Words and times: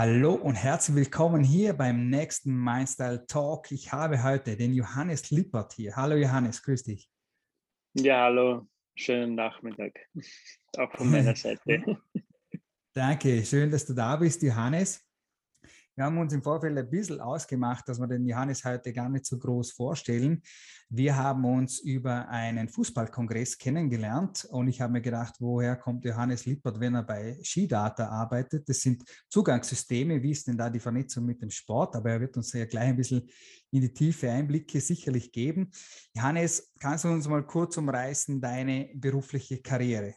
Hallo 0.00 0.34
und 0.34 0.54
herzlich 0.54 0.94
willkommen 0.94 1.42
hier 1.42 1.72
beim 1.72 2.08
nächsten 2.08 2.54
Mindstyle 2.54 3.26
Talk. 3.26 3.72
Ich 3.72 3.90
habe 3.90 4.22
heute 4.22 4.56
den 4.56 4.72
Johannes 4.72 5.32
Lippert 5.32 5.72
hier. 5.72 5.96
Hallo 5.96 6.14
Johannes, 6.14 6.62
grüß 6.62 6.84
dich. 6.84 7.10
Ja, 7.94 8.26
hallo, 8.26 8.68
schönen 8.94 9.34
Nachmittag. 9.34 9.98
Auch 10.78 10.92
von 10.92 11.10
meiner 11.10 11.34
Seite. 11.34 11.82
Danke, 12.94 13.44
schön, 13.44 13.72
dass 13.72 13.84
du 13.86 13.92
da 13.92 14.14
bist, 14.14 14.40
Johannes. 14.40 15.04
Wir 15.96 16.04
haben 16.04 16.18
uns 16.18 16.32
im 16.32 16.44
Vorfeld 16.44 16.78
ein 16.78 16.88
bisschen 16.88 17.20
ausgemacht, 17.20 17.88
dass 17.88 17.98
wir 17.98 18.06
den 18.06 18.24
Johannes 18.24 18.64
heute 18.64 18.92
gar 18.92 19.08
nicht 19.08 19.26
so 19.26 19.36
groß 19.36 19.72
vorstellen. 19.72 20.40
Wir 20.90 21.16
haben 21.16 21.44
uns 21.44 21.80
über 21.80 22.28
einen 22.30 22.66
Fußballkongress 22.66 23.58
kennengelernt 23.58 24.46
und 24.50 24.68
ich 24.68 24.80
habe 24.80 24.94
mir 24.94 25.02
gedacht, 25.02 25.34
woher 25.38 25.76
kommt 25.76 26.02
Johannes 26.06 26.46
Lippert, 26.46 26.80
wenn 26.80 26.94
er 26.94 27.02
bei 27.02 27.38
Skidata 27.42 28.08
arbeitet? 28.08 28.66
Das 28.66 28.80
sind 28.80 29.04
Zugangssysteme, 29.28 30.22
wie 30.22 30.30
ist 30.30 30.46
denn 30.46 30.56
da 30.56 30.70
die 30.70 30.80
Vernetzung 30.80 31.26
mit 31.26 31.42
dem 31.42 31.50
Sport? 31.50 31.94
Aber 31.94 32.10
er 32.10 32.20
wird 32.22 32.38
uns 32.38 32.54
ja 32.54 32.64
gleich 32.64 32.88
ein 32.88 32.96
bisschen 32.96 33.28
in 33.70 33.82
die 33.82 33.92
tiefe 33.92 34.30
Einblicke 34.30 34.80
sicherlich 34.80 35.30
geben. 35.30 35.70
Johannes, 36.14 36.72
kannst 36.80 37.04
du 37.04 37.08
uns 37.08 37.28
mal 37.28 37.44
kurz 37.44 37.76
umreißen, 37.76 38.40
deine 38.40 38.88
berufliche 38.94 39.60
Karriere? 39.60 40.14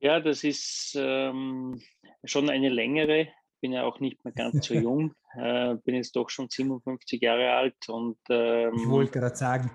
Ja, 0.00 0.18
das 0.18 0.42
ist 0.42 0.96
ähm, 0.98 1.80
schon 2.24 2.50
eine 2.50 2.70
längere. 2.70 3.28
Bin 3.60 3.72
ja 3.72 3.84
auch 3.84 4.00
nicht 4.00 4.24
mehr 4.24 4.32
ganz 4.32 4.66
so 4.66 4.74
jung. 4.74 5.14
Äh, 5.34 5.76
bin 5.84 5.94
jetzt 5.94 6.16
doch 6.16 6.30
schon 6.30 6.48
57 6.48 7.20
Jahre 7.20 7.52
alt 7.52 7.88
und 7.88 8.18
ähm, 8.30 8.74
ich 8.74 8.88
wollte 8.88 9.12
gerade 9.12 9.36
sagen, 9.36 9.70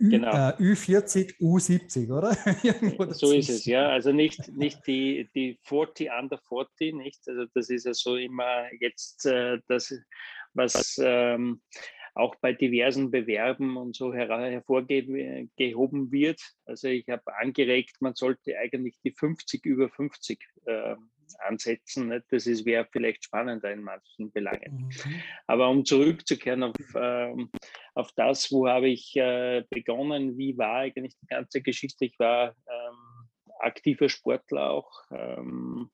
Ü, 0.00 0.10
genau. 0.10 0.30
äh, 0.30 0.52
Ü40, 0.58 1.38
U70, 1.38 2.12
oder? 2.12 2.34
so 3.14 3.32
ist 3.32 3.48
es, 3.48 3.64
ja. 3.64 3.88
Also 3.88 4.12
nicht, 4.12 4.48
nicht 4.56 4.84
die, 4.86 5.30
die 5.34 5.58
40 5.62 6.10
under 6.10 6.38
40, 6.48 6.94
nicht? 6.94 7.22
Also 7.28 7.44
das 7.54 7.70
ist 7.70 7.86
ja 7.86 7.94
so 7.94 8.16
immer 8.16 8.66
jetzt 8.80 9.24
äh, 9.26 9.58
das, 9.68 9.94
was 10.52 10.98
ähm, 11.00 11.60
auch 12.14 12.34
bei 12.36 12.52
diversen 12.52 13.10
Bewerben 13.10 13.76
und 13.76 13.94
so 13.94 14.12
her 14.12 14.28
hervorgehoben 14.28 16.12
wird. 16.12 16.40
Also 16.64 16.88
ich 16.88 17.08
habe 17.08 17.36
angeregt, 17.36 17.96
man 18.00 18.14
sollte 18.14 18.56
eigentlich 18.58 18.98
die 19.04 19.12
50 19.12 19.64
über 19.64 19.88
50 19.88 20.40
äh, 20.66 20.96
ansetzen. 21.38 22.08
Nicht? 22.08 22.26
Das 22.30 22.46
wäre 22.64 22.88
vielleicht 22.90 23.24
spannender 23.24 23.72
in 23.72 23.82
manchen 23.82 24.32
Belangen. 24.32 24.88
Mhm. 24.88 25.22
Aber 25.46 25.68
um 25.68 25.84
zurückzukehren 25.84 26.62
auf, 26.62 26.94
äh, 26.94 27.34
auf 27.94 28.12
das, 28.16 28.50
wo 28.50 28.68
habe 28.68 28.88
ich 28.88 29.14
äh, 29.16 29.64
begonnen, 29.70 30.36
wie 30.36 30.56
war 30.58 30.76
eigentlich 30.76 31.16
die 31.20 31.26
ganze 31.26 31.62
Geschichte? 31.62 32.04
Ich 32.04 32.18
war 32.18 32.54
ähm, 32.66 33.28
aktiver 33.60 34.08
Sportler 34.08 34.70
auch. 34.70 34.90
Ähm, 35.10 35.90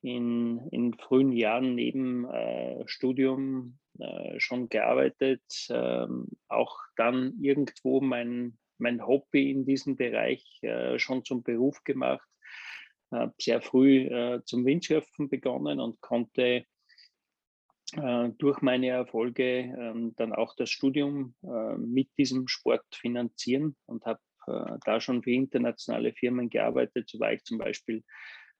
in, 0.00 0.60
in 0.70 0.94
frühen 0.94 1.32
Jahren 1.32 1.74
neben 1.74 2.24
äh, 2.28 2.86
Studium 2.86 3.78
äh, 3.98 4.38
schon 4.38 4.68
gearbeitet, 4.68 5.42
ähm, 5.70 6.28
auch 6.48 6.78
dann 6.96 7.34
irgendwo 7.40 8.00
mein, 8.00 8.58
mein 8.78 9.04
Hobby 9.04 9.50
in 9.50 9.64
diesem 9.64 9.96
Bereich 9.96 10.44
äh, 10.62 10.98
schon 10.98 11.24
zum 11.24 11.42
Beruf 11.42 11.82
gemacht, 11.82 12.28
sehr 13.38 13.62
früh 13.62 14.06
äh, 14.06 14.42
zum 14.44 14.64
Windsurfen 14.64 15.28
begonnen 15.28 15.78
und 15.80 16.00
konnte 16.00 16.64
äh, 17.96 18.28
durch 18.38 18.60
meine 18.60 18.88
Erfolge 18.88 19.60
ähm, 19.60 20.14
dann 20.16 20.32
auch 20.32 20.56
das 20.56 20.70
Studium 20.70 21.36
äh, 21.42 21.76
mit 21.76 22.08
diesem 22.18 22.48
Sport 22.48 22.84
finanzieren 22.94 23.76
und 23.86 24.04
habe 24.04 24.20
da 24.86 24.98
schon 24.98 25.22
für 25.22 25.32
internationale 25.32 26.14
Firmen 26.14 26.48
gearbeitet. 26.48 27.10
So 27.10 27.20
war 27.20 27.34
ich 27.34 27.44
zum 27.44 27.58
Beispiel 27.58 28.02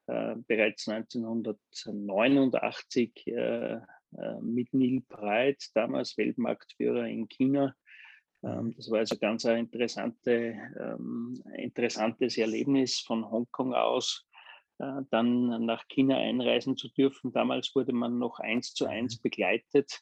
bereits 0.04 0.86
1989 0.86 3.24
äh, 4.12 4.40
mit 4.40 4.72
Neil 4.72 5.02
Breit, 5.08 5.62
damals 5.74 6.16
Weltmarktführer 6.16 7.06
in 7.06 7.28
China. 7.28 7.74
Ähm, 8.42 8.74
das 8.76 8.90
war 8.90 9.00
also 9.00 9.18
ganz 9.18 9.44
ein 9.44 9.58
interessante, 9.58 10.56
ähm, 10.78 11.42
interessantes 11.56 12.38
Erlebnis 12.38 13.00
von 13.00 13.30
Hongkong 13.30 13.74
aus, 13.74 14.26
äh, 14.27 14.27
dann 14.78 15.64
nach 15.66 15.88
China 15.88 16.16
einreisen 16.16 16.76
zu 16.76 16.88
dürfen. 16.88 17.32
Damals 17.32 17.74
wurde 17.74 17.92
man 17.92 18.18
noch 18.18 18.38
eins 18.38 18.74
zu 18.74 18.86
eins 18.86 19.18
mhm. 19.18 19.22
begleitet. 19.22 20.00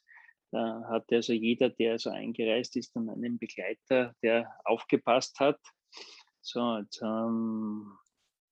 Da 0.53 0.83
hatte 0.89 1.17
also 1.17 1.33
jeder, 1.33 1.71
der 1.71 1.99
so 1.99 2.11
eingereist 2.11 2.77
ist, 2.77 2.95
dann 2.95 3.09
einen 3.09 3.39
Begleiter, 3.39 4.15
der 4.23 4.51
aufgepasst 4.65 5.41
hat. 5.41 5.59
So, 6.41 6.79
jetzt 6.79 7.03
ähm, 7.03 7.93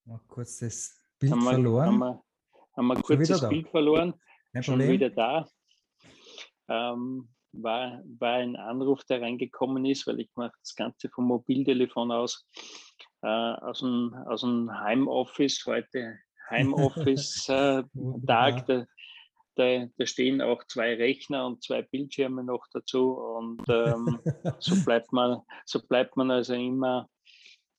mal 0.03 0.19
kurz 0.27 0.59
das 0.59 0.99
Bild 1.19 1.31
haben 1.31 1.43
wir, 1.43 1.51
verloren. 1.51 1.87
Haben 1.87 1.99
wir, 1.99 2.23
haben 2.75 2.87
wir 2.87 3.01
kurz 3.01 3.27
das 3.27 3.47
Bild 3.47 3.69
verloren. 3.69 4.13
Kein 4.51 4.63
schon 4.63 4.73
Problem. 4.75 4.91
wieder 4.91 5.09
da. 5.09 5.47
Ähm, 6.67 7.29
war, 7.53 8.03
war 8.19 8.33
ein 8.33 8.55
Anruf, 8.55 9.03
der 9.05 9.21
reingekommen 9.21 9.85
ist, 9.85 10.07
weil 10.07 10.19
ich 10.19 10.29
mache 10.35 10.53
das 10.59 10.75
Ganze 10.75 11.09
vom 11.09 11.25
Mobiltelefon 11.25 12.11
aus, 12.11 12.45
äh, 13.25 13.55
aus, 13.61 13.79
dem, 13.79 14.13
aus 14.27 14.41
dem 14.41 14.69
Heimoffice, 14.71 15.65
heute 15.65 16.19
Heimoffice-Tag. 16.49 18.69
Äh, 18.69 18.85
da, 19.57 19.85
da, 19.97 20.05
stehen 20.05 20.41
auch 20.41 20.65
zwei 20.67 20.95
Rechner 20.95 21.45
und 21.45 21.63
zwei 21.63 21.81
Bildschirme 21.81 22.43
noch 22.43 22.67
dazu 22.73 23.13
und 23.13 23.61
ähm, 23.69 24.19
so, 24.59 24.75
bleibt 24.85 25.13
man, 25.13 25.39
so 25.65 25.81
bleibt 25.81 26.17
man 26.17 26.29
also 26.29 26.55
immer 26.55 27.07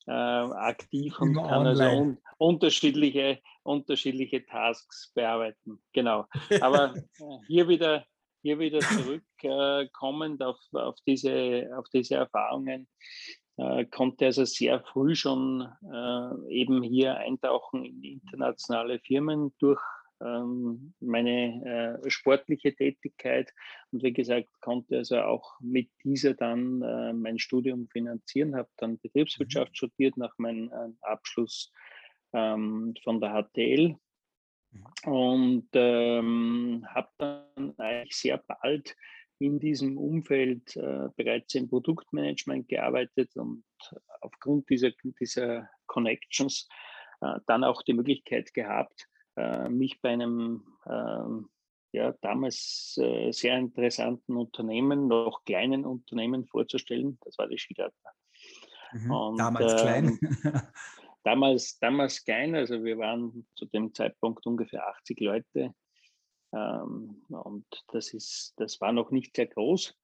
äh, 0.07 0.11
aktiv 0.11 1.21
und 1.21 1.33
immer 1.33 1.47
kann 1.47 1.67
also 1.67 1.83
online. 1.83 1.91
also 1.91 2.03
un 2.03 2.17
unterschiedliche, 2.39 3.43
unterschiedliche 3.63 4.47
Tasks 4.47 5.13
bearbeiten. 5.15 5.79
Genau. 5.93 6.25
Aber 6.63 6.97
äh, 6.97 7.03
hier 7.47 7.69
wieder, 7.69 8.07
hier 8.41 8.59
wieder 8.59 8.81
zurückkommend 8.81 10.41
äh, 10.41 10.45
auf, 10.45 10.57
auf, 10.73 10.97
diese, 11.07 11.69
auf 11.77 11.85
diese 11.93 12.15
Erfahrungen, 12.15 12.89
konnte 13.91 14.27
also 14.27 14.45
sehr 14.45 14.83
früh 14.93 15.15
schon 15.15 15.67
äh, 15.83 16.53
eben 16.53 16.83
hier 16.83 17.17
eintauchen 17.17 17.85
in 17.85 18.03
internationale 18.03 18.99
Firmen 19.01 19.55
durch 19.59 19.81
ähm, 20.21 20.95
meine 21.01 22.01
äh, 22.05 22.11
sportliche 22.11 22.75
Tätigkeit 22.75 23.53
und 23.93 24.03
wie 24.03 24.13
gesagt 24.13 24.49
konnte 24.61 24.99
also 24.99 25.21
auch 25.21 25.59
mit 25.61 25.91
dieser 26.05 26.35
dann 26.35 26.81
äh, 26.83 27.13
mein 27.13 27.39
Studium 27.39 27.89
finanzieren, 27.89 28.57
habe 28.57 28.69
dann 28.77 28.99
Betriebswirtschaft 28.99 29.73
mhm. 29.73 29.75
studiert 29.75 30.17
nach 30.17 30.33
meinem 30.39 30.71
äh, 30.71 30.89
Abschluss 31.03 31.71
ähm, 32.33 32.95
von 33.05 33.21
der 33.21 33.43
HTL 33.43 33.97
mhm. 34.71 35.13
und 35.13 35.69
ähm, 35.75 36.87
habe 36.89 37.09
dann 37.19 37.75
eigentlich 37.79 38.17
sehr 38.17 38.39
bald 38.39 38.97
in 39.39 39.59
diesem 39.59 39.99
Umfeld 39.99 40.77
äh, 40.77 41.09
bereits 41.17 41.55
im 41.55 41.69
Produktmanagement 41.69 42.69
gearbeitet 42.69 43.37
und 43.37 43.65
aufgrund 44.21 44.69
dieser, 44.71 44.91
dieser 45.21 45.69
Connections 45.87 46.69
äh, 47.21 47.39
dann 47.47 47.65
auch 47.65 47.83
die 47.83 47.93
Möglichkeit 47.93 48.53
gehabt, 48.55 49.09
äh, 49.37 49.69
mich 49.69 50.01
bei 50.01 50.11
einem 50.11 50.65
ähm, 50.89 51.49
ja, 51.93 52.13
damals 52.21 52.99
äh, 53.01 53.33
sehr 53.33 53.57
interessanten 53.59 54.37
Unternehmen, 54.37 55.09
noch 55.09 55.45
kleinen 55.45 55.85
Unternehmen 55.85 56.47
vorzustellen. 56.47 57.19
Das 57.25 57.39
war 57.39 57.49
die 57.49 57.59
Skidata. 57.59 58.11
Mhm, 58.93 59.11
und, 59.11 59.39
damals 59.39 59.73
äh, 59.73 59.77
klein. 59.77 60.19
damals, 61.25 61.79
damals 61.79 62.25
klein, 62.25 62.55
also 62.55 62.85
wir 62.85 62.99
waren 62.99 63.47
zu 63.55 63.67
dem 63.67 63.95
Zeitpunkt 63.95 64.47
ungefähr 64.47 64.87
80 64.89 65.21
Leute. 65.21 65.75
Ähm, 66.57 67.23
und 67.29 67.67
das, 67.89 68.15
ist, 68.15 68.55
das 68.57 68.81
war 68.81 68.93
noch 68.93 69.11
nicht 69.11 69.37
sehr 69.37 69.47
groß. 69.47 69.95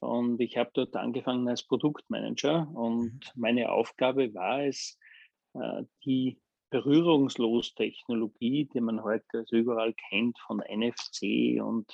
Und 0.00 0.40
ich 0.40 0.56
habe 0.56 0.70
dort 0.72 0.94
angefangen 0.96 1.48
als 1.48 1.64
Produktmanager 1.64 2.68
und 2.72 3.12
mhm. 3.12 3.20
meine 3.34 3.72
Aufgabe 3.72 4.32
war 4.32 4.64
es, 4.64 4.96
äh, 5.54 5.82
die 6.04 6.40
berührungslos 6.70 7.74
Technologie, 7.74 8.68
die 8.72 8.80
man 8.80 9.02
heute 9.02 9.38
also 9.38 9.56
überall 9.56 9.94
kennt 9.94 10.38
von 10.38 10.58
NFC 10.58 11.60
und 11.62 11.90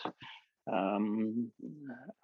ähm, 0.67 1.53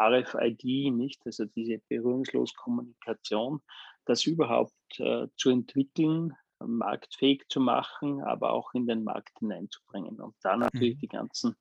RFID, 0.03 0.93
nicht? 0.93 1.21
Also 1.25 1.45
diese 1.45 1.79
berührungslos 1.89 2.55
Kommunikation, 2.55 3.61
das 4.05 4.27
überhaupt 4.27 4.73
äh, 4.99 5.29
zu 5.37 5.51
entwickeln, 5.51 6.35
marktfähig 6.65 7.45
zu 7.49 7.61
machen, 7.61 8.23
aber 8.23 8.53
auch 8.53 8.75
in 8.75 8.87
den 8.87 9.05
Markt 9.05 9.39
hineinzubringen 9.39 10.21
und 10.21 10.35
da 10.43 10.57
natürlich 10.57 10.97
mhm. 10.97 11.01
die 11.01 11.09
ganzen 11.09 11.57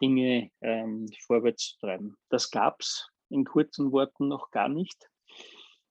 Dinge 0.00 0.50
ähm, 0.60 1.08
vorwärts 1.26 1.74
zu 1.74 1.78
treiben. 1.80 2.16
Das 2.28 2.50
gab 2.50 2.80
es 2.80 3.08
in 3.28 3.44
kurzen 3.44 3.92
Worten 3.92 4.28
noch 4.28 4.50
gar 4.50 4.68
nicht. 4.68 5.08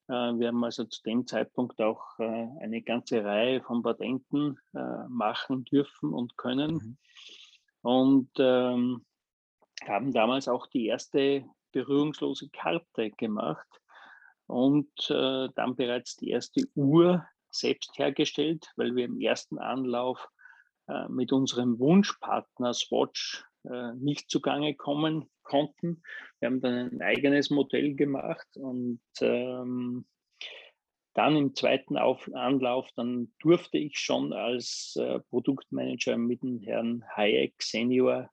Äh, 0.07 0.13
wir 0.13 0.49
haben 0.49 0.63
also 0.63 0.83
zu 0.83 1.01
dem 1.03 1.25
Zeitpunkt 1.25 1.81
auch 1.81 2.19
äh, 2.19 2.47
eine 2.59 2.81
ganze 2.81 3.23
Reihe 3.23 3.61
von 3.61 3.81
Patenten 3.81 4.59
äh, 4.73 5.07
machen 5.07 5.63
dürfen 5.65 6.13
und 6.13 6.37
können. 6.37 6.73
Mhm. 6.73 6.97
Und 7.83 8.29
ähm, 8.37 9.05
haben 9.87 10.11
damals 10.13 10.47
auch 10.47 10.67
die 10.67 10.87
erste 10.87 11.45
berührungslose 11.71 12.49
Karte 12.49 13.11
gemacht 13.11 13.67
und 14.45 14.91
äh, 15.09 15.47
dann 15.55 15.75
bereits 15.75 16.17
die 16.17 16.29
erste 16.29 16.63
Uhr 16.75 17.25
selbst 17.51 17.97
hergestellt, 17.97 18.71
weil 18.75 18.95
wir 18.95 19.05
im 19.05 19.19
ersten 19.19 19.59
Anlauf 19.59 20.27
äh, 20.87 21.07
mit 21.09 21.31
unserem 21.31 21.79
Wunschpartner 21.79 22.73
Swatch 22.73 23.43
äh, 23.63 23.93
nicht 23.93 24.29
zugange 24.29 24.75
kommen 24.75 25.29
konnten. 25.43 26.01
Wir 26.39 26.47
haben 26.47 26.61
dann 26.61 26.91
ein 26.91 27.01
eigenes 27.01 27.49
Modell 27.49 27.95
gemacht 27.95 28.47
und 28.55 29.01
ähm, 29.19 30.05
dann 31.13 31.35
im 31.35 31.55
zweiten 31.55 31.97
Auf 31.97 32.29
Anlauf, 32.33 32.89
dann 32.95 33.33
durfte 33.39 33.77
ich 33.77 33.97
schon 33.97 34.31
als 34.31 34.95
äh, 34.97 35.19
Produktmanager 35.29 36.17
mit 36.17 36.41
dem 36.41 36.61
Herrn 36.61 37.03
Hayek 37.15 37.61
Senior 37.61 38.29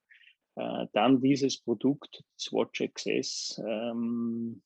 äh, 0.55 0.87
dann 0.93 1.21
dieses 1.21 1.61
Produkt, 1.61 2.25
Swatch 2.39 2.83
XS, 2.83 3.61
ähm, 3.67 4.63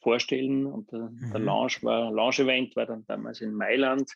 vorstellen. 0.00 0.66
Und 0.66 0.92
der, 0.92 1.10
mhm. 1.10 1.30
der 1.32 1.40
Launch 1.40 1.82
war, 1.82 2.10
Launch-Event 2.10 2.76
war 2.76 2.86
dann 2.86 3.04
damals 3.06 3.40
in 3.40 3.54
Mailand. 3.54 4.10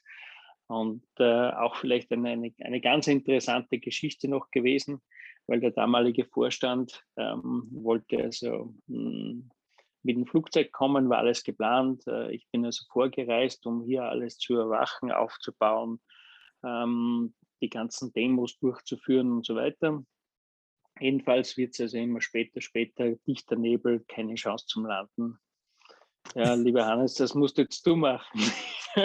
Und 0.67 1.05
äh, 1.19 1.51
auch 1.51 1.77
vielleicht 1.77 2.11
eine, 2.13 2.31
eine, 2.31 2.53
eine, 2.61 2.81
ganz 2.81 3.07
interessante 3.07 3.79
Geschichte 3.79 4.29
noch 4.29 4.51
gewesen, 4.51 5.03
weil 5.47 5.61
der 5.61 5.73
damalige 5.73 6.25
Vorstand 6.25 7.05
ähm, 7.17 7.69
wollte 7.73 8.23
also 8.23 8.75
mh, 8.87 9.11
hm, 9.11 9.51
mit 10.03 10.17
dem 10.17 10.27
Flugzeug 10.27 10.73
kommen, 10.73 11.09
war 11.09 11.19
alles 11.19 11.45
geplant. 11.45 12.07
Äh, 12.07 12.33
ich 12.33 12.49
bin 12.51 12.65
also 12.65 12.85
vorgereist, 12.91 13.67
um 13.67 13.85
hier 13.85 14.05
alles 14.05 14.39
zu 14.39 14.55
überwachen, 14.55 15.13
aufzubauen, 15.13 16.01
ähm, 16.65 17.35
die 17.61 17.69
ganzen 17.71 18.13
Demos 18.13 18.59
durchzuführen 18.59 19.31
und 19.33 19.47
so 19.47 19.55
weiter. 19.55 20.03
Jedenfalls 21.01 21.57
wird 21.57 21.75
es 21.75 21.81
also 21.81 21.99
immer 21.99 22.21
später, 22.21 22.61
später, 22.61 23.15
dichter 23.27 23.57
Nebel, 23.57 24.05
keine 24.09 24.35
Chance 24.35 24.67
zum 24.67 24.87
Landen. 24.87 25.39
Ja, 26.35 26.55
lieber 26.55 26.87
Hannes, 26.87 27.15
das 27.15 27.35
musst 27.35 27.59
jetzt 27.59 27.87
du 27.87 27.97
machen. 27.97 28.41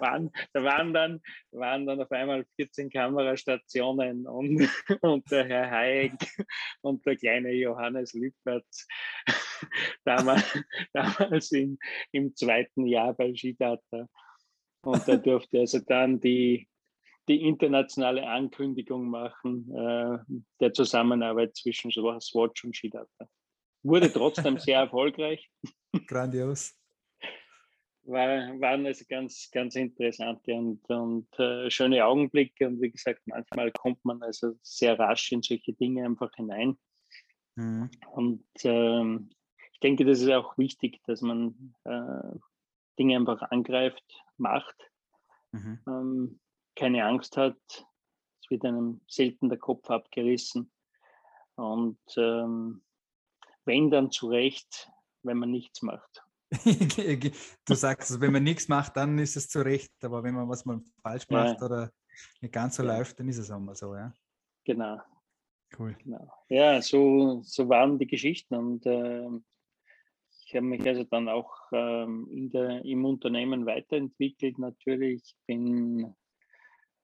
waren, 0.00 0.30
da 0.52 0.62
waren 0.62 0.92
dann, 0.92 1.20
waren 1.50 1.86
dann 1.86 2.00
auf 2.00 2.10
einmal 2.12 2.44
14 2.56 2.90
Kamerastationen 2.90 4.26
und, 4.26 4.68
und 5.00 5.30
der 5.30 5.46
Herr 5.46 5.70
Hayek 5.70 6.12
und 6.82 7.04
der 7.06 7.16
kleine 7.16 7.52
Johannes 7.52 8.12
Lippert 8.12 8.66
damals, 10.04 10.58
damals 10.92 11.52
in, 11.52 11.78
im 12.12 12.34
zweiten 12.34 12.86
Jahr 12.86 13.14
bei 13.14 13.34
Skidata. 13.34 14.08
Und 14.84 15.08
da 15.08 15.16
durfte 15.16 15.60
also 15.60 15.78
dann 15.78 16.20
die, 16.20 16.68
die 17.28 17.42
internationale 17.42 18.26
Ankündigung 18.26 19.08
machen 19.08 19.70
äh, 19.74 20.18
der 20.60 20.72
Zusammenarbeit 20.72 21.56
zwischen 21.56 21.90
Swatch 21.90 22.64
und 22.64 22.76
Skidata. 22.76 23.28
Wurde 23.82 24.12
trotzdem 24.12 24.58
sehr 24.58 24.78
erfolgreich. 24.80 25.50
Grandios 26.06 26.74
war, 28.04 28.60
waren 28.60 28.86
also 28.86 29.04
ganz, 29.08 29.50
ganz 29.50 29.76
interessante 29.76 30.54
und, 30.54 30.88
und 30.90 31.38
äh, 31.38 31.70
schöne 31.70 32.04
Augenblicke. 32.04 32.66
Und 32.66 32.80
wie 32.80 32.90
gesagt, 32.90 33.20
manchmal 33.26 33.70
kommt 33.72 34.04
man 34.04 34.22
also 34.22 34.54
sehr 34.62 34.98
rasch 34.98 35.32
in 35.32 35.42
solche 35.42 35.72
Dinge 35.72 36.04
einfach 36.04 36.32
hinein. 36.34 36.76
Mhm. 37.56 37.90
Und 38.12 38.44
ähm, 38.64 39.30
ich 39.72 39.80
denke, 39.80 40.04
das 40.04 40.20
ist 40.20 40.30
auch 40.30 40.56
wichtig, 40.58 41.00
dass 41.06 41.20
man 41.20 41.74
äh, 41.84 42.38
Dinge 42.98 43.16
einfach 43.16 43.42
angreift, 43.50 44.04
macht, 44.36 44.76
mhm. 45.52 45.80
ähm, 45.86 46.40
keine 46.76 47.04
Angst 47.04 47.36
hat. 47.36 47.56
Es 48.42 48.50
wird 48.50 48.64
einem 48.64 49.00
selten 49.06 49.48
der 49.48 49.58
Kopf 49.58 49.88
abgerissen. 49.90 50.72
Und 51.54 51.98
ähm, 52.16 52.82
wenn 53.64 53.90
dann 53.90 54.10
zu 54.10 54.28
Recht, 54.28 54.90
wenn 55.22 55.38
man 55.38 55.50
nichts 55.50 55.82
macht. 55.82 56.24
du 56.52 57.74
sagst, 57.74 58.20
wenn 58.20 58.32
man 58.32 58.42
nichts 58.42 58.68
macht, 58.68 58.96
dann 58.96 59.18
ist 59.18 59.36
es 59.36 59.48
zu 59.48 59.64
Recht, 59.64 59.92
aber 60.02 60.22
wenn 60.22 60.34
man 60.34 60.48
was 60.48 60.64
mal 60.64 60.80
falsch 61.02 61.28
macht 61.30 61.60
ja. 61.60 61.66
oder 61.66 61.90
nicht 62.40 62.52
ganz 62.52 62.76
so 62.76 62.82
ja. 62.82 62.96
läuft, 62.96 63.18
dann 63.18 63.28
ist 63.28 63.38
es 63.38 63.50
auch 63.50 63.58
mal 63.58 63.74
so, 63.74 63.94
ja. 63.94 64.12
Genau. 64.64 65.00
Cool. 65.78 65.96
Genau. 66.02 66.30
Ja, 66.48 66.82
so, 66.82 67.40
so 67.42 67.68
waren 67.68 67.98
die 67.98 68.06
Geschichten 68.06 68.54
und 68.54 68.84
äh, 68.84 69.28
ich 70.44 70.54
habe 70.54 70.66
mich 70.66 70.86
also 70.86 71.04
dann 71.04 71.30
auch 71.30 71.50
ähm, 71.72 72.28
in 72.30 72.50
der, 72.50 72.84
im 72.84 73.06
Unternehmen 73.06 73.64
weiterentwickelt. 73.64 74.58
Natürlich 74.58 75.34
bin 75.46 76.14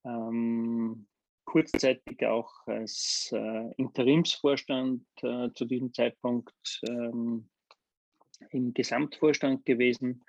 ähm, 0.04 1.06
kurzzeitig 1.48 2.26
auch 2.26 2.52
als 2.66 3.30
äh, 3.32 3.72
Interimsvorstand 3.78 5.02
äh, 5.22 5.48
zu 5.54 5.64
diesem 5.64 5.94
Zeitpunkt 5.94 6.52
ähm, 6.86 7.48
im 8.50 8.74
Gesamtvorstand 8.74 9.64
gewesen 9.64 10.22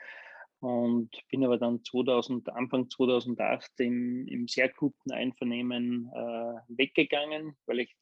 und 0.61 1.09
bin 1.29 1.43
aber 1.43 1.57
dann 1.57 1.83
2000, 1.83 2.49
Anfang 2.53 2.89
2008 2.89 3.69
im, 3.79 4.27
im 4.27 4.47
sehr 4.47 4.69
guten 4.69 5.11
Einvernehmen 5.11 6.09
äh, 6.13 6.61
weggegangen, 6.69 7.57
weil 7.65 7.81
ich 7.81 7.95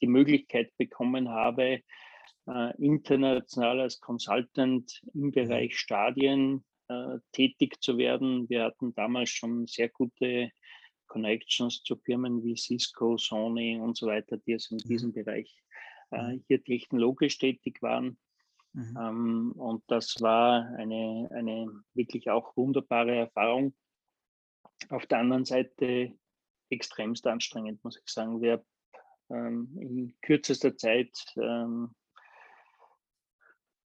die 0.00 0.06
Möglichkeit 0.06 0.70
bekommen 0.78 1.28
habe, 1.28 1.80
äh, 2.46 2.76
international 2.78 3.80
als 3.80 3.98
Consultant 3.98 5.02
im 5.12 5.22
mhm. 5.22 5.32
Bereich 5.32 5.76
Stadien 5.76 6.64
äh, 6.88 7.18
tätig 7.32 7.82
zu 7.82 7.98
werden. 7.98 8.48
Wir 8.48 8.62
hatten 8.62 8.94
damals 8.94 9.30
schon 9.30 9.66
sehr 9.66 9.88
gute 9.88 10.52
Connections 11.10 11.82
zu 11.82 11.96
Firmen 11.96 12.42
wie 12.44 12.56
Cisco, 12.56 13.18
Sony 13.18 13.78
und 13.78 13.96
so 13.96 14.06
weiter, 14.06 14.38
die 14.38 14.54
also 14.54 14.76
in 14.76 14.80
mhm. 14.84 14.88
diesem 14.88 15.12
Bereich 15.12 15.62
äh, 16.12 16.34
mhm. 16.34 16.44
hier 16.46 16.62
technologisch 16.62 17.36
tätig 17.36 17.82
waren. 17.82 18.16
Mhm. 18.72 18.96
Ähm, 18.98 19.52
und 19.56 19.82
das 19.88 20.20
war 20.20 20.64
eine, 20.76 21.28
eine 21.34 21.66
wirklich 21.94 22.30
auch 22.30 22.56
wunderbare 22.56 23.16
Erfahrung. 23.16 23.74
Auf 24.88 25.06
der 25.06 25.18
anderen 25.18 25.44
Seite 25.44 26.14
extremst 26.70 27.26
anstrengend, 27.26 27.82
muss 27.84 28.00
ich 28.00 28.08
sagen. 28.10 28.40
Wir 28.40 28.64
ähm, 29.30 29.76
in 29.80 30.14
kürzester 30.22 30.76
Zeit 30.76 31.10
ähm, 31.36 31.94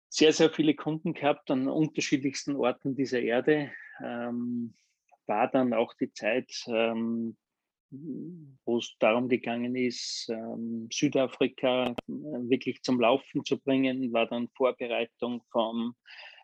sehr, 0.09 0.33
sehr 0.33 0.49
viele 0.49 0.75
Kunden 0.75 1.13
gehabt 1.13 1.49
an 1.49 1.69
unterschiedlichsten 1.69 2.57
Orten 2.57 2.95
dieser 2.95 3.21
Erde. 3.21 3.71
Ähm, 4.03 4.75
war 5.27 5.49
dann 5.49 5.73
auch 5.73 5.93
die 5.99 6.11
Zeit, 6.13 6.51
ähm, 6.67 7.37
wo 8.65 8.77
es 8.77 8.95
darum 8.99 9.29
gegangen 9.29 9.75
ist, 9.75 10.27
ähm, 10.29 10.87
Südafrika 10.91 11.87
äh, 11.89 11.93
wirklich 12.07 12.81
zum 12.81 12.99
Laufen 12.99 13.45
zu 13.45 13.59
bringen, 13.59 14.11
war 14.11 14.27
dann 14.27 14.49
Vorbereitung 14.55 15.43
vom 15.51 15.95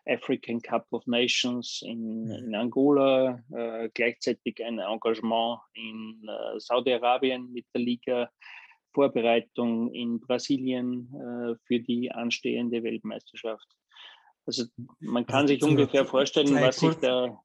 African 0.06 0.60
Cup 0.60 0.86
of 0.90 1.06
Nations 1.06 1.82
in, 1.82 2.24
mhm. 2.24 2.30
in 2.30 2.54
Angola, 2.54 3.42
äh, 3.54 3.88
gleichzeitig 3.94 4.64
ein 4.64 4.78
Engagement 4.78 5.60
in 5.74 6.26
äh, 6.28 6.58
Saudi-Arabien 6.58 7.52
mit 7.52 7.66
der 7.74 7.82
Liga, 7.82 8.30
Vorbereitung 8.92 9.92
in 9.92 10.20
Brasilien 10.20 11.08
äh, 11.14 11.54
für 11.66 11.80
die 11.80 12.10
anstehende 12.10 12.82
Weltmeisterschaft. 12.82 13.66
Also 14.44 14.64
man 14.98 15.24
kann 15.24 15.42
also 15.42 15.54
sich 15.54 15.62
ungefähr 15.62 16.04
vorstellen, 16.04 16.54
was 16.54 16.78
sich 16.78 16.94
da 16.96 17.40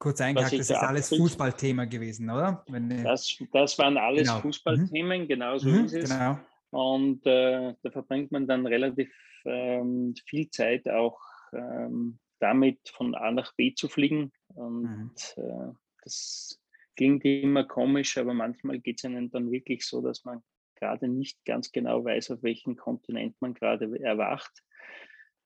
Kurz 0.00 0.18
eingehakt, 0.22 0.54
das 0.54 0.70
ist 0.70 0.72
alles 0.72 1.10
Fußballthema 1.10 1.84
gewesen, 1.84 2.30
oder? 2.30 2.64
Wenn, 2.68 3.04
das, 3.04 3.36
das 3.52 3.78
waren 3.78 3.98
alles 3.98 4.28
genau. 4.28 4.40
Fußballthemen, 4.40 5.28
genau 5.28 5.58
so 5.58 5.68
mhm, 5.68 5.84
ist 5.84 5.92
es. 5.92 6.08
Genau. 6.08 6.38
Und 6.70 7.26
äh, 7.26 7.74
da 7.82 7.90
verbringt 7.90 8.32
man 8.32 8.46
dann 8.46 8.66
relativ 8.66 9.12
ähm, 9.44 10.14
viel 10.24 10.48
Zeit 10.48 10.88
auch 10.88 11.20
ähm, 11.52 12.18
damit, 12.38 12.78
von 12.88 13.14
A 13.14 13.30
nach 13.30 13.54
B 13.56 13.74
zu 13.74 13.88
fliegen. 13.88 14.32
Und 14.54 15.34
mhm. 15.36 15.42
äh, 15.42 15.72
das 16.02 16.58
klingt 16.96 17.22
immer 17.26 17.64
komisch, 17.64 18.16
aber 18.16 18.32
manchmal 18.32 18.78
geht 18.78 19.00
es 19.00 19.04
einem 19.04 19.30
dann 19.30 19.50
wirklich 19.50 19.84
so, 19.84 20.00
dass 20.00 20.24
man 20.24 20.42
gerade 20.76 21.08
nicht 21.08 21.44
ganz 21.44 21.72
genau 21.72 22.02
weiß, 22.02 22.30
auf 22.30 22.42
welchem 22.42 22.74
Kontinent 22.74 23.36
man 23.40 23.52
gerade 23.52 24.00
erwacht. 24.00 24.62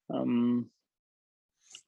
Ähm, 0.08 0.70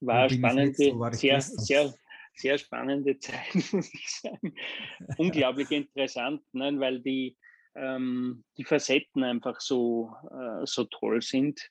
war 0.00 0.28
spannend, 0.28 0.76
so 0.76 1.08
sehr, 1.12 1.40
sehr, 1.40 1.94
sehr 2.36 2.58
spannende 2.58 3.18
Zeit, 3.18 3.54
muss 3.72 3.92
ich 3.92 4.08
sagen. 4.08 4.54
Unglaublich 5.18 5.70
interessant, 5.70 6.42
ne? 6.52 6.78
weil 6.78 7.00
die, 7.00 7.36
ähm, 7.74 8.44
die 8.56 8.64
Facetten 8.64 9.22
einfach 9.24 9.60
so, 9.60 10.14
äh, 10.30 10.64
so 10.64 10.84
toll 10.84 11.22
sind. 11.22 11.70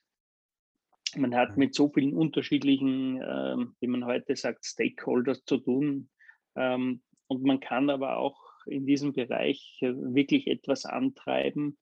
Man 1.16 1.34
hat 1.34 1.50
mhm. 1.52 1.58
mit 1.58 1.74
so 1.74 1.88
vielen 1.88 2.14
unterschiedlichen, 2.14 3.22
ähm, 3.22 3.76
wie 3.80 3.86
man 3.86 4.04
heute 4.04 4.36
sagt, 4.36 4.64
Stakeholders 4.64 5.44
zu 5.44 5.58
tun. 5.58 6.10
Ähm, 6.56 7.02
und 7.28 7.42
man 7.42 7.60
kann 7.60 7.90
aber 7.90 8.18
auch 8.18 8.38
in 8.66 8.86
diesem 8.86 9.12
Bereich 9.12 9.78
äh, 9.80 9.92
wirklich 9.94 10.46
etwas 10.48 10.84
antreiben, 10.84 11.78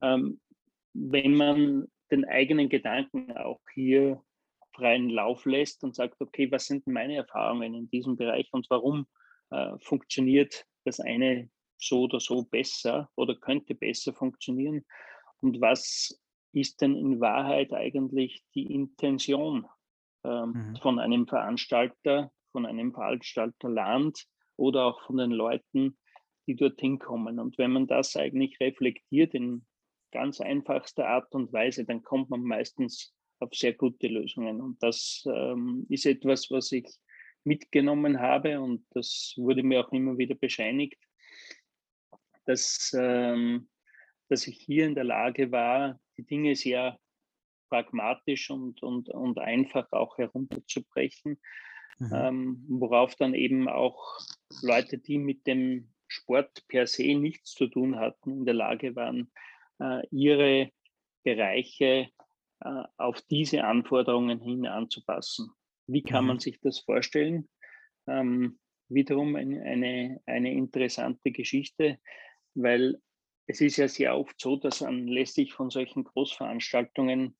ähm, 0.00 0.40
wenn 0.94 1.34
man 1.34 1.88
den 2.10 2.24
eigenen 2.24 2.68
Gedanken 2.68 3.32
auch 3.36 3.60
hier 3.74 4.22
freien 4.78 5.10
Lauf 5.10 5.44
lässt 5.44 5.82
und 5.84 5.94
sagt, 5.94 6.20
okay, 6.20 6.50
was 6.50 6.66
sind 6.66 6.86
meine 6.86 7.16
Erfahrungen 7.16 7.74
in 7.74 7.90
diesem 7.90 8.16
Bereich 8.16 8.48
und 8.52 8.66
warum 8.70 9.06
äh, 9.50 9.76
funktioniert 9.80 10.64
das 10.84 11.00
eine 11.00 11.50
so 11.76 12.02
oder 12.02 12.20
so 12.20 12.44
besser 12.44 13.10
oder 13.16 13.34
könnte 13.34 13.74
besser 13.74 14.12
funktionieren 14.12 14.84
und 15.40 15.60
was 15.60 16.18
ist 16.52 16.80
denn 16.80 16.96
in 16.96 17.20
Wahrheit 17.20 17.72
eigentlich 17.72 18.42
die 18.54 18.72
Intention 18.72 19.66
ähm, 20.24 20.70
mhm. 20.70 20.76
von 20.76 20.98
einem 20.98 21.26
Veranstalter, 21.26 22.32
von 22.52 22.66
einem 22.66 22.92
Veranstalterland 22.92 24.26
oder 24.56 24.86
auch 24.86 25.02
von 25.02 25.18
den 25.18 25.30
Leuten, 25.30 25.98
die 26.46 26.56
dorthin 26.56 26.98
kommen. 26.98 27.38
Und 27.38 27.58
wenn 27.58 27.72
man 27.72 27.86
das 27.86 28.16
eigentlich 28.16 28.58
reflektiert 28.60 29.34
in 29.34 29.66
ganz 30.10 30.40
einfachster 30.40 31.06
Art 31.06 31.34
und 31.34 31.52
Weise, 31.52 31.84
dann 31.84 32.02
kommt 32.02 32.30
man 32.30 32.42
meistens 32.42 33.14
auf 33.40 33.54
sehr 33.54 33.74
gute 33.74 34.08
Lösungen. 34.08 34.60
Und 34.60 34.82
das 34.82 35.24
ähm, 35.26 35.86
ist 35.88 36.06
etwas, 36.06 36.50
was 36.50 36.72
ich 36.72 36.86
mitgenommen 37.44 38.20
habe 38.20 38.60
und 38.60 38.84
das 38.90 39.34
wurde 39.36 39.62
mir 39.62 39.80
auch 39.80 39.92
immer 39.92 40.18
wieder 40.18 40.34
bescheinigt, 40.34 40.98
dass, 42.44 42.94
ähm, 42.98 43.68
dass 44.28 44.46
ich 44.46 44.58
hier 44.60 44.86
in 44.86 44.94
der 44.94 45.04
Lage 45.04 45.50
war, 45.50 45.98
die 46.16 46.26
Dinge 46.26 46.54
sehr 46.56 46.98
pragmatisch 47.68 48.50
und, 48.50 48.82
und, 48.82 49.08
und 49.10 49.38
einfach 49.38 49.90
auch 49.92 50.18
herunterzubrechen, 50.18 51.38
mhm. 51.98 52.12
ähm, 52.14 52.64
worauf 52.68 53.14
dann 53.16 53.34
eben 53.34 53.68
auch 53.68 54.18
Leute, 54.62 54.98
die 54.98 55.18
mit 55.18 55.46
dem 55.46 55.92
Sport 56.08 56.66
per 56.68 56.86
se 56.86 57.14
nichts 57.14 57.52
zu 57.52 57.66
tun 57.66 57.96
hatten, 57.96 58.30
in 58.38 58.44
der 58.46 58.54
Lage 58.54 58.96
waren, 58.96 59.30
äh, 59.80 60.06
ihre 60.10 60.70
Bereiche 61.22 62.08
auf 62.60 63.22
diese 63.22 63.64
Anforderungen 63.64 64.40
hin 64.40 64.66
anzupassen. 64.66 65.50
Wie 65.86 66.02
kann 66.02 66.26
man 66.26 66.36
mhm. 66.36 66.40
sich 66.40 66.60
das 66.60 66.80
vorstellen? 66.80 67.48
Ähm, 68.06 68.58
wiederum 68.88 69.36
eine, 69.36 70.20
eine, 70.26 70.52
interessante 70.52 71.30
Geschichte, 71.30 71.98
weil 72.54 73.00
es 73.46 73.60
ist 73.60 73.76
ja 73.76 73.88
sehr 73.88 74.16
oft 74.16 74.40
so, 74.40 74.56
dass 74.56 74.82
anlässlich 74.82 75.52
von 75.52 75.70
solchen 75.70 76.04
Großveranstaltungen 76.04 77.36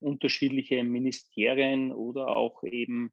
unterschiedliche 0.00 0.82
Ministerien 0.82 1.92
oder 1.92 2.36
auch 2.36 2.62
eben 2.64 3.12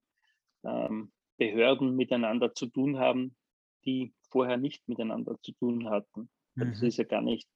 ähm, 0.63 1.11
Behörden 1.37 1.95
miteinander 1.95 2.53
zu 2.53 2.67
tun 2.67 2.97
haben, 2.97 3.35
die 3.85 4.13
vorher 4.29 4.57
nicht 4.57 4.87
miteinander 4.87 5.37
zu 5.41 5.51
tun 5.53 5.89
hatten. 5.89 6.29
Mhm. 6.55 6.71
Das 6.71 6.81
ist 6.81 6.97
ja 6.97 7.03
gar 7.03 7.21
nicht 7.21 7.49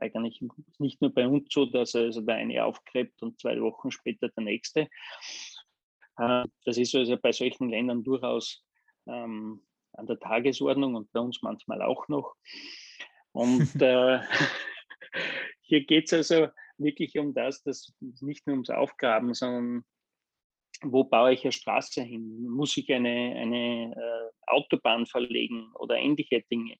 eigentlich 0.00 0.42
nicht 0.78 1.00
nur 1.00 1.12
bei 1.12 1.26
uns 1.26 1.52
so, 1.52 1.66
dass 1.66 1.94
also 1.94 2.20
der 2.20 2.36
eine 2.36 2.64
aufgräbt 2.64 3.22
und 3.22 3.38
zwei 3.40 3.60
Wochen 3.60 3.90
später 3.90 4.28
der 4.28 4.44
nächste. 4.44 4.88
Äh, 6.18 6.44
das 6.64 6.78
ist 6.78 6.94
also 6.94 7.16
bei 7.16 7.32
solchen 7.32 7.68
Ländern 7.68 8.04
durchaus 8.04 8.64
ähm, 9.06 9.62
an 9.92 10.06
der 10.06 10.18
Tagesordnung 10.18 10.94
und 10.94 11.10
bei 11.12 11.20
uns 11.20 11.42
manchmal 11.42 11.82
auch 11.82 12.08
noch. 12.08 12.34
Und 13.32 13.74
äh, 13.82 14.20
hier 15.62 15.84
geht 15.84 16.06
es 16.06 16.12
also 16.12 16.48
wirklich 16.78 17.18
um 17.18 17.34
das, 17.34 17.62
dass 17.62 17.92
nicht 18.00 18.46
nur 18.46 18.54
ums 18.54 18.70
Aufgraben, 18.70 19.34
sondern 19.34 19.84
wo 20.82 21.04
baue 21.04 21.32
ich 21.32 21.42
eine 21.42 21.52
Straße 21.52 22.02
hin? 22.02 22.46
Muss 22.48 22.76
ich 22.76 22.92
eine, 22.92 23.34
eine 23.36 23.92
äh, 23.96 24.30
Autobahn 24.46 25.06
verlegen 25.06 25.72
oder 25.74 25.96
ähnliche 25.96 26.42
Dinge? 26.42 26.76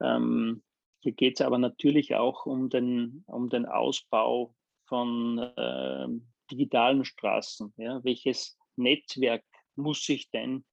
Ähm, 0.00 0.62
hier 1.02 1.12
geht 1.12 1.40
es 1.40 1.44
aber 1.44 1.58
natürlich 1.58 2.14
auch 2.14 2.46
um 2.46 2.70
den, 2.70 3.24
um 3.26 3.48
den 3.48 3.66
Ausbau 3.66 4.54
von 4.84 5.38
äh, 5.38 6.06
digitalen 6.50 7.04
Straßen. 7.04 7.74
Ja? 7.76 8.02
Welches 8.04 8.56
Netzwerk 8.76 9.44
muss 9.74 10.08
ich 10.08 10.30
denn 10.30 10.64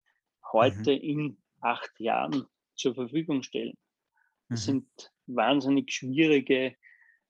heute 0.51 0.95
mhm. 0.95 1.01
in 1.01 1.37
acht 1.61 1.99
Jahren 1.99 2.45
zur 2.75 2.93
Verfügung 2.93 3.41
stellen? 3.41 3.75
Das 4.49 4.61
mhm. 4.61 4.71
sind 4.71 5.13
wahnsinnig 5.25 5.91
schwierige 5.91 6.75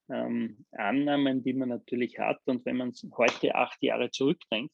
ähm, 0.10 0.66
Annahmen, 0.72 1.42
die 1.42 1.54
man 1.54 1.70
natürlich 1.70 2.20
hat. 2.20 2.42
Und 2.48 2.66
wenn 2.66 2.78
man 2.78 2.94
heute 3.16 3.56
acht 3.56 3.82
Jahre 3.82 4.12
zurückdenkt, 4.12 4.74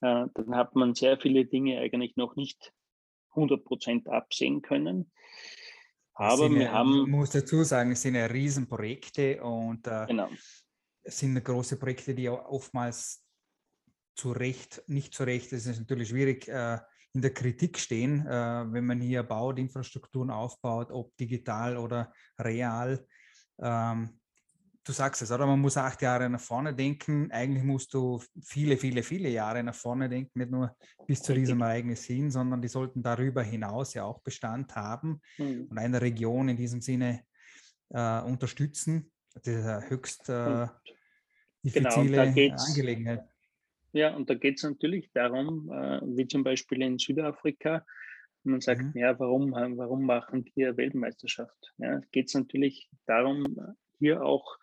äh, 0.00 0.26
dann 0.34 0.56
hat 0.56 0.74
man 0.74 0.96
sehr 0.96 1.16
viele 1.16 1.44
Dinge 1.44 1.78
eigentlich 1.78 2.16
noch 2.16 2.34
nicht 2.34 2.72
100 3.30 3.64
Prozent 3.64 4.08
absehen 4.08 4.62
können. 4.62 5.12
Aber 6.20 6.50
wir 6.50 6.70
haben. 6.70 7.04
Ich 7.04 7.08
muss 7.08 7.30
dazu 7.30 7.64
sagen, 7.64 7.92
es 7.92 8.02
sind 8.02 8.14
ja 8.14 8.26
Riesenprojekte 8.26 9.42
und 9.42 9.86
äh, 9.86 10.04
genau. 10.06 10.28
es 11.02 11.18
sind 11.18 11.42
große 11.42 11.78
Projekte, 11.78 12.14
die 12.14 12.28
oftmals 12.28 13.24
zu 14.14 14.32
Recht, 14.32 14.82
nicht 14.86 15.14
zu 15.14 15.24
Recht, 15.24 15.50
es 15.52 15.64
ist 15.64 15.78
natürlich 15.78 16.10
schwierig, 16.10 16.46
äh, 16.48 16.78
in 17.14 17.22
der 17.22 17.32
Kritik 17.32 17.78
stehen, 17.78 18.26
äh, 18.26 18.64
wenn 18.70 18.84
man 18.84 19.00
hier 19.00 19.22
baut, 19.22 19.58
Infrastrukturen 19.58 20.30
aufbaut, 20.30 20.90
ob 20.92 21.16
digital 21.16 21.78
oder 21.78 22.12
real. 22.38 23.04
Ähm, 23.58 24.19
du 24.90 24.94
sagst 24.94 25.22
es, 25.22 25.30
oder? 25.30 25.46
Man 25.46 25.60
muss 25.60 25.76
acht 25.76 26.02
Jahre 26.02 26.28
nach 26.28 26.40
vorne 26.40 26.74
denken. 26.74 27.30
Eigentlich 27.30 27.64
musst 27.64 27.94
du 27.94 28.20
viele, 28.42 28.76
viele, 28.76 29.02
viele 29.02 29.28
Jahre 29.28 29.62
nach 29.62 29.74
vorne 29.74 30.08
denken, 30.08 30.38
nicht 30.38 30.50
nur 30.50 30.76
bis 31.06 31.22
zu 31.22 31.32
diesem 31.32 31.60
Ereignis 31.60 32.04
hin, 32.04 32.30
sondern 32.30 32.60
die 32.60 32.68
sollten 32.68 33.02
darüber 33.02 33.42
hinaus 33.42 33.94
ja 33.94 34.04
auch 34.04 34.20
Bestand 34.20 34.74
haben 34.74 35.20
mhm. 35.38 35.68
und 35.70 35.78
eine 35.78 36.00
Region 36.02 36.48
in 36.48 36.56
diesem 36.56 36.80
Sinne 36.80 37.22
äh, 37.90 38.20
unterstützen. 38.22 39.10
Das 39.32 39.46
ist 39.46 39.64
eine 39.64 39.88
höchst 39.88 40.28
äh, 40.28 40.66
diffizile 41.64 42.32
genau, 42.32 42.56
Angelegenheit. 42.56 43.24
Ja, 43.92 44.14
und 44.14 44.28
da 44.28 44.34
geht 44.34 44.56
es 44.56 44.64
natürlich 44.64 45.10
darum, 45.12 45.70
äh, 45.72 46.00
wie 46.16 46.26
zum 46.26 46.42
Beispiel 46.42 46.82
in 46.82 46.98
Südafrika, 46.98 47.86
man 48.42 48.60
sagt, 48.60 48.82
mhm. 48.82 48.92
ja, 48.94 49.18
warum, 49.18 49.52
warum 49.52 50.04
machen 50.04 50.44
eine 50.56 50.76
Weltmeisterschaft? 50.76 51.74
Ja, 51.78 52.00
geht 52.10 52.28
es 52.28 52.34
natürlich 52.34 52.90
darum, 53.06 53.76
hier 53.98 54.24
auch 54.24 54.58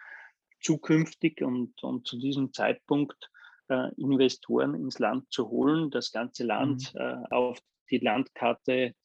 zukünftig 0.59 1.41
und, 1.41 1.83
und 1.83 2.07
zu 2.07 2.17
diesem 2.17 2.53
Zeitpunkt 2.53 3.31
äh, 3.69 3.93
Investoren 3.95 4.75
ins 4.75 4.99
Land 4.99 5.31
zu 5.31 5.49
holen, 5.49 5.91
das 5.91 6.11
ganze 6.11 6.43
Land 6.43 6.93
mhm. 6.93 6.99
äh, 6.99 7.23
auf 7.31 7.59
die 7.89 7.99
Landkarte 7.99 8.95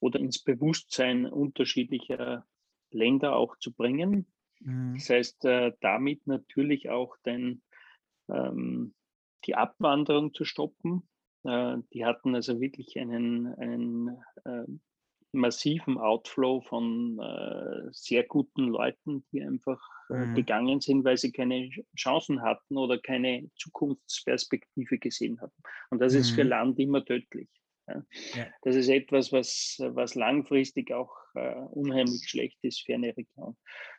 oder 0.00 0.20
ins 0.20 0.42
Bewusstsein 0.42 1.26
unterschiedlicher 1.26 2.46
Länder 2.90 3.36
auch 3.36 3.56
zu 3.58 3.72
bringen. 3.72 4.26
Mhm. 4.60 4.94
Das 4.94 5.10
heißt, 5.10 5.44
äh, 5.44 5.72
damit 5.80 6.26
natürlich 6.26 6.90
auch 6.90 7.16
den, 7.24 7.62
ähm, 8.28 8.94
die 9.44 9.54
Abwanderung 9.54 10.34
zu 10.34 10.44
stoppen. 10.44 11.08
Äh, 11.44 11.78
die 11.92 12.04
hatten 12.04 12.34
also 12.34 12.60
wirklich 12.60 12.98
einen, 12.98 13.54
einen 13.54 14.22
äh, 14.44 14.64
massiven 15.32 15.98
Outflow 15.98 16.62
von 16.62 17.18
äh, 17.18 17.88
sehr 17.92 18.24
guten 18.24 18.68
Leuten, 18.68 19.24
die 19.32 19.42
einfach 19.42 19.80
äh, 20.10 20.26
mhm. 20.26 20.34
gegangen 20.34 20.80
sind, 20.80 21.04
weil 21.04 21.16
sie 21.16 21.32
keine 21.32 21.70
Chancen 21.96 22.42
hatten 22.42 22.76
oder 22.76 22.98
keine 22.98 23.50
Zukunftsperspektive 23.56 24.98
gesehen 24.98 25.40
hatten. 25.40 25.62
Und 25.90 26.00
das 26.00 26.14
mhm. 26.14 26.20
ist 26.20 26.30
für 26.30 26.44
mhm. 26.44 26.50
Land 26.50 26.78
immer 26.78 27.04
tödlich. 27.04 27.48
Ja. 27.86 28.02
Ja. 28.34 28.46
Das 28.62 28.76
ist 28.76 28.88
etwas, 28.88 29.32
was, 29.32 29.76
was 29.80 30.14
langfristig 30.14 30.92
auch 30.92 31.14
äh, 31.34 31.54
unheimlich 31.70 32.28
schlecht 32.28 32.58
ist 32.62 32.84
für 32.84 32.94
eine 32.94 33.16
Region. 33.16 33.56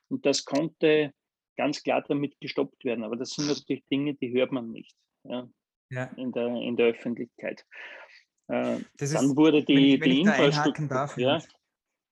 Und 0.09 0.25
das 0.25 0.45
konnte 0.45 1.13
ganz 1.57 1.83
klar 1.83 2.03
damit 2.07 2.39
gestoppt 2.39 2.85
werden. 2.85 3.03
Aber 3.03 3.17
das 3.17 3.31
sind 3.31 3.47
natürlich 3.47 3.85
Dinge, 3.87 4.15
die 4.15 4.31
hört 4.31 4.51
man 4.51 4.71
nicht 4.71 4.95
ja, 5.23 5.49
In, 6.15 6.31
der, 6.31 6.47
in 6.47 6.77
der 6.77 6.87
Öffentlichkeit. 6.87 7.65
Äh, 8.49 8.79
das 8.97 9.11
dann 9.11 9.25
ist, 9.25 9.35
wurde 9.35 9.63
die, 9.63 9.99
wenn 10.01 10.11
ich, 10.11 10.25
wenn 10.25 10.33
die 10.35 10.43
einhaken 10.43 10.89
darf, 10.89 11.17
ja. 11.17 11.39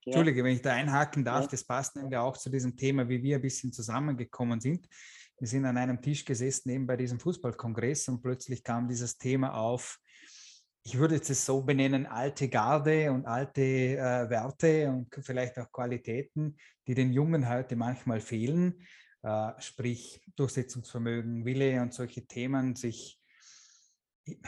Entschuldige, 0.05 0.43
wenn 0.43 0.55
ich 0.55 0.61
da 0.61 0.73
einhaken 0.73 1.25
darf, 1.25 1.45
ja. 1.45 1.47
das 1.51 1.65
passt 1.65 1.97
nämlich 1.97 2.15
auch 2.15 2.37
zu 2.37 2.49
diesem 2.49 2.77
Thema, 2.77 3.09
wie 3.09 3.21
wir 3.21 3.35
ein 3.35 3.41
bisschen 3.41 3.73
zusammengekommen 3.73 4.61
sind. 4.61 4.87
Wir 5.37 5.47
sind 5.47 5.65
an 5.65 5.77
einem 5.77 6.01
Tisch 6.01 6.23
gesessen, 6.23 6.69
eben 6.69 6.87
bei 6.87 6.95
diesem 6.95 7.19
Fußballkongress 7.19 8.07
und 8.07 8.21
plötzlich 8.21 8.63
kam 8.63 8.87
dieses 8.87 9.17
Thema 9.17 9.53
auf, 9.53 9.99
ich 10.83 10.97
würde 10.97 11.15
es 11.15 11.45
so 11.45 11.61
benennen, 11.61 12.05
alte 12.05 12.47
Garde 12.47 13.11
und 13.11 13.25
alte 13.25 13.61
äh, 13.61 14.29
Werte 14.29 14.89
und 14.89 15.13
vielleicht 15.19 15.59
auch 15.59 15.69
Qualitäten, 15.69 16.55
die 16.87 16.95
den 16.95 17.11
Jungen 17.11 17.49
heute 17.49 17.75
manchmal 17.75 18.21
fehlen, 18.21 18.81
äh, 19.23 19.51
sprich 19.59 20.21
Durchsetzungsvermögen, 20.37 21.43
Wille 21.43 21.81
und 21.81 21.93
solche 21.93 22.25
Themen, 22.25 22.77
sich 22.77 23.16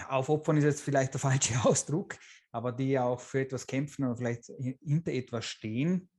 aufopfern 0.08 0.58
ist 0.58 0.64
jetzt 0.64 0.82
vielleicht 0.82 1.14
der 1.14 1.20
falsche 1.20 1.54
Ausdruck, 1.66 2.16
aber 2.52 2.72
die 2.72 2.98
auch 2.98 3.20
für 3.20 3.42
etwas 3.42 3.68
kämpfen 3.68 4.06
oder 4.06 4.18
vielleicht 4.18 4.46
hinter 4.82 5.12
etwas 5.12 5.46
stehen. 5.46 6.10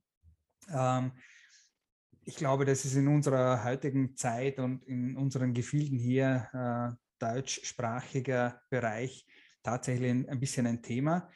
Ähm, 0.69 1.11
ich 2.23 2.35
glaube, 2.35 2.65
das 2.65 2.85
ist 2.85 2.95
in 2.95 3.07
unserer 3.07 3.63
heutigen 3.63 4.15
Zeit 4.15 4.59
und 4.59 4.85
in 4.85 5.17
unseren 5.17 5.53
Gefilden 5.53 5.97
hier 5.97 6.47
äh, 6.53 6.95
deutschsprachiger 7.19 8.61
Bereich 8.69 9.25
tatsächlich 9.63 10.11
ein, 10.11 10.39
bisschen 10.39 10.67
ein 10.67 10.81
Thema. 10.81 11.29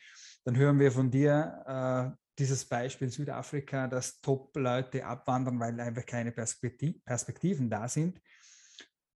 Dann 0.43 0.55
hören 0.57 0.79
wir 0.79 0.91
von 0.91 1.09
dir 1.09 2.13
äh, 2.13 2.15
dieses 2.37 2.65
Beispiel 2.65 3.09
Südafrika, 3.09 3.87
dass 3.87 4.19
Top-Leute 4.21 5.05
abwandern, 5.05 5.59
weil 5.59 5.79
einfach 5.79 6.05
keine 6.05 6.31
Perspektiv 6.31 7.03
Perspektiven 7.03 7.69
da 7.69 7.87
sind 7.87 8.19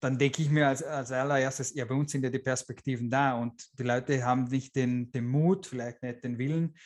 dann 0.07 0.19
denke 0.19 0.41
ich 0.41 0.51
mir 0.51 0.69
als, 0.69 0.85
als 0.85 1.11
allererstes, 1.11 1.75
ja, 1.75 1.85
bei 1.85 1.97
uns 1.97 2.13
sind 2.13 2.23
ja 2.23 2.31
die 2.31 2.39
Perspektiven 2.39 3.11
da 3.11 3.35
und 3.35 3.61
die 3.77 3.83
Leute 3.83 4.25
haben 4.25 4.45
nicht 4.45 4.77
den, 4.77 5.11
den 5.11 5.27
Mut, 5.27 5.67
vielleicht 5.67 6.01
nicht 6.01 6.23
den 6.23 6.39
Willen. 6.39 6.77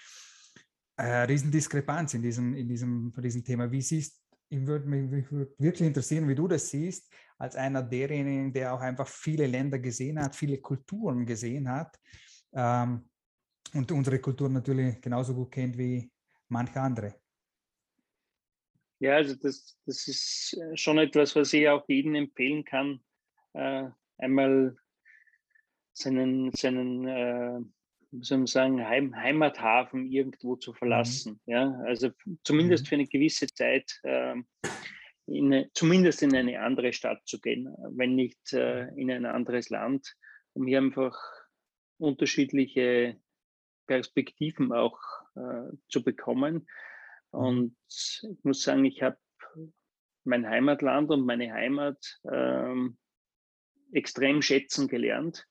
Äh, 0.96 1.24
Riesendiskrepanz 1.24 2.14
in 2.14 2.22
diesem, 2.22 2.54
in 2.54 2.66
diesem, 2.66 3.12
diesem 3.18 3.44
Thema. 3.44 3.70
Wie 3.70 3.82
siehst 3.82 4.18
ich 4.52 4.66
würde 4.66 4.88
mich 4.88 5.30
wirklich 5.30 5.86
interessieren, 5.86 6.28
wie 6.28 6.34
du 6.34 6.48
das 6.48 6.70
siehst, 6.70 7.12
als 7.38 7.56
einer 7.56 7.82
derjenigen, 7.82 8.52
der 8.52 8.72
auch 8.72 8.80
einfach 8.80 9.06
viele 9.06 9.46
Länder 9.46 9.78
gesehen 9.78 10.18
hat, 10.18 10.34
viele 10.34 10.58
Kulturen 10.58 11.24
gesehen 11.26 11.70
hat 11.70 11.96
ähm, 12.52 13.06
und 13.74 13.92
unsere 13.92 14.18
Kultur 14.18 14.48
natürlich 14.48 15.00
genauso 15.00 15.34
gut 15.34 15.52
kennt 15.52 15.76
wie 15.76 16.10
manche 16.48 16.80
andere. 16.80 17.14
Ja, 18.98 19.16
also 19.16 19.34
das, 19.34 19.78
das 19.84 20.08
ist 20.08 20.58
äh, 20.58 20.76
schon 20.76 20.98
etwas, 20.98 21.36
was 21.36 21.52
ich 21.52 21.68
auch 21.68 21.86
jedem 21.86 22.14
empfehlen 22.14 22.64
kann, 22.64 23.00
einmal 23.52 24.76
seinen, 25.92 26.52
seinen 26.52 27.06
äh, 27.06 27.60
wie 28.12 28.24
soll 28.24 28.38
man 28.38 28.46
sagen, 28.46 28.86
Heim, 28.86 29.14
Heimathafen 29.14 30.10
irgendwo 30.10 30.56
zu 30.56 30.72
mhm. 30.72 30.76
verlassen. 30.76 31.40
Mhm. 31.46 31.52
Ja, 31.52 31.80
also 31.86 32.10
zumindest 32.44 32.84
mhm. 32.84 32.88
für 32.88 32.94
eine 32.96 33.06
gewisse 33.06 33.46
Zeit, 33.48 34.00
äh, 34.02 34.34
in, 35.26 35.66
zumindest 35.74 36.22
in 36.22 36.34
eine 36.34 36.60
andere 36.60 36.92
Stadt 36.92 37.20
zu 37.26 37.40
gehen, 37.40 37.72
wenn 37.90 38.16
nicht 38.16 38.52
äh, 38.52 38.88
in 38.94 39.10
ein 39.10 39.26
anderes 39.26 39.70
Land, 39.70 40.16
um 40.54 40.66
hier 40.66 40.78
einfach 40.78 41.16
unterschiedliche 41.98 43.20
Perspektiven 43.86 44.72
auch 44.72 44.98
äh, 45.36 45.76
zu 45.88 46.02
bekommen. 46.02 46.66
Mhm. 47.32 47.38
Und 47.38 47.76
ich 47.88 48.44
muss 48.44 48.62
sagen, 48.62 48.84
ich 48.84 49.02
habe 49.02 49.18
mein 50.24 50.48
Heimatland 50.48 51.10
und 51.10 51.24
meine 51.24 51.52
Heimat 51.52 52.20
ähm, 52.30 52.98
extrem 53.92 54.42
schätzen 54.42 54.88
gelernt 54.88 55.46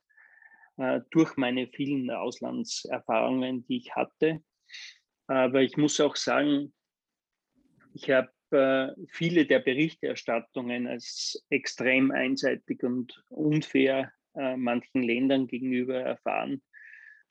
äh, 0.77 1.01
durch 1.11 1.35
meine 1.37 1.67
vielen 1.67 2.09
Auslandserfahrungen, 2.09 3.65
die 3.65 3.77
ich 3.77 3.95
hatte. 3.95 4.41
Aber 5.27 5.61
ich 5.61 5.77
muss 5.77 5.99
auch 5.99 6.15
sagen, 6.15 6.73
ich 7.93 8.09
habe 8.09 8.31
äh, 8.51 8.89
viele 9.09 9.45
der 9.45 9.59
Berichterstattungen 9.59 10.87
als 10.87 11.45
extrem 11.49 12.11
einseitig 12.11 12.83
und 12.83 13.23
unfair 13.29 14.11
äh, 14.35 14.57
manchen 14.57 15.03
Ländern 15.03 15.47
gegenüber 15.47 15.99
erfahren. 15.99 16.61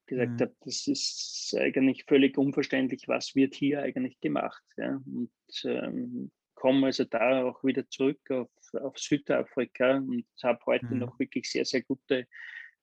Gesagt 0.06 0.32
mhm. 0.32 0.40
habe, 0.40 0.56
das 0.60 0.86
ist 0.86 1.56
eigentlich 1.58 2.04
völlig 2.04 2.38
unverständlich, 2.38 3.08
was 3.08 3.34
wird 3.34 3.54
hier 3.54 3.82
eigentlich 3.82 4.20
gemacht. 4.20 4.62
Ja? 4.76 5.00
Und 5.04 5.30
ähm, 5.64 6.30
komme 6.58 6.86
also 6.86 7.04
da 7.04 7.44
auch 7.44 7.62
wieder 7.62 7.88
zurück 7.88 8.18
auf, 8.30 8.50
auf 8.74 8.98
Südafrika 8.98 9.98
und 9.98 10.26
habe 10.42 10.58
heute 10.66 10.86
mhm. 10.86 10.98
noch 10.98 11.18
wirklich 11.20 11.48
sehr, 11.48 11.64
sehr 11.64 11.82
gute 11.82 12.26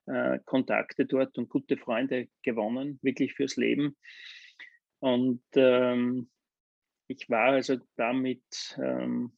äh, 0.05 0.39
Kontakte 0.45 1.05
dort 1.05 1.37
und 1.37 1.49
gute 1.49 1.75
Freunde 1.75 2.29
gewonnen, 2.41 2.99
wirklich 3.01 3.33
fürs 3.33 3.57
Leben. 3.57 3.97
Und 4.99 5.43
ähm, 5.55 6.29
ich 7.07 7.29
war 7.29 7.51
also 7.51 7.77
damit 7.97 8.43
ähm, 8.81 9.37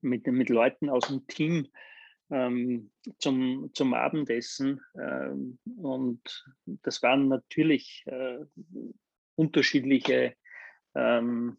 mit, 0.00 0.26
mit 0.28 0.48
Leuten 0.48 0.88
aus 0.88 1.08
dem 1.08 1.26
Team 1.26 1.66
ähm, 2.30 2.92
zum, 3.18 3.70
zum 3.74 3.92
Abendessen. 3.92 4.80
Ähm, 4.94 5.58
und 5.76 6.46
das 6.64 7.02
waren 7.02 7.26
natürlich 7.26 8.04
äh, 8.06 8.38
unterschiedliche 9.34 10.36
ähm, 10.94 11.58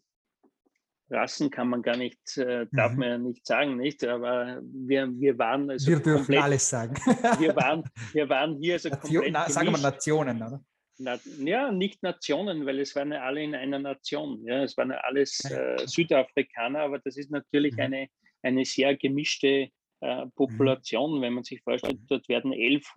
Rassen 1.10 1.50
kann 1.50 1.68
man 1.68 1.82
gar 1.82 1.96
nicht, 1.96 2.36
äh, 2.36 2.66
darf 2.72 2.92
mhm. 2.92 2.98
man 2.98 3.08
ja 3.08 3.18
nicht 3.18 3.46
sagen, 3.46 3.76
nicht? 3.76 4.04
Aber 4.04 4.60
wir, 4.62 5.08
wir 5.18 5.38
waren 5.38 5.70
also. 5.70 5.90
Wir 5.90 6.00
dürfen 6.00 6.18
komplett, 6.18 6.42
alles 6.42 6.68
sagen. 6.68 6.94
wir, 7.38 7.56
waren, 7.56 7.84
wir 8.12 8.28
waren 8.28 8.58
hier 8.60 8.74
also 8.74 8.90
Nation, 8.90 9.14
komplett. 9.14 9.32
Na, 9.32 9.48
sagen 9.48 9.70
wir 9.70 9.78
Nationen, 9.78 10.36
oder? 10.42 10.64
Na, 10.98 11.18
ja, 11.38 11.72
nicht 11.72 12.02
Nationen, 12.02 12.66
weil 12.66 12.80
es 12.80 12.94
waren 12.94 13.12
ja 13.12 13.22
alle 13.22 13.42
in 13.42 13.54
einer 13.54 13.78
Nation. 13.78 14.44
Ja, 14.44 14.62
es 14.62 14.76
waren 14.76 14.90
ja 14.90 14.98
alles 14.98 15.44
äh, 15.44 15.86
Südafrikaner, 15.86 16.80
aber 16.80 16.98
das 16.98 17.16
ist 17.16 17.30
natürlich 17.30 17.74
mhm. 17.74 17.80
eine, 17.80 18.08
eine 18.42 18.64
sehr 18.64 18.96
gemischte 18.96 19.70
äh, 20.00 20.26
Population, 20.34 21.18
mhm. 21.18 21.22
wenn 21.22 21.32
man 21.34 21.44
sich 21.44 21.62
vorstellt, 21.62 22.00
dort 22.08 22.28
werden 22.28 22.52
elf 22.52 22.92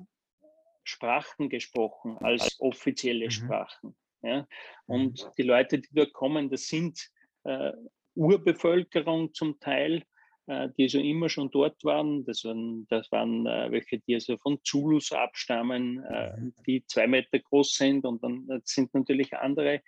Sprachen 0.84 1.50
gesprochen 1.50 2.18
als 2.20 2.60
offizielle 2.60 3.26
mhm. 3.26 3.32
Sprachen. 3.32 3.95
Ja? 4.24 4.47
Und 4.86 5.24
mhm. 5.24 5.30
die 5.38 5.43
Leute, 5.43 5.80
die 5.80 5.89
dort 5.91 6.13
kommen, 6.13 6.50
das 6.50 6.67
sind 6.67 7.00
äh, 7.43 7.71
Urbevölkerung 8.15 9.34
zum 9.34 9.60
Teil, 9.60 10.04
äh, 10.47 10.69
die 10.78 10.89
so 10.89 11.00
immer 11.00 11.30
schon 11.30 11.52
dort 11.52 11.84
waren. 11.84 12.26
Das 12.26 12.43
waren, 12.43 12.86
das 12.89 13.12
waren 13.12 13.45
äh, 13.45 13.71
welche, 13.71 14.00
die 14.00 14.15
also 14.15 14.38
von 14.38 14.60
Zulus 14.63 15.12
abstammen, 15.12 16.04
äh, 16.04 16.34
die 16.65 16.86
zwei 16.88 17.08
Meter 17.08 17.39
groß 17.39 17.74
sind 17.76 18.06
und 18.06 18.24
dann 18.24 18.62
sind 18.65 18.93
natürlich 18.93 19.34
andere, 19.36 19.82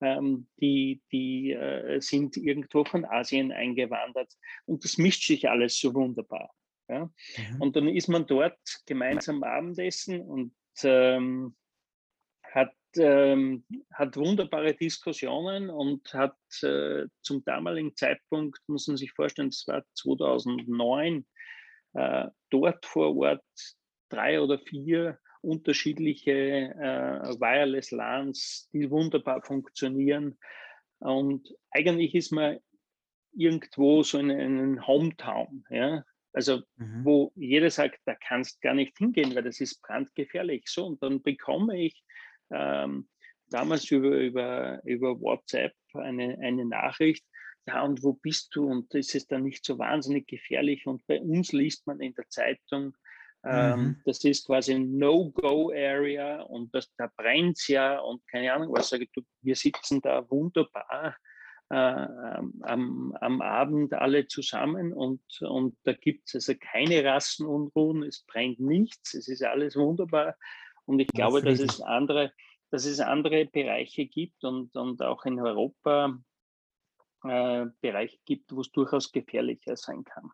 ähm, 0.00 0.46
die, 0.60 1.00
die 1.10 1.56
sind 1.98 2.36
irgendwo 2.36 2.84
von 2.84 3.04
Asien 3.04 3.52
eingewandert. 3.52 4.32
Und 4.66 4.84
das 4.84 4.98
mischt 4.98 5.26
sich 5.26 5.48
alles 5.48 5.78
so 5.78 5.94
wunderbar. 5.94 6.50
Ja? 6.88 7.10
Und 7.58 7.76
dann 7.76 7.88
ist 7.88 8.08
man 8.08 8.26
dort 8.26 8.58
gemeinsam 8.86 9.42
Abendessen 9.42 10.20
und 10.20 10.52
ähm, 10.82 11.54
ähm, 12.98 13.64
hat 13.92 14.16
wunderbare 14.16 14.74
Diskussionen 14.74 15.70
und 15.70 16.12
hat 16.14 16.36
äh, 16.62 17.06
zum 17.22 17.44
damaligen 17.44 17.94
Zeitpunkt, 17.96 18.60
muss 18.66 18.88
man 18.88 18.96
sich 18.96 19.12
vorstellen, 19.12 19.50
das 19.50 19.64
war 19.66 19.84
2009, 19.94 21.26
äh, 21.94 22.26
dort 22.50 22.86
vor 22.86 23.16
Ort 23.16 23.44
drei 24.08 24.40
oder 24.40 24.58
vier 24.58 25.18
unterschiedliche 25.42 26.32
äh, 26.32 27.40
Wireless 27.40 27.90
LANs, 27.90 28.68
die 28.72 28.90
wunderbar 28.90 29.42
funktionieren. 29.42 30.38
Und 30.98 31.54
eigentlich 31.70 32.14
ist 32.14 32.32
man 32.32 32.58
irgendwo 33.36 34.02
so 34.02 34.18
in 34.18 34.30
einem 34.30 34.86
Hometown, 34.86 35.64
ja, 35.68 36.04
also 36.32 36.62
mhm. 36.76 37.04
wo 37.04 37.32
jeder 37.36 37.70
sagt, 37.70 38.00
da 38.06 38.14
kannst 38.14 38.60
gar 38.60 38.74
nicht 38.74 38.98
hingehen, 38.98 39.34
weil 39.34 39.44
das 39.44 39.60
ist 39.60 39.80
brandgefährlich. 39.82 40.64
So, 40.66 40.86
und 40.86 41.02
dann 41.02 41.22
bekomme 41.22 41.78
ich 41.78 42.02
ähm, 42.50 43.08
damals 43.50 43.90
über, 43.90 44.16
über, 44.18 44.80
über 44.84 45.20
WhatsApp 45.20 45.74
eine, 45.94 46.38
eine 46.40 46.64
Nachricht, 46.64 47.24
ja, 47.66 47.82
und 47.82 48.02
wo 48.02 48.12
bist 48.12 48.54
du? 48.54 48.66
Und 48.66 48.94
ist 48.94 49.14
es 49.14 49.26
dann 49.26 49.42
nicht 49.42 49.64
so 49.64 49.78
wahnsinnig 49.78 50.26
gefährlich? 50.26 50.86
Und 50.86 51.06
bei 51.06 51.20
uns 51.20 51.52
liest 51.52 51.86
man 51.86 52.00
in 52.00 52.14
der 52.14 52.28
Zeitung, 52.28 52.94
ähm, 53.46 53.80
mhm. 53.80 54.00
das 54.04 54.24
ist 54.24 54.46
quasi 54.46 54.74
ein 54.74 54.96
No-Go-Area 54.96 56.42
und 56.42 56.74
das, 56.74 56.90
da 56.96 57.10
brennt 57.14 57.58
es 57.58 57.68
ja 57.68 57.98
und 57.98 58.26
keine 58.26 58.52
Ahnung 58.52 58.72
was. 58.72 58.88
Sage 58.88 59.06
du, 59.12 59.22
wir 59.42 59.54
sitzen 59.54 60.00
da 60.00 60.28
wunderbar 60.30 61.16
äh, 61.70 61.74
am, 61.74 63.14
am 63.20 63.42
Abend 63.42 63.92
alle 63.92 64.26
zusammen 64.28 64.94
und, 64.94 65.22
und 65.42 65.76
da 65.84 65.92
gibt 65.92 66.28
es 66.28 66.34
also 66.34 66.54
keine 66.58 67.04
Rassenunruhen, 67.04 68.02
es 68.04 68.24
brennt 68.26 68.60
nichts, 68.60 69.12
es 69.12 69.28
ist 69.28 69.44
alles 69.44 69.76
wunderbar. 69.76 70.36
Und 70.86 70.98
ich 70.98 71.08
glaube, 71.08 71.42
dass 71.42 71.60
es 71.60 71.80
andere, 71.80 72.32
dass 72.70 72.84
es 72.84 73.00
andere 73.00 73.46
Bereiche 73.46 74.06
gibt 74.06 74.44
und, 74.44 74.74
und 74.76 75.02
auch 75.02 75.24
in 75.24 75.40
Europa 75.40 76.18
äh, 77.24 77.66
Bereiche 77.80 78.18
gibt, 78.24 78.54
wo 78.54 78.60
es 78.60 78.70
durchaus 78.70 79.12
gefährlicher 79.12 79.76
sein 79.76 80.04
kann. 80.04 80.30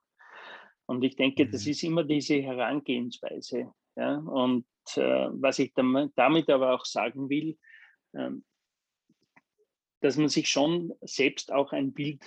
Und 0.86 1.04
ich 1.04 1.16
denke, 1.16 1.48
das 1.48 1.64
mhm. 1.66 1.70
ist 1.70 1.82
immer 1.84 2.04
diese 2.04 2.42
Herangehensweise. 2.42 3.72
Ja? 3.96 4.16
Und 4.18 4.66
äh, 4.96 5.28
was 5.30 5.60
ich 5.60 5.72
damit 5.74 6.50
aber 6.50 6.74
auch 6.74 6.84
sagen 6.84 7.28
will, 7.28 7.56
äh, 8.12 8.30
dass 10.00 10.16
man 10.16 10.28
sich 10.28 10.48
schon 10.48 10.92
selbst 11.02 11.52
auch 11.52 11.72
ein 11.72 11.92
Bild 11.92 12.24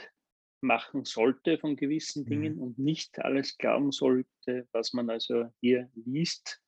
machen 0.62 1.04
sollte 1.04 1.58
von 1.58 1.76
gewissen 1.76 2.26
Dingen 2.26 2.56
mhm. 2.56 2.62
und 2.62 2.80
nicht 2.80 3.20
alles 3.20 3.58
glauben 3.58 3.92
sollte, 3.92 4.68
was 4.72 4.94
man 4.94 5.10
also 5.10 5.52
hier 5.60 5.90
liest 5.94 6.63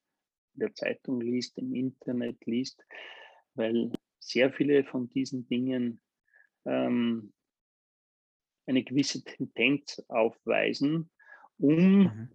in 0.55 0.59
der 0.59 0.73
Zeitung 0.73 1.21
liest, 1.21 1.57
im 1.57 1.73
Internet 1.73 2.45
liest, 2.45 2.83
weil 3.53 3.91
sehr 4.19 4.51
viele 4.51 4.83
von 4.83 5.09
diesen 5.09 5.47
Dingen 5.47 6.01
ähm, 6.65 7.33
eine 8.65 8.83
gewisse 8.83 9.23
Tendenz 9.23 10.03
aufweisen, 10.07 11.11
um 11.57 11.99
mhm. 11.99 12.29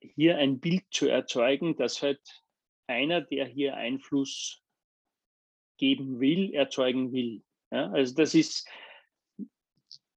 hier 0.00 0.38
ein 0.38 0.60
Bild 0.60 0.84
zu 0.90 1.08
erzeugen, 1.08 1.76
dass 1.76 2.02
halt 2.02 2.20
einer, 2.86 3.22
der 3.22 3.46
hier 3.46 3.76
Einfluss 3.76 4.62
geben 5.78 6.20
will, 6.20 6.52
erzeugen 6.54 7.12
will. 7.12 7.42
Ja, 7.70 7.90
also 7.90 8.14
das 8.14 8.34
ist, 8.34 8.68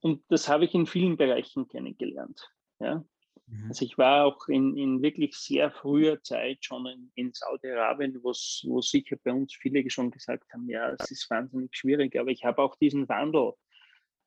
und 0.01 0.23
das 0.27 0.47
habe 0.47 0.65
ich 0.65 0.73
in 0.73 0.85
vielen 0.85 1.17
Bereichen 1.17 1.67
kennengelernt. 1.67 2.53
Ja, 2.79 3.05
Mhm. 3.47 3.69
Also 3.69 3.85
ich 3.85 3.97
war 3.97 4.25
auch 4.25 4.47
in, 4.47 4.75
in 4.77 5.01
wirklich 5.01 5.35
sehr 5.35 5.71
früher 5.71 6.21
Zeit 6.21 6.63
schon 6.63 6.85
in, 6.85 7.11
in 7.15 7.31
Saudi-Arabien, 7.33 8.21
wo 8.21 8.81
sicher 8.81 9.17
bei 9.23 9.31
uns 9.31 9.55
viele 9.55 9.89
schon 9.89 10.11
gesagt 10.11 10.51
haben, 10.53 10.69
ja, 10.69 10.95
es 10.99 11.11
ist 11.11 11.29
wahnsinnig 11.29 11.75
schwierig, 11.75 12.19
aber 12.19 12.29
ich 12.29 12.43
habe 12.43 12.61
auch 12.61 12.75
diesen 12.75 13.07
Wandel 13.07 13.53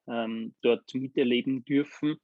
ähm, 0.08 0.54
dort 0.62 0.92
miterleben 0.94 1.64
dürfen, 1.64 2.16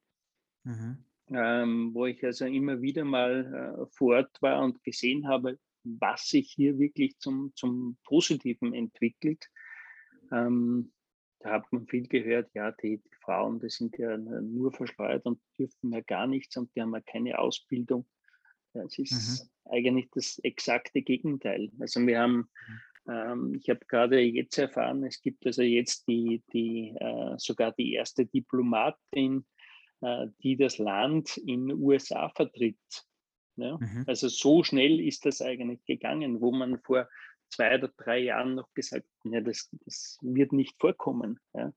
mhm. 0.64 1.04
ähm, 1.28 1.94
wo 1.94 2.06
ich 2.06 2.24
also 2.24 2.46
immer 2.46 2.80
wieder 2.80 3.04
mal 3.04 3.78
äh, 3.78 3.86
vor 3.94 4.16
Ort 4.16 4.40
war 4.40 4.62
und 4.62 4.82
gesehen 4.82 5.28
habe, 5.28 5.58
was 5.84 6.28
sich 6.28 6.50
hier 6.50 6.78
wirklich 6.78 7.18
zum, 7.18 7.52
zum 7.54 7.96
Positiven 8.04 8.74
entwickelt. 8.74 9.48
Ähm, 10.32 10.92
hat 11.46 11.72
man 11.72 11.86
viel 11.86 12.06
gehört, 12.06 12.50
ja, 12.54 12.72
die, 12.72 12.98
die, 12.98 13.16
Frauen, 13.20 13.60
die 13.60 13.70
sind 13.70 13.96
ja 13.98 14.16
nur 14.16 14.72
verschleiert 14.72 15.26
und 15.26 15.40
dürfen 15.58 15.92
ja 15.92 16.00
gar 16.00 16.26
nichts 16.26 16.56
und 16.56 16.74
die 16.74 16.82
haben 16.82 16.94
ja 16.94 17.00
keine 17.00 17.38
Ausbildung. 17.38 18.06
Ja, 18.74 18.82
es 18.84 18.98
ist 18.98 19.44
mhm. 19.64 19.72
eigentlich 19.72 20.08
das 20.12 20.38
exakte 20.40 21.02
Gegenteil. 21.02 21.70
Also 21.78 22.06
wir 22.06 22.20
haben 22.20 22.48
Ähm, 23.08 23.54
ich 23.54 23.68
habe 23.70 23.80
gerade 23.86 24.20
jetzt 24.20 24.58
erfahren, 24.58 25.04
es 25.04 25.20
gibt 25.20 25.46
also 25.46 25.62
jetzt 25.62 26.08
die, 26.08 26.42
die 26.52 26.94
äh, 26.98 27.34
sogar 27.38 27.72
die 27.72 27.92
erste 27.92 28.26
Diplomatin, 28.26 29.44
äh, 30.00 30.26
die 30.42 30.56
das 30.56 30.78
Land 30.78 31.36
in 31.36 31.68
den 31.68 31.78
USA 31.78 32.28
vertritt. 32.30 33.04
Ja? 33.56 33.78
Mhm. 33.78 34.04
Also 34.06 34.28
so 34.28 34.62
schnell 34.62 35.00
ist 35.00 35.24
das 35.24 35.40
eigentlich 35.40 35.84
gegangen, 35.84 36.40
wo 36.40 36.52
man 36.52 36.80
vor 36.80 37.08
zwei 37.48 37.76
oder 37.76 37.88
drei 37.96 38.18
Jahren 38.18 38.54
noch 38.54 38.72
gesagt, 38.74 39.06
ja, 39.24 39.40
das, 39.40 39.68
das 39.84 40.18
wird 40.22 40.52
nicht 40.52 40.76
vorkommen. 40.80 41.38
Ja. 41.54 41.72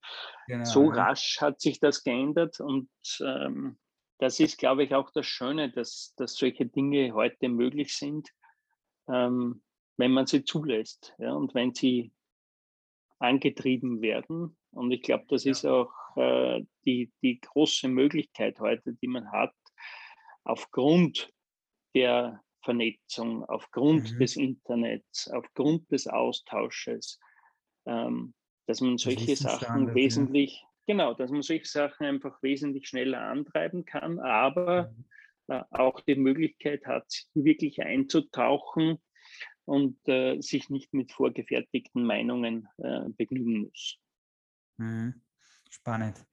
Genau, 0.48 0.66
so 0.66 0.86
ja. 0.86 1.04
rasch 1.04 1.40
hat 1.40 1.62
sich 1.62 1.80
das 1.80 2.04
geändert 2.04 2.60
und 2.60 2.90
ähm, 3.22 3.78
das 4.20 4.40
ist, 4.40 4.58
glaube 4.58 4.84
ich, 4.84 4.94
auch 4.94 5.12
das 5.12 5.26
Schöne, 5.26 5.72
dass, 5.72 6.14
dass 6.18 6.36
solche 6.36 6.66
Dinge 6.66 7.14
heute 7.14 7.48
möglich 7.48 7.96
sind, 7.96 8.30
ähm, 9.08 9.64
wenn 9.98 10.12
man 10.12 10.28
sie 10.28 10.44
zulässt 10.44 11.16
ja, 11.18 11.34
und 11.34 11.56
wenn 11.56 11.74
sie 11.74 12.12
angetrieben 13.20 14.02
werden. 14.02 14.58
Und 14.72 14.92
ich 14.92 15.02
glaube, 15.02 15.26
das 15.30 15.46
ja. 15.46 15.52
ist 15.52 15.66
auch 15.66 15.92
äh, 16.16 16.66
die, 16.86 17.12
die 17.22 17.40
große 17.40 17.88
Möglichkeit 17.88 18.60
heute, 18.60 18.94
die 18.94 19.08
man 19.08 19.32
hat, 19.32 19.54
aufgrund 20.44 21.32
der 21.96 22.42
Vernetzung, 22.64 23.44
aufgrund 23.46 24.14
mhm. 24.14 24.20
des 24.20 24.36
Internets, 24.36 25.30
aufgrund 25.30 25.92
des 25.92 26.08
Austausches, 26.08 27.20
ähm, 27.86 28.34
dass 28.68 28.82
man 28.82 28.98
solche 28.98 29.36
Sachen 29.36 29.96
wesentlich, 29.96 30.62
ja. 30.62 30.68
genau, 30.88 31.14
dass 31.14 31.32
man 31.32 31.42
solche 31.42 31.66
Sachen 31.66 32.06
einfach 32.06 32.42
wesentlich 32.44 32.88
schneller 32.88 33.22
antreiben 33.22 33.86
kann, 33.86 34.20
aber 34.20 34.92
mhm. 34.92 35.06
äh, 35.48 35.64
auch 35.72 36.02
die 36.02 36.16
Möglichkeit 36.16 36.86
hat, 36.86 37.08
wirklich 37.34 37.82
einzutauchen 37.82 39.00
und 39.66 39.98
äh, 40.08 40.40
sich 40.42 40.70
nicht 40.70 40.94
mit 40.94 41.12
vorgefertigten 41.12 42.04
Meinungen 42.04 42.68
äh, 42.78 43.10
begnügen 43.10 43.64
muss. 43.64 43.98
Mhm. 44.78 45.22
Spannend. 45.70 46.26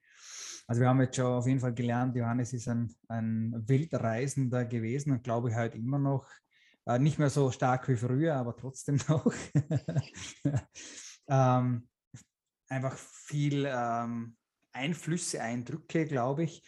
Also 0.67 0.81
wir 0.81 0.89
haben 0.89 1.01
jetzt 1.01 1.15
schon 1.15 1.25
auf 1.25 1.47
jeden 1.47 1.59
Fall 1.59 1.73
gelernt, 1.73 2.15
Johannes 2.15 2.53
ist 2.53 2.67
ein, 2.67 2.93
ein 3.07 3.53
Wildreisender 3.67 4.65
gewesen 4.65 5.13
und 5.13 5.23
glaube 5.23 5.49
ich 5.49 5.55
halt 5.55 5.75
immer 5.75 5.97
noch, 5.97 6.27
äh, 6.85 6.99
nicht 6.99 7.19
mehr 7.19 7.29
so 7.29 7.51
stark 7.51 7.87
wie 7.87 7.95
früher, 7.95 8.35
aber 8.35 8.55
trotzdem 8.55 8.97
noch. 9.07 9.31
ähm, 11.27 11.87
einfach 12.69 12.97
viel 12.97 13.65
ähm, 13.67 14.35
Einflüsse, 14.73 15.41
Eindrücke, 15.41 16.05
glaube 16.05 16.43
ich. 16.43 16.63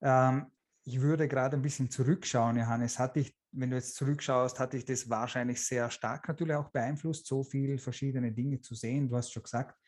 Ähm, 0.00 0.46
ich 0.84 1.00
würde 1.00 1.28
gerade 1.28 1.56
ein 1.56 1.62
bisschen 1.62 1.90
zurückschauen, 1.90 2.56
Johannes. 2.56 2.98
Hatte 2.98 3.20
ich, 3.20 3.36
wenn 3.52 3.70
du 3.70 3.76
jetzt 3.76 3.94
zurückschaust, 3.94 4.58
hatte 4.58 4.76
ich 4.76 4.84
das 4.84 5.08
wahrscheinlich 5.08 5.64
sehr 5.64 5.90
stark 5.90 6.26
natürlich 6.28 6.56
auch 6.56 6.70
beeinflusst, 6.70 7.26
so 7.26 7.44
viele 7.44 7.78
verschiedene 7.78 8.32
Dinge 8.32 8.60
zu 8.60 8.74
sehen. 8.74 9.08
Du 9.08 9.16
hast 9.16 9.32
schon 9.32 9.44
gesagt, 9.44 9.78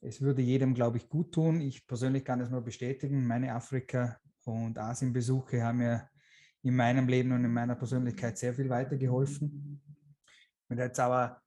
es 0.00 0.20
würde 0.20 0.42
jedem, 0.42 0.74
glaube 0.74 0.98
ich, 0.98 1.08
gut 1.08 1.32
tun. 1.32 1.60
Ich 1.60 1.86
persönlich 1.86 2.24
kann 2.24 2.40
es 2.40 2.50
nur 2.50 2.62
bestätigen. 2.62 3.26
Meine 3.26 3.54
Afrika- 3.54 4.18
und 4.44 4.78
Asienbesuche 4.78 5.62
haben 5.62 5.78
mir 5.78 6.08
in 6.62 6.74
meinem 6.74 7.08
Leben 7.08 7.32
und 7.32 7.44
in 7.44 7.52
meiner 7.52 7.74
Persönlichkeit 7.74 8.38
sehr 8.38 8.54
viel 8.54 8.68
weitergeholfen. 8.68 9.80
Und 10.68 10.78
jetzt 10.78 11.00
aber, 11.00 11.40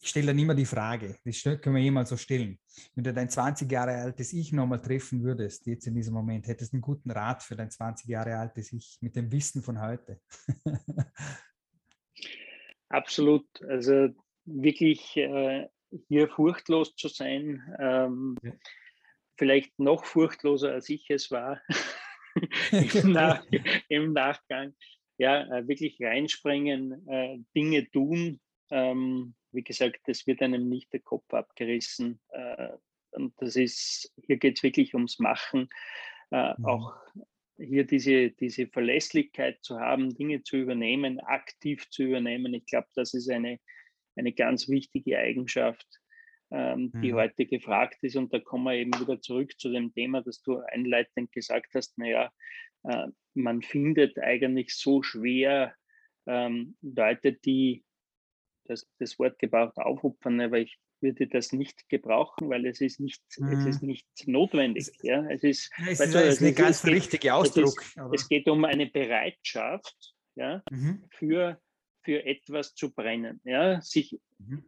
ich 0.00 0.08
stelle 0.08 0.28
dann 0.28 0.38
immer 0.38 0.54
die 0.54 0.64
Frage, 0.64 1.16
das 1.24 1.42
können 1.42 1.76
wir 1.76 1.82
jemals 1.82 2.10
so 2.10 2.16
stellen. 2.16 2.58
Wenn 2.94 3.04
du 3.04 3.12
dein 3.12 3.28
20 3.28 3.70
Jahre 3.70 3.96
altes 3.96 4.32
Ich 4.32 4.52
nochmal 4.52 4.80
treffen 4.80 5.22
würdest, 5.22 5.66
jetzt 5.66 5.86
in 5.86 5.94
diesem 5.94 6.14
Moment, 6.14 6.46
hättest 6.46 6.72
du 6.72 6.76
einen 6.76 6.82
guten 6.82 7.10
Rat 7.10 7.42
für 7.42 7.56
dein 7.56 7.70
20 7.70 8.08
Jahre 8.08 8.36
altes 8.36 8.72
Ich 8.72 8.98
mit 9.00 9.16
dem 9.16 9.30
Wissen 9.32 9.62
von 9.62 9.80
heute? 9.80 10.20
Absolut. 12.88 13.46
Also 13.62 14.08
wirklich 14.44 15.16
äh, 15.16 15.68
hier 16.08 16.28
furchtlos 16.28 16.94
zu 16.96 17.08
sein. 17.08 17.62
Ähm, 17.78 18.36
ja. 18.42 18.52
Vielleicht 19.36 19.78
noch 19.78 20.04
furchtloser, 20.04 20.72
als 20.72 20.88
ich 20.88 21.08
es 21.10 21.30
war 21.30 21.60
Im, 22.72 23.12
Nach 23.12 23.44
im, 23.88 24.12
Nachgang. 24.12 24.74
Ja, 25.18 25.42
äh, 25.58 25.66
wirklich 25.66 25.98
reinspringen, 26.00 27.08
äh, 27.08 27.38
Dinge 27.54 27.90
tun. 27.90 28.40
Ähm, 28.70 29.34
wie 29.50 29.62
gesagt, 29.62 30.00
das 30.06 30.26
wird 30.26 30.42
einem 30.42 30.68
nicht 30.68 30.92
der 30.92 31.00
Kopf 31.00 31.32
abgerissen. 31.32 32.20
Äh, 32.30 32.68
und 33.12 33.34
das 33.38 33.56
ist, 33.56 34.12
hier 34.26 34.36
geht 34.36 34.58
es 34.58 34.62
wirklich 34.62 34.94
ums 34.94 35.18
Machen. 35.18 35.68
Äh, 36.30 36.54
mhm. 36.56 36.64
Auch 36.64 36.94
hier 37.56 37.84
diese, 37.84 38.30
diese 38.30 38.68
Verlässlichkeit 38.68 39.58
zu 39.62 39.80
haben, 39.80 40.14
Dinge 40.14 40.42
zu 40.42 40.56
übernehmen, 40.56 41.18
aktiv 41.20 41.88
zu 41.90 42.04
übernehmen. 42.04 42.54
Ich 42.54 42.66
glaube, 42.66 42.88
das 42.94 43.14
ist 43.14 43.28
eine, 43.28 43.58
eine 44.18 44.32
ganz 44.32 44.68
wichtige 44.68 45.18
Eigenschaft, 45.18 45.86
ähm, 46.50 46.90
die 47.02 47.12
mhm. 47.12 47.16
heute 47.16 47.46
gefragt 47.46 47.98
ist. 48.02 48.16
Und 48.16 48.32
da 48.32 48.40
kommen 48.40 48.64
wir 48.64 48.74
eben 48.74 48.98
wieder 49.00 49.20
zurück 49.20 49.58
zu 49.58 49.70
dem 49.70 49.92
Thema, 49.92 50.22
das 50.22 50.42
du 50.42 50.58
einleitend 50.58 51.32
gesagt 51.32 51.74
hast. 51.74 51.96
Naja, 51.98 52.30
äh, 52.84 53.06
man 53.34 53.62
findet 53.62 54.18
eigentlich 54.18 54.74
so 54.74 55.02
schwer 55.02 55.74
ähm, 56.26 56.76
Leute, 56.82 57.32
die 57.32 57.84
das, 58.64 58.86
das 58.98 59.18
Wort 59.18 59.38
gebraucht 59.38 59.78
aufopfern, 59.78 60.40
aber 60.40 60.58
ich 60.58 60.78
würde 61.00 61.26
das 61.28 61.52
nicht 61.52 61.88
gebrauchen, 61.88 62.50
weil 62.50 62.66
es 62.66 62.80
ist 62.80 63.00
nicht, 63.00 63.22
mhm. 63.38 63.52
es 63.52 63.66
ist 63.66 63.82
nicht 63.82 64.06
notwendig. 64.26 64.90
Ja, 65.02 65.24
es 65.30 65.42
ist, 65.42 65.70
es 65.88 66.00
ist, 66.00 66.14
du, 66.14 66.22
ist 66.22 66.42
ein 66.42 66.54
ganz 66.54 66.84
richtiger 66.84 67.36
Ausdruck. 67.36 67.80
Es, 67.80 67.96
ist, 67.96 68.14
es, 68.14 68.28
geht 68.28 68.48
um 68.48 68.64
eine 68.64 68.86
Bereitschaft 68.86 70.14
ja, 70.34 70.62
mhm. 70.70 71.04
für 71.10 71.60
für 72.08 72.24
etwas 72.24 72.74
zu 72.74 72.90
brennen, 72.90 73.38
ja, 73.44 73.82
sich 73.82 74.18
mhm. 74.38 74.64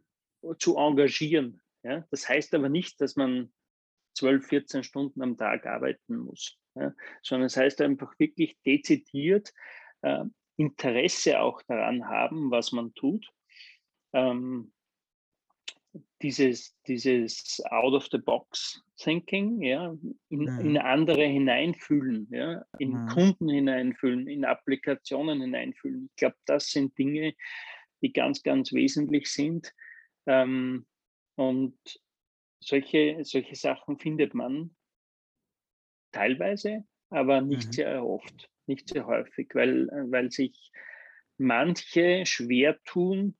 zu 0.59 0.77
engagieren. 0.77 1.59
Ja. 1.81 2.05
Das 2.11 2.29
heißt 2.29 2.53
aber 2.53 2.69
nicht, 2.69 3.01
dass 3.01 3.15
man 3.15 3.51
12, 4.15 4.45
14 4.45 4.83
Stunden 4.83 5.23
am 5.23 5.37
Tag 5.37 5.65
arbeiten 5.65 6.17
muss, 6.17 6.59
ja, 6.75 6.93
sondern 7.23 7.47
es 7.47 7.53
das 7.55 7.63
heißt 7.63 7.81
einfach 7.81 8.13
wirklich 8.19 8.59
dezidiert 8.63 9.51
äh, 10.03 10.25
Interesse 10.55 11.39
auch 11.39 11.63
daran 11.63 12.07
haben, 12.07 12.51
was 12.51 12.73
man 12.73 12.93
tut. 12.93 13.27
Ähm, 14.13 14.71
dieses, 16.21 16.75
dieses 16.87 17.61
Out-of-the-Box-Thinking, 17.65 19.61
ja, 19.61 19.95
in, 20.29 20.43
ja. 20.43 20.59
in, 20.59 20.77
andere 20.77 21.25
hineinfühlen, 21.25 22.27
ja, 22.31 22.63
in 22.79 22.91
ja. 22.93 23.05
Kunden 23.07 23.49
hineinfühlen, 23.49 24.27
in 24.27 24.45
Applikationen 24.45 25.41
hineinfühlen. 25.41 26.05
Ich 26.11 26.15
glaube, 26.15 26.37
das 26.45 26.69
sind 26.69 26.97
Dinge, 26.97 27.33
die 28.01 28.13
ganz, 28.13 28.41
ganz 28.43 28.71
wesentlich 28.73 29.31
sind. 29.31 29.73
Ähm, 30.27 30.85
und 31.35 31.77
solche, 32.59 33.23
solche 33.23 33.55
Sachen 33.55 33.99
findet 33.99 34.33
man 34.33 34.75
teilweise, 36.11 36.85
aber 37.09 37.41
nicht 37.41 37.67
mhm. 37.67 37.73
sehr 37.73 38.05
oft, 38.05 38.49
nicht 38.67 38.89
sehr 38.89 39.05
häufig, 39.05 39.49
weil, 39.53 39.87
weil 40.09 40.31
sich 40.31 40.71
manche 41.37 42.25
schwer 42.25 42.81
tun, 42.83 43.35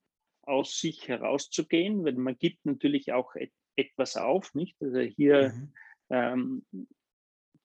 aus 0.52 0.78
sich 0.78 1.08
herauszugehen, 1.08 2.04
weil 2.04 2.14
man 2.14 2.38
gibt 2.38 2.66
natürlich 2.66 3.14
auch 3.14 3.36
et 3.36 3.52
etwas 3.78 4.18
auf, 4.18 4.54
nicht? 4.54 4.76
Also 4.82 5.00
hier 5.00 5.54
mhm. 5.54 5.74
ähm, 6.10 6.66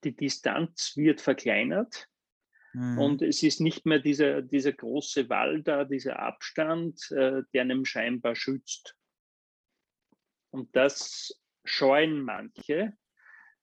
die 0.05 0.15
Distanz 0.15 0.97
wird 0.97 1.21
verkleinert 1.21 2.09
mhm. 2.73 2.99
und 2.99 3.23
es 3.23 3.43
ist 3.43 3.61
nicht 3.61 3.87
mehr 3.87 3.99
dieser, 3.99 4.41
dieser 4.41 4.73
große 4.73 5.29
Wall 5.29 5.63
da, 5.63 5.85
dieser 5.85 6.21
Abstand, 6.21 7.11
äh, 7.11 7.43
der 7.53 7.63
einem 7.63 7.85
scheinbar 7.85 8.37
schützt. 8.37 8.97
Und 10.51 10.75
das 10.77 11.41
scheuen 11.65 12.23
manche, 12.23 12.93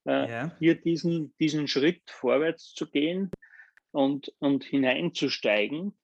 äh, 0.06 0.30
ja. 0.30 0.56
hier 0.58 0.74
diesen, 0.74 1.34
diesen 1.38 1.66
Schritt 1.66 2.02
vorwärts 2.10 2.74
zu 2.74 2.90
gehen 2.90 3.30
und, 3.90 4.34
und 4.38 4.64
hineinzusteigen 4.64 5.96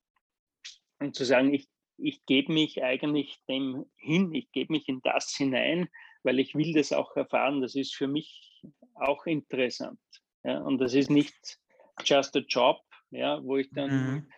und 0.98 1.14
zu 1.14 1.24
sagen, 1.24 1.52
ich 1.52 1.68
ich 2.02 2.24
gebe 2.26 2.52
mich 2.52 2.82
eigentlich 2.82 3.40
dem 3.48 3.86
hin, 3.96 4.32
ich 4.34 4.50
gebe 4.52 4.72
mich 4.72 4.88
in 4.88 5.00
das 5.02 5.34
hinein, 5.36 5.88
weil 6.22 6.38
ich 6.38 6.54
will 6.54 6.72
das 6.72 6.92
auch 6.92 7.16
erfahren. 7.16 7.60
Das 7.60 7.74
ist 7.74 7.94
für 7.94 8.08
mich 8.08 8.62
auch 8.94 9.26
interessant. 9.26 10.00
Ja? 10.44 10.58
Und 10.60 10.78
das 10.78 10.94
ist 10.94 11.10
nicht 11.10 11.58
just 12.04 12.36
a 12.36 12.40
job, 12.40 12.80
ja, 13.10 13.42
wo 13.42 13.56
ich 13.56 13.70
dann 13.70 13.90
mhm. 13.90 14.32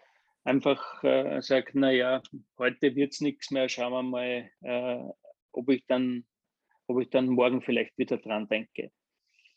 einfach 0.45 1.03
äh, 1.05 1.41
sage, 1.41 1.79
naja, 1.79 2.23
heute 2.59 2.95
wird 2.95 3.13
es 3.13 3.21
nichts 3.21 3.51
mehr, 3.51 3.69
schauen 3.69 3.93
wir 3.93 4.03
mal, 4.03 4.51
äh, 4.63 5.13
ob, 5.53 5.69
ich 5.71 5.85
dann, 5.87 6.25
ob 6.87 7.01
ich 7.01 7.11
dann 7.11 7.27
morgen 7.27 7.63
vielleicht 7.63 7.97
wieder 7.99 8.19
dran 8.19 8.49
denke. 8.49 8.91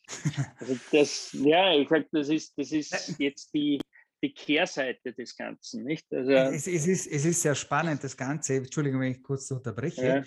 Also 0.60 0.78
das, 0.92 1.34
ja, 1.34 1.76
ich 1.76 1.90
sage, 1.90 2.08
das 2.12 2.30
ist, 2.30 2.58
das 2.58 2.72
ist 2.72 3.20
jetzt 3.20 3.54
die, 3.56 3.80
die 4.26 4.34
Kehrseite 4.34 5.14
des 5.14 5.36
Ganzen, 5.36 5.84
nicht? 5.84 6.12
Also, 6.12 6.32
es, 6.32 6.68
es, 6.68 6.88
ist, 6.88 7.08
es 7.08 7.26
ist 7.26 7.42
sehr 7.42 7.56
spannend, 7.56 8.04
das 8.04 8.18
Ganze. 8.18 8.56
Entschuldigung, 8.56 9.02
wenn 9.02 9.12
ich 9.12 9.24
kurz 9.24 9.52
unterbreche. 9.52 10.24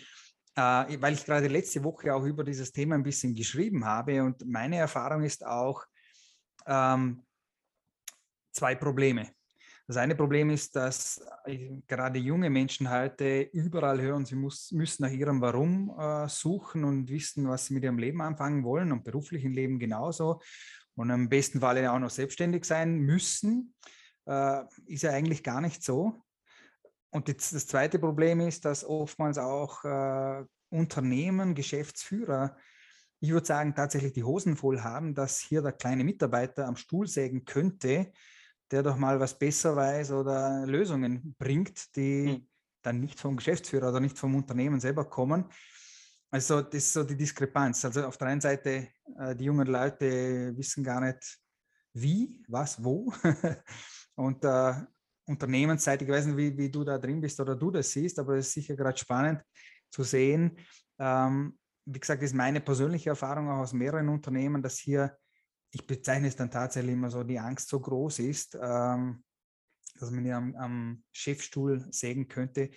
Ja. 0.56 0.82
Äh, 0.90 1.00
weil 1.00 1.14
ich 1.14 1.24
gerade 1.24 1.48
letzte 1.48 1.82
Woche 1.82 2.14
auch 2.14 2.24
über 2.24 2.44
dieses 2.44 2.72
Thema 2.72 2.94
ein 2.94 3.02
bisschen 3.02 3.34
geschrieben 3.34 3.84
habe 3.84 4.22
und 4.22 4.44
meine 4.46 4.76
Erfahrung 4.76 5.22
ist 5.22 5.44
auch 5.46 5.84
ähm, 6.66 7.24
zwei 8.52 8.74
Probleme. 8.74 9.30
Das 9.86 9.96
eine 9.96 10.14
Problem 10.14 10.50
ist, 10.50 10.76
dass 10.76 11.18
gerade 11.86 12.18
junge 12.18 12.50
Menschen 12.50 12.90
heute 12.90 13.48
überall 13.52 14.00
hören, 14.00 14.26
sie 14.26 14.34
muss, 14.34 14.70
müssen 14.70 15.02
nach 15.04 15.12
ihrem 15.12 15.40
Warum 15.40 15.90
äh, 15.98 16.28
suchen 16.28 16.84
und 16.84 17.08
wissen, 17.08 17.48
was 17.48 17.66
sie 17.66 17.74
mit 17.74 17.84
ihrem 17.84 17.98
Leben 17.98 18.20
anfangen 18.20 18.64
wollen 18.64 18.92
und 18.92 19.02
beruflichen 19.02 19.54
Leben 19.54 19.78
genauso. 19.78 20.40
Und 20.98 21.10
im 21.10 21.28
besten 21.28 21.60
Falle 21.60 21.92
auch 21.92 21.98
noch 22.00 22.10
selbstständig 22.10 22.64
sein 22.64 22.98
müssen. 22.98 23.72
Äh, 24.26 24.64
ist 24.86 25.02
ja 25.02 25.12
eigentlich 25.12 25.44
gar 25.44 25.60
nicht 25.60 25.82
so. 25.84 26.24
Und 27.10 27.28
das, 27.28 27.50
das 27.50 27.68
zweite 27.68 28.00
Problem 28.00 28.40
ist, 28.40 28.64
dass 28.64 28.84
oftmals 28.84 29.38
auch 29.38 29.84
äh, 29.84 30.44
Unternehmen, 30.70 31.54
Geschäftsführer, 31.54 32.56
ich 33.20 33.30
würde 33.30 33.46
sagen, 33.46 33.76
tatsächlich 33.76 34.12
die 34.12 34.24
Hosen 34.24 34.56
voll 34.56 34.80
haben, 34.80 35.14
dass 35.14 35.38
hier 35.38 35.62
der 35.62 35.72
kleine 35.72 36.02
Mitarbeiter 36.02 36.66
am 36.66 36.76
Stuhl 36.76 37.06
sägen 37.06 37.44
könnte, 37.44 38.10
der 38.72 38.82
doch 38.82 38.96
mal 38.96 39.20
was 39.20 39.38
besser 39.38 39.76
weiß 39.76 40.10
oder 40.10 40.66
Lösungen 40.66 41.36
bringt, 41.38 41.94
die 41.94 42.26
hm. 42.26 42.48
dann 42.82 43.00
nicht 43.00 43.20
vom 43.20 43.36
Geschäftsführer 43.36 43.90
oder 43.90 44.00
nicht 44.00 44.18
vom 44.18 44.34
Unternehmen 44.34 44.80
selber 44.80 45.04
kommen. 45.04 45.44
Also 46.30 46.60
das 46.62 46.74
ist 46.74 46.92
so 46.92 47.04
die 47.04 47.16
Diskrepanz. 47.16 47.84
Also 47.84 48.04
auf 48.04 48.16
der 48.18 48.28
einen 48.28 48.40
Seite, 48.40 48.88
äh, 49.18 49.34
die 49.34 49.44
jungen 49.44 49.66
Leute 49.66 50.56
wissen 50.56 50.84
gar 50.84 51.00
nicht, 51.00 51.38
wie, 51.94 52.42
was, 52.48 52.82
wo. 52.82 53.12
Und 54.14 54.44
äh, 54.44 54.74
unternehmensseitig, 55.26 56.08
ich 56.08 56.14
weiß 56.14 56.26
nicht, 56.26 56.36
wie, 56.36 56.56
wie 56.56 56.70
du 56.70 56.84
da 56.84 56.98
drin 56.98 57.20
bist 57.20 57.38
oder 57.40 57.56
du 57.56 57.70
das 57.70 57.90
siehst, 57.90 58.18
aber 58.18 58.36
es 58.36 58.48
ist 58.48 58.54
sicher 58.54 58.76
gerade 58.76 58.98
spannend 58.98 59.42
zu 59.90 60.02
sehen. 60.02 60.58
Ähm, 60.98 61.58
wie 61.84 62.00
gesagt, 62.00 62.22
ist 62.22 62.34
meine 62.34 62.60
persönliche 62.60 63.10
Erfahrung 63.10 63.48
auch 63.48 63.60
aus 63.60 63.72
mehreren 63.72 64.08
Unternehmen, 64.08 64.62
dass 64.62 64.78
hier 64.78 65.16
ich 65.70 65.86
bezeichne 65.86 66.28
es 66.28 66.36
dann 66.36 66.50
tatsächlich 66.50 66.92
immer 66.92 67.10
so, 67.10 67.22
die 67.22 67.38
Angst 67.38 67.68
so 67.68 67.80
groß 67.80 68.20
ist, 68.20 68.58
ähm, 68.60 69.22
dass 69.98 70.10
man 70.10 70.24
ja 70.24 70.38
am, 70.38 70.54
am, 70.56 71.04
Chefstuhl 71.12 71.86
sägen 71.90 72.28
könnte, 72.28 72.70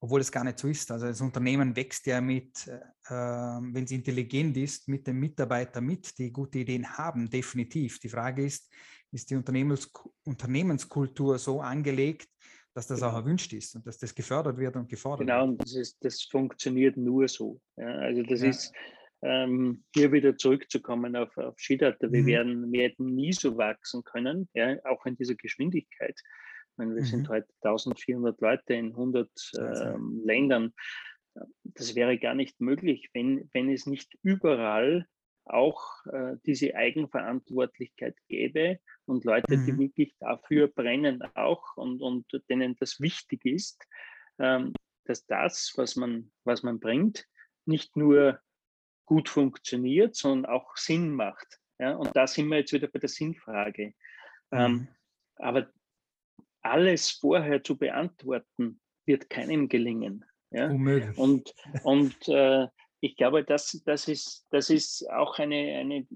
obwohl 0.00 0.20
es 0.20 0.30
gar 0.30 0.44
nicht 0.44 0.58
so 0.58 0.68
ist. 0.68 0.90
Also 0.90 1.06
das 1.06 1.20
Unternehmen 1.20 1.74
wächst 1.74 2.06
ja 2.06 2.20
mit, 2.20 2.66
äh, 2.66 2.80
wenn 3.08 3.84
es 3.84 3.90
intelligent 3.90 4.56
ist, 4.56 4.88
mit 4.88 5.06
dem 5.06 5.18
Mitarbeiter 5.18 5.80
mit, 5.80 6.18
die 6.18 6.32
gute 6.32 6.58
Ideen 6.58 6.86
haben, 6.86 7.28
definitiv. 7.30 7.98
Die 8.00 8.08
Frage 8.08 8.44
ist, 8.44 8.72
ist 9.12 9.30
die 9.30 9.36
Unternehmens 9.36 9.90
Unternehmenskultur 10.24 11.38
so 11.38 11.60
angelegt, 11.60 12.28
dass 12.74 12.86
das 12.86 13.02
auch 13.02 13.08
genau. 13.08 13.20
erwünscht 13.20 13.52
ist 13.54 13.74
und 13.74 13.86
dass 13.86 13.98
das 13.98 14.14
gefördert 14.14 14.58
wird 14.58 14.76
und 14.76 14.88
gefordert 14.88 15.26
genau, 15.26 15.48
wird. 15.48 15.58
Genau, 15.58 15.64
das, 15.64 15.74
ist, 15.74 16.04
das 16.04 16.22
funktioniert 16.22 16.96
nur 16.96 17.26
so. 17.26 17.58
Ja, 17.76 17.86
also 17.86 18.22
das 18.22 18.42
ja. 18.42 18.50
ist 18.50 18.72
ähm, 19.22 19.82
hier 19.94 20.12
wieder 20.12 20.36
zurückzukommen 20.36 21.16
auf, 21.16 21.34
auf 21.38 21.58
Skidata. 21.58 22.12
Wir 22.12 22.22
mhm. 22.22 22.26
werden, 22.26 22.72
werden 22.72 23.14
nie 23.14 23.32
so 23.32 23.56
wachsen 23.56 24.04
können, 24.04 24.48
ja, 24.52 24.76
auch 24.84 25.06
in 25.06 25.16
dieser 25.16 25.36
Geschwindigkeit. 25.36 26.20
Meine, 26.76 26.94
wir 26.94 27.02
mhm. 27.02 27.06
sind 27.06 27.28
heute 27.28 27.48
1400 27.62 28.40
Leute 28.40 28.74
in 28.74 28.88
100 28.88 29.30
ähm, 29.58 30.22
Ländern. 30.24 30.72
Das 31.64 31.94
wäre 31.94 32.18
gar 32.18 32.34
nicht 32.34 32.60
möglich, 32.60 33.10
wenn, 33.12 33.48
wenn 33.52 33.70
es 33.70 33.86
nicht 33.86 34.16
überall 34.22 35.06
auch 35.44 36.04
äh, 36.06 36.36
diese 36.44 36.74
Eigenverantwortlichkeit 36.74 38.16
gäbe 38.28 38.80
und 39.04 39.24
Leute, 39.24 39.56
mhm. 39.56 39.66
die 39.66 39.78
wirklich 39.78 40.16
dafür 40.18 40.68
brennen 40.68 41.22
auch 41.34 41.76
und, 41.76 42.02
und 42.02 42.26
denen 42.50 42.76
das 42.76 43.00
wichtig 43.00 43.44
ist, 43.44 43.84
ähm, 44.38 44.72
dass 45.04 45.24
das, 45.26 45.72
was 45.76 45.94
man, 45.96 46.32
was 46.44 46.62
man 46.62 46.80
bringt, 46.80 47.26
nicht 47.64 47.96
nur 47.96 48.40
gut 49.04 49.28
funktioniert, 49.28 50.16
sondern 50.16 50.50
auch 50.50 50.76
Sinn 50.76 51.12
macht. 51.12 51.60
Ja? 51.78 51.94
Und 51.94 52.14
da 52.16 52.26
sind 52.26 52.48
wir 52.48 52.58
jetzt 52.58 52.72
wieder 52.72 52.88
bei 52.88 52.98
der 52.98 53.08
Sinnfrage. 53.08 53.94
Ähm, 54.50 54.72
mhm. 54.72 54.88
Ähm, 54.88 54.88
aber 55.36 55.70
alles 56.70 57.10
vorher 57.10 57.62
zu 57.62 57.76
beantworten, 57.76 58.80
wird 59.06 59.30
keinem 59.30 59.68
gelingen. 59.68 60.24
Ja? 60.50 60.68
Unmöglich. 60.68 61.16
Und, 61.16 61.54
und 61.82 62.28
äh, 62.28 62.66
ich 63.00 63.16
glaube, 63.16 63.44
das, 63.44 63.82
das, 63.84 64.08
ist, 64.08 64.46
das 64.50 64.70
ist 64.70 65.08
auch 65.10 65.38
eine, 65.38 65.78
eine 65.78 66.06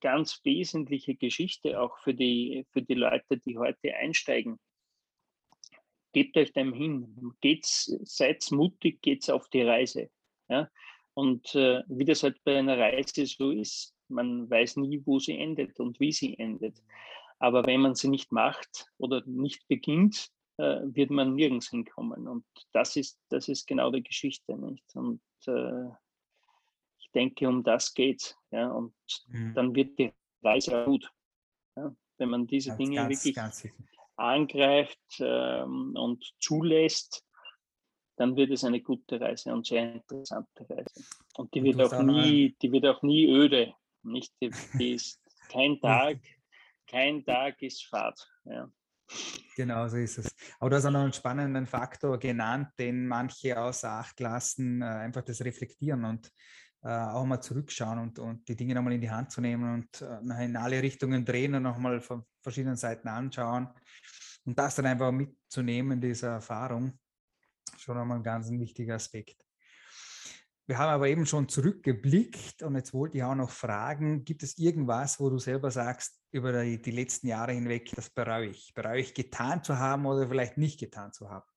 ganz 0.00 0.40
wesentliche 0.44 1.14
Geschichte 1.14 1.80
auch 1.80 1.98
für 1.98 2.14
die, 2.14 2.66
für 2.72 2.82
die 2.82 2.94
Leute, 2.94 3.38
die 3.38 3.58
heute 3.58 3.94
einsteigen. 3.94 4.58
Gebt 6.12 6.36
euch 6.36 6.52
dem 6.52 6.72
hin, 6.72 7.34
geht's, 7.40 7.94
seid 8.04 8.50
mutig, 8.50 9.02
geht's 9.02 9.28
auf 9.28 9.48
die 9.48 9.62
Reise. 9.62 10.10
Ja? 10.48 10.70
Und 11.14 11.54
äh, 11.54 11.82
wie 11.88 12.04
das 12.04 12.22
halt 12.22 12.42
bei 12.44 12.58
einer 12.58 12.78
Reise 12.78 13.26
so 13.26 13.50
ist, 13.50 13.94
man 14.08 14.48
weiß 14.48 14.76
nie, 14.76 15.02
wo 15.04 15.18
sie 15.18 15.36
endet 15.36 15.80
und 15.80 15.98
wie 15.98 16.12
sie 16.12 16.38
endet. 16.38 16.80
Aber 17.38 17.66
wenn 17.66 17.80
man 17.80 17.94
sie 17.94 18.08
nicht 18.08 18.32
macht 18.32 18.90
oder 18.98 19.22
nicht 19.26 19.66
beginnt, 19.68 20.30
äh, 20.58 20.80
wird 20.84 21.10
man 21.10 21.34
nirgends 21.34 21.68
hinkommen. 21.68 22.26
Und 22.28 22.44
das 22.72 22.96
ist, 22.96 23.18
das 23.28 23.48
ist 23.48 23.66
genau 23.66 23.90
die 23.90 24.02
Geschichte, 24.02 24.56
nicht? 24.56 24.84
Und 24.94 25.20
äh, 25.46 25.88
ich 26.98 27.10
denke, 27.12 27.48
um 27.48 27.62
das 27.62 27.92
geht's. 27.92 28.36
Ja? 28.50 28.70
Und 28.70 28.94
mhm. 29.28 29.54
dann 29.54 29.74
wird 29.74 29.98
die 29.98 30.12
Reise 30.42 30.84
gut. 30.84 31.10
Ja? 31.76 31.94
Wenn 32.18 32.30
man 32.30 32.46
diese 32.46 32.70
ganz, 32.70 32.78
Dinge 32.78 32.96
ganz, 32.96 33.10
wirklich 33.10 33.34
ganz 33.34 33.68
angreift 34.16 34.98
ähm, 35.20 35.94
und 35.94 36.24
zulässt, 36.40 37.22
dann 38.16 38.34
wird 38.34 38.50
es 38.50 38.64
eine 38.64 38.80
gute 38.80 39.20
Reise 39.20 39.52
und 39.52 39.66
sehr 39.66 39.92
interessante 39.92 40.66
Reise. 40.70 41.04
Und 41.36 41.52
die 41.54 41.62
wird 41.62 41.82
auch 41.82 42.02
nie, 42.02 42.56
die 42.62 42.72
wird 42.72 42.86
auch 42.86 43.02
nie 43.02 43.26
öde. 43.26 43.74
Nicht, 44.02 44.32
die, 44.40 44.50
die 44.78 44.92
ist 44.92 45.20
kein 45.50 45.78
Tag, 45.80 46.18
kein 46.86 47.24
Tag 47.24 47.60
ist 47.62 47.86
Fahrt. 47.86 48.28
Ja. 48.44 48.70
Genau 49.56 49.88
so 49.88 49.96
ist 49.96 50.18
es. 50.18 50.34
Aber 50.58 50.70
du 50.70 50.76
hast 50.76 50.86
auch 50.86 50.90
noch 50.90 51.02
einen 51.02 51.12
spannenden 51.12 51.66
Faktor 51.66 52.18
genannt, 52.18 52.68
den 52.78 53.06
manche 53.06 53.58
außer 53.58 53.90
Acht 53.90 54.18
lassen, 54.20 54.82
äh, 54.82 54.84
einfach 54.84 55.22
das 55.22 55.40
Reflektieren 55.42 56.04
und 56.04 56.30
äh, 56.82 56.88
auch 56.88 57.24
mal 57.24 57.40
zurückschauen 57.40 57.98
und, 57.98 58.18
und 58.18 58.48
die 58.48 58.56
Dinge 58.56 58.74
nochmal 58.74 58.94
in 58.94 59.00
die 59.00 59.10
Hand 59.10 59.30
zu 59.30 59.40
nehmen 59.40 59.74
und 59.74 60.02
äh, 60.02 60.44
in 60.44 60.56
alle 60.56 60.82
Richtungen 60.82 61.24
drehen 61.24 61.54
und 61.54 61.62
nochmal 61.62 62.00
von 62.00 62.24
verschiedenen 62.42 62.76
Seiten 62.76 63.08
anschauen 63.08 63.68
und 64.44 64.58
das 64.58 64.74
dann 64.74 64.86
einfach 64.86 65.12
mitzunehmen, 65.12 66.00
diese 66.00 66.26
Erfahrung 66.26 66.98
schon 67.78 67.96
einmal 67.96 68.18
ein 68.18 68.22
ganz 68.22 68.50
wichtiger 68.50 68.94
Aspekt. 68.94 69.45
Wir 70.68 70.78
haben 70.78 70.90
aber 70.90 71.06
eben 71.06 71.26
schon 71.26 71.48
zurückgeblickt 71.48 72.64
und 72.64 72.74
jetzt 72.74 72.92
wollte 72.92 73.18
ich 73.18 73.22
auch 73.22 73.36
noch 73.36 73.50
fragen, 73.50 74.24
gibt 74.24 74.42
es 74.42 74.58
irgendwas, 74.58 75.20
wo 75.20 75.30
du 75.30 75.38
selber 75.38 75.70
sagst, 75.70 76.20
über 76.32 76.64
die, 76.64 76.82
die 76.82 76.90
letzten 76.90 77.28
Jahre 77.28 77.52
hinweg, 77.52 77.92
das 77.94 78.10
bereue 78.10 78.48
ich, 78.48 78.74
bereue 78.74 79.00
ich 79.00 79.14
getan 79.14 79.62
zu 79.62 79.78
haben 79.78 80.06
oder 80.06 80.26
vielleicht 80.28 80.58
nicht 80.58 80.80
getan 80.80 81.12
zu 81.12 81.30
haben? 81.30 81.48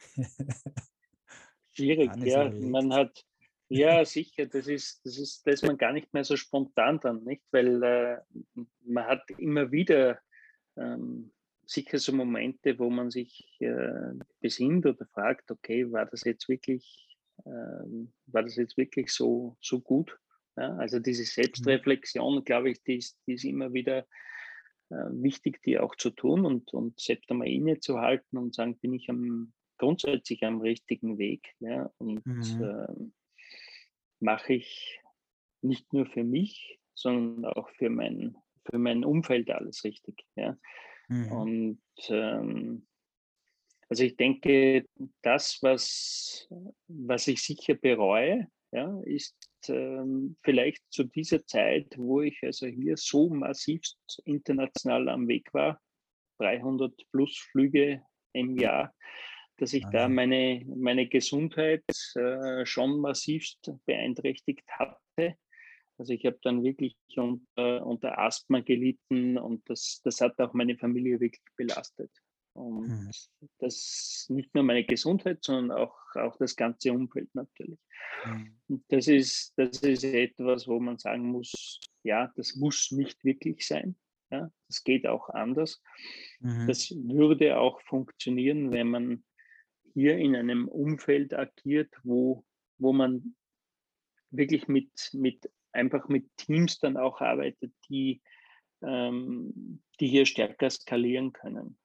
Schwierig, 1.74 2.10
ja. 2.24 2.48
Man 2.50 2.94
hat, 2.94 3.26
ja, 3.68 4.02
sicher, 4.06 4.46
das 4.46 4.68
ist, 4.68 5.04
das 5.04 5.18
ist, 5.18 5.46
das 5.46 5.60
man 5.60 5.76
gar 5.76 5.92
nicht 5.92 6.14
mehr 6.14 6.24
so 6.24 6.38
spontan 6.38 6.98
dann, 7.00 7.24
nicht? 7.24 7.42
Weil 7.50 7.82
äh, 7.82 8.20
man 8.86 9.04
hat 9.04 9.28
immer 9.32 9.70
wieder 9.70 10.18
ähm, 10.76 11.30
sicher 11.68 11.98
so 11.98 12.12
Momente, 12.12 12.78
wo 12.78 12.88
man 12.88 13.10
sich 13.10 13.56
äh, 13.60 14.14
besinnt 14.40 14.86
oder 14.86 15.06
fragt, 15.06 15.50
okay, 15.50 15.90
war 15.92 16.06
das 16.06 16.24
jetzt 16.24 16.48
wirklich, 16.48 17.18
ähm, 17.44 18.12
war 18.26 18.42
das 18.42 18.56
jetzt 18.56 18.76
wirklich 18.78 19.12
so, 19.12 19.56
so 19.60 19.80
gut? 19.80 20.18
Ja, 20.56 20.74
also 20.76 20.98
diese 20.98 21.24
Selbstreflexion, 21.24 22.42
glaube 22.44 22.70
ich, 22.70 22.82
die 22.82 22.96
ist, 22.96 23.18
die 23.26 23.34
ist 23.34 23.44
immer 23.44 23.72
wieder 23.72 24.06
äh, 24.88 25.10
wichtig, 25.10 25.62
die 25.62 25.78
auch 25.78 25.94
zu 25.94 26.10
tun 26.10 26.46
und, 26.46 26.72
und 26.72 26.98
selbst 26.98 27.30
einmal 27.30 27.48
innezuhalten 27.48 28.38
und 28.38 28.54
sagen, 28.54 28.78
bin 28.78 28.94
ich 28.94 29.10
am, 29.10 29.52
grundsätzlich 29.76 30.44
am 30.44 30.60
richtigen 30.60 31.18
Weg? 31.18 31.54
Ja, 31.60 31.92
und 31.98 32.26
mhm. 32.26 32.62
äh, 32.62 33.10
mache 34.20 34.54
ich 34.54 35.00
nicht 35.60 35.92
nur 35.92 36.06
für 36.06 36.24
mich, 36.24 36.80
sondern 36.94 37.44
auch 37.44 37.68
für 37.70 37.90
mein, 37.90 38.36
für 38.64 38.78
mein 38.78 39.04
Umfeld 39.04 39.50
alles 39.50 39.84
richtig. 39.84 40.24
Ja. 40.34 40.56
Mhm. 41.08 41.32
Und 41.32 41.80
ähm, 42.08 42.86
also 43.88 44.04
ich 44.04 44.16
denke, 44.16 44.86
das, 45.22 45.58
was, 45.62 46.46
was 46.88 47.26
ich 47.26 47.42
sicher 47.42 47.74
bereue, 47.74 48.48
ja, 48.70 49.00
ist 49.04 49.34
ähm, 49.68 50.36
vielleicht 50.42 50.82
zu 50.90 51.04
dieser 51.04 51.44
Zeit, 51.46 51.94
wo 51.96 52.20
ich 52.20 52.38
also 52.42 52.66
hier 52.66 52.96
so 52.98 53.30
massivst 53.30 53.98
international 54.24 55.08
am 55.08 55.26
Weg 55.26 55.52
war, 55.54 55.80
300 56.38 56.92
plus 57.10 57.36
Flüge 57.50 58.02
im 58.34 58.58
Jahr, 58.58 58.94
dass 59.56 59.72
ich 59.72 59.84
da 59.90 60.08
meine, 60.08 60.64
meine 60.66 61.08
Gesundheit 61.08 61.84
äh, 62.14 62.64
schon 62.66 63.00
massivst 63.00 63.72
beeinträchtigt 63.86 64.68
hatte. 64.68 65.36
Also 65.98 66.12
ich 66.12 66.24
habe 66.24 66.38
dann 66.42 66.62
wirklich 66.62 66.96
unter, 67.16 67.84
unter 67.84 68.18
Asthma 68.18 68.60
gelitten 68.60 69.36
und 69.36 69.68
das, 69.68 70.00
das 70.04 70.20
hat 70.20 70.38
auch 70.40 70.54
meine 70.54 70.76
Familie 70.76 71.18
wirklich 71.20 71.42
belastet. 71.56 72.10
Und 72.52 72.88
mhm. 72.88 73.10
das 73.58 74.26
nicht 74.28 74.54
nur 74.54 74.64
meine 74.64 74.84
Gesundheit, 74.84 75.44
sondern 75.44 75.76
auch, 75.76 75.96
auch 76.14 76.36
das 76.38 76.56
ganze 76.56 76.92
Umfeld 76.92 77.32
natürlich. 77.34 77.78
Mhm. 78.24 78.58
Und 78.68 78.84
das 78.88 79.08
ist, 79.08 79.52
das 79.56 79.80
ist 79.80 80.04
etwas, 80.04 80.66
wo 80.66 80.80
man 80.80 80.98
sagen 80.98 81.30
muss, 81.30 81.80
ja, 82.02 82.32
das 82.36 82.56
muss 82.56 82.90
nicht 82.90 83.24
wirklich 83.24 83.66
sein. 83.66 83.96
Ja, 84.30 84.52
das 84.66 84.84
geht 84.84 85.06
auch 85.06 85.30
anders. 85.30 85.80
Mhm. 86.40 86.66
Das 86.66 86.90
würde 86.90 87.58
auch 87.58 87.80
funktionieren, 87.82 88.72
wenn 88.72 88.88
man 88.88 89.24
hier 89.94 90.18
in 90.18 90.36
einem 90.36 90.68
Umfeld 90.68 91.34
agiert, 91.34 91.92
wo, 92.02 92.44
wo 92.76 92.92
man 92.92 93.34
wirklich 94.30 94.68
mit, 94.68 95.10
mit 95.12 95.50
einfach 95.72 96.08
mit 96.08 96.28
Teams 96.36 96.78
dann 96.78 96.96
auch 96.96 97.20
arbeitet, 97.20 97.72
die, 97.88 98.20
ähm, 98.82 99.82
die 100.00 100.08
hier 100.08 100.26
stärker 100.26 100.70
skalieren 100.70 101.32
können. 101.32 101.78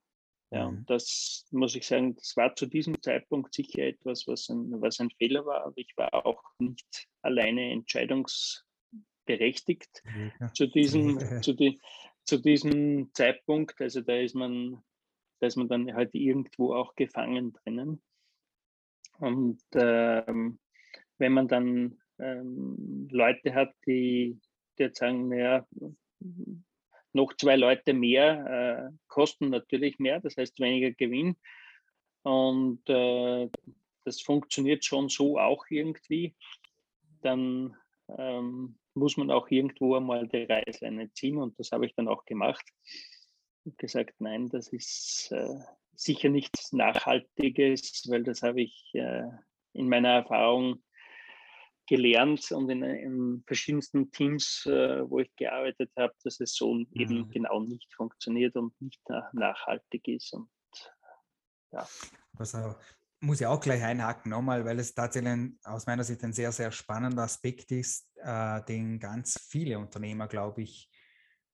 Ja, 0.54 0.68
und 0.68 0.82
mhm. 0.82 0.86
das 0.86 1.48
muss 1.50 1.76
ich 1.76 1.88
sagen, 1.88 2.16
das 2.16 2.38
war 2.38 2.56
zu 2.56 2.68
diesem 2.68 3.02
Zeitpunkt 3.02 3.56
sicher 3.56 3.82
etwas, 3.84 4.28
was 4.28 4.50
ein, 4.50 4.80
was 4.82 5.00
ein 5.00 5.10
Fehler 5.10 5.48
war. 5.48 5.66
Aber 5.66 5.78
ich 5.78 5.98
war 5.98 6.14
auch 6.14 6.44
nicht 6.60 7.08
alleine 7.24 7.72
entscheidungsberechtigt 7.72 10.04
ja. 10.40 10.54
zu, 10.54 10.68
diesem, 10.68 11.18
zu, 11.42 11.54
die, 11.54 11.82
zu 12.24 12.38
diesem 12.38 13.10
Zeitpunkt. 13.16 13.82
Also 13.82 14.02
da 14.02 14.16
ist 14.16 14.36
man, 14.36 14.84
da 15.40 15.48
ist 15.48 15.56
man 15.56 15.70
dann 15.70 15.92
halt 15.96 16.14
irgendwo 16.14 16.76
auch 16.76 16.94
gefangen 16.94 17.54
drinnen. 17.54 18.04
Und 19.18 19.60
ähm, 19.74 20.60
wenn 21.18 21.34
man 21.34 21.48
dann 21.48 22.00
ähm, 22.24 23.08
Leute 23.12 23.54
hat, 23.54 23.74
die, 23.86 24.40
die 24.78 24.84
jetzt 24.84 25.00
sagen, 25.00 25.30
naja, 25.30 25.68
noch 27.14 27.34
zwei 27.38 27.56
Leute 27.56 27.94
mehr 27.94 28.90
äh, 28.92 28.98
kosten 29.08 29.50
natürlich 29.50 30.00
mehr, 30.00 30.20
das 30.20 30.36
heißt 30.38 30.60
weniger 30.60 30.92
Gewinn. 30.92 31.36
Und 32.24 32.82
äh, 32.90 33.50
das 34.06 34.22
funktioniert 34.22 34.84
schon 34.86 35.10
so 35.10 35.38
auch 35.38 35.66
irgendwie. 35.70 36.36
Dann 37.22 37.76
ähm, 38.18 38.78
muss 38.94 39.18
man 39.18 39.32
auch 39.32 39.50
irgendwo 39.50 39.96
einmal 39.96 40.28
die 40.28 40.44
Reißleine 40.44 41.12
ziehen 41.14 41.38
und 41.38 41.58
das 41.60 41.72
habe 41.72 41.86
ich 41.86 41.96
dann 41.96 42.08
auch 42.08 42.26
gemacht. 42.26 42.66
Und 43.66 43.78
gesagt, 43.78 44.16
nein, 44.20 44.50
das 44.50 44.68
ist 44.68 45.32
äh, 45.32 45.56
sicher 45.96 46.30
nichts 46.30 46.74
Nachhaltiges, 46.74 48.04
weil 48.10 48.24
das 48.24 48.42
habe 48.42 48.62
ich 48.62 48.92
äh, 48.94 49.24
in 49.74 49.88
meiner 49.88 50.10
Erfahrung 50.10 50.84
gelernt 51.88 52.52
und 52.52 52.70
in, 52.70 52.84
in 52.84 53.44
verschiedensten 53.46 54.12
Teams, 54.12 54.66
äh, 54.66 55.10
wo 55.10 55.20
ich 55.20 55.36
gearbeitet 55.36 55.92
habe, 55.98 56.14
dass 56.24 56.40
es 56.40 56.56
so 56.56 56.74
mhm. 56.74 56.88
eben 56.94 57.30
genau 57.30 57.60
nicht 57.62 57.94
funktioniert 57.94 58.56
und 58.56 58.80
nicht 58.82 59.02
nachhaltig 59.34 60.08
ist. 60.08 60.34
Und 60.34 60.50
ja. 61.72 61.88
Auch, 62.38 62.76
muss 63.20 63.42
ich 63.42 63.48
auch 63.48 63.60
gleich 63.60 63.84
einhaken 63.84 64.32
nochmal, 64.32 64.66
weil 64.66 64.80
es 64.80 64.94
tatsächlich 64.94 65.54
aus 65.64 65.86
meiner 65.86 66.04
Sicht 66.04 66.24
ein 66.24 66.34
sehr, 66.34 66.52
sehr 66.52 66.72
spannender 66.72 67.24
Aspekt 67.24 67.72
ist, 67.72 68.10
äh, 68.18 68.62
den 68.66 69.00
ganz 69.00 69.40
viele 69.50 69.80
Unternehmer, 69.80 70.28
glaube 70.28 70.62
ich, 70.64 70.90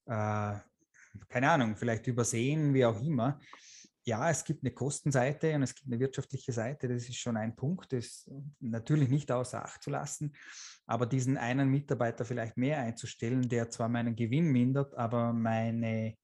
äh, 0.05 0.55
keine 1.27 1.49
Ahnung, 1.49 1.75
vielleicht 1.75 2.07
übersehen, 2.07 2.73
wie 2.73 2.85
auch 2.85 3.01
immer 3.01 3.39
ja, 4.09 4.29
es 4.29 4.43
gibt 4.43 4.63
eine 4.63 4.71
Kostenseite 4.71 5.53
und 5.53 5.61
es 5.61 5.75
gibt 5.75 5.87
eine 5.87 5.99
wirtschaftliche 5.99 6.51
Seite, 6.51 6.87
das 6.87 7.07
ist 7.07 7.17
schon 7.17 7.37
ein 7.37 7.55
Punkt, 7.55 7.93
das 7.93 8.05
ist 8.05 8.31
natürlich 8.59 9.09
nicht 9.09 9.31
außer 9.31 9.63
Acht 9.63 9.83
zu 9.83 9.91
lassen, 9.91 10.33
aber 10.87 11.05
diesen 11.05 11.37
einen 11.37 11.69
Mitarbeiter 11.69 12.25
vielleicht 12.25 12.57
mehr 12.57 12.79
einzustellen, 12.79 13.47
der 13.47 13.69
zwar 13.69 13.87
meinen 13.87 14.15
Gewinn 14.15 14.51
mindert, 14.51 14.95
aber 14.95 15.31
meine 15.31 16.15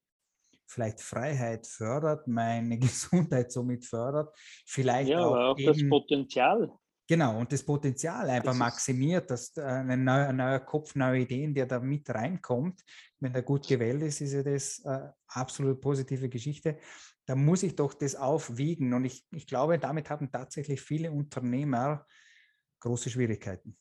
vielleicht 0.66 1.00
Freiheit 1.00 1.66
fördert, 1.66 2.26
meine 2.26 2.76
Gesundheit 2.86 3.52
somit 3.52 3.84
fördert, 3.84 4.36
vielleicht 4.66 5.10
ja, 5.10 5.24
auch, 5.24 5.52
auch 5.52 5.56
das 5.56 5.78
Potenzial. 5.88 6.72
Genau, 7.08 7.38
und 7.38 7.52
das 7.52 7.62
Potenzial 7.62 8.28
einfach 8.28 8.50
das 8.50 8.58
maximiert, 8.58 9.30
dass 9.30 9.56
ein 9.58 10.02
neuer, 10.02 10.26
ein 10.26 10.36
neuer, 10.36 10.58
Kopf, 10.58 10.96
neue 10.96 11.20
Ideen, 11.20 11.54
der 11.54 11.66
da 11.66 11.78
mit 11.78 12.10
reinkommt, 12.10 12.82
wenn 13.20 13.32
er 13.32 13.42
gut 13.42 13.68
gewählt 13.68 14.02
ist, 14.02 14.20
ist 14.20 14.32
ja 14.32 14.42
das 14.42 14.80
äh, 14.84 15.08
absolut 15.28 15.80
positive 15.80 16.28
Geschichte 16.28 16.78
da 17.26 17.34
muss 17.34 17.62
ich 17.62 17.74
doch 17.74 17.92
das 17.92 18.14
aufwiegen. 18.14 18.94
Und 18.94 19.04
ich, 19.04 19.24
ich 19.32 19.46
glaube, 19.46 19.78
damit 19.78 20.10
haben 20.10 20.30
tatsächlich 20.30 20.80
viele 20.80 21.10
Unternehmer 21.10 22.06
große 22.80 23.10
Schwierigkeiten. 23.10 23.76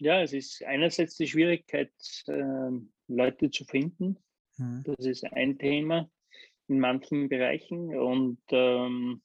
Ja, 0.00 0.22
es 0.22 0.32
ist 0.32 0.62
einerseits 0.64 1.16
die 1.16 1.26
Schwierigkeit, 1.26 1.92
ähm, 2.28 2.92
Leute 3.08 3.50
zu 3.50 3.64
finden. 3.64 4.18
Hm. 4.56 4.82
Das 4.84 5.06
ist 5.06 5.24
ein 5.24 5.58
Thema 5.58 6.10
in 6.68 6.80
manchen 6.80 7.28
Bereichen. 7.28 7.96
Und 7.96 8.40
ähm, 8.50 9.22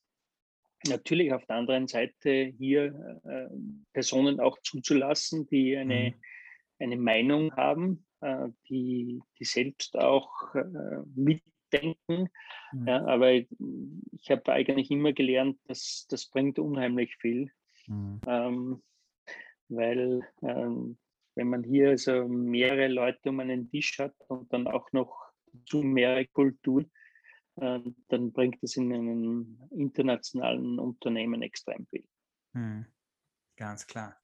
natürlich 0.88 1.34
auf 1.34 1.45
der 1.45 1.58
anderen 1.58 1.88
Seite 1.88 2.53
hier 2.58 3.21
äh, 3.23 3.56
Personen 3.91 4.39
auch 4.39 4.60
zuzulassen, 4.62 5.47
die 5.47 5.75
eine, 5.77 6.08
hm. 6.08 6.13
eine 6.79 6.97
Meinung 6.97 7.56
haben, 7.56 8.06
äh, 8.21 8.49
die, 8.69 9.19
die 9.39 9.45
selbst 9.45 9.95
auch 9.95 10.56
äh, 10.56 10.63
mit 11.15 11.41
denken. 11.73 12.29
Mhm. 12.71 12.88
Ja, 12.88 13.05
aber 13.05 13.31
ich, 13.31 13.47
ich 14.12 14.31
habe 14.31 14.51
eigentlich 14.51 14.91
immer 14.91 15.13
gelernt, 15.13 15.59
dass 15.67 16.05
das 16.09 16.27
bringt 16.27 16.59
unheimlich 16.59 17.15
viel. 17.17 17.51
Mhm. 17.88 18.21
Ähm, 18.27 18.83
weil 19.69 20.27
ähm, 20.41 20.97
wenn 21.36 21.49
man 21.49 21.63
hier 21.63 21.89
also 21.89 22.27
mehrere 22.27 22.88
Leute 22.88 23.29
um 23.29 23.39
einen 23.39 23.69
Tisch 23.69 23.97
hat 23.99 24.13
und 24.27 24.51
dann 24.53 24.67
auch 24.67 24.91
noch 24.91 25.17
zu 25.65 25.81
mehrere 25.81 26.27
Kulturen, 26.27 26.91
äh, 27.55 27.79
dann 28.09 28.31
bringt 28.31 28.63
es 28.63 28.77
in 28.77 28.93
einem 28.93 29.59
internationalen 29.71 30.79
Unternehmen 30.79 31.41
extrem 31.41 31.86
viel. 31.88 32.05
Mhm. 32.53 32.86
Ganz 33.55 33.86
klar. 33.86 34.22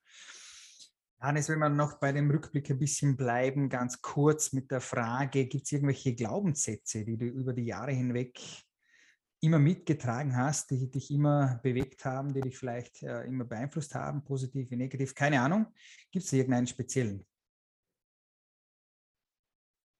Hannes, 1.20 1.50
wenn 1.50 1.60
wir 1.60 1.70
noch 1.70 2.00
bei 2.00 2.14
dem 2.14 2.32
Rückblick 2.32 2.70
ein 2.70 2.80
bisschen 2.80 3.18
bleiben, 3.18 3.68
ganz 3.68 4.02
kurz 4.02 4.54
mit 4.54 4.72
der 4.72 4.80
Frage, 4.80 5.48
gibt 5.48 5.66
es 5.66 5.72
irgendwelche 5.72 6.16
Glaubenssätze, 6.16 7.04
die 7.04 7.18
du 7.18 7.26
über 7.26 7.52
die 7.52 7.66
Jahre 7.66 7.92
hinweg 7.92 8.40
immer 9.42 9.60
mitgetragen 9.60 10.36
hast, 10.36 10.72
die 10.72 10.90
dich 10.90 11.12
immer 11.12 11.60
bewegt 11.62 12.06
haben, 12.06 12.34
die 12.34 12.42
dich 12.42 12.58
vielleicht 12.58 13.04
äh, 13.04 13.24
immer 13.24 13.46
beeinflusst 13.46 13.96
haben, 13.96 14.24
positiv 14.24 14.70
wie 14.72 14.76
negativ? 14.76 15.14
Keine 15.14 15.42
Ahnung. 15.42 15.68
Gibt 16.12 16.26
es 16.26 16.34
irgendeinen 16.34 16.68
speziellen? 16.68 17.26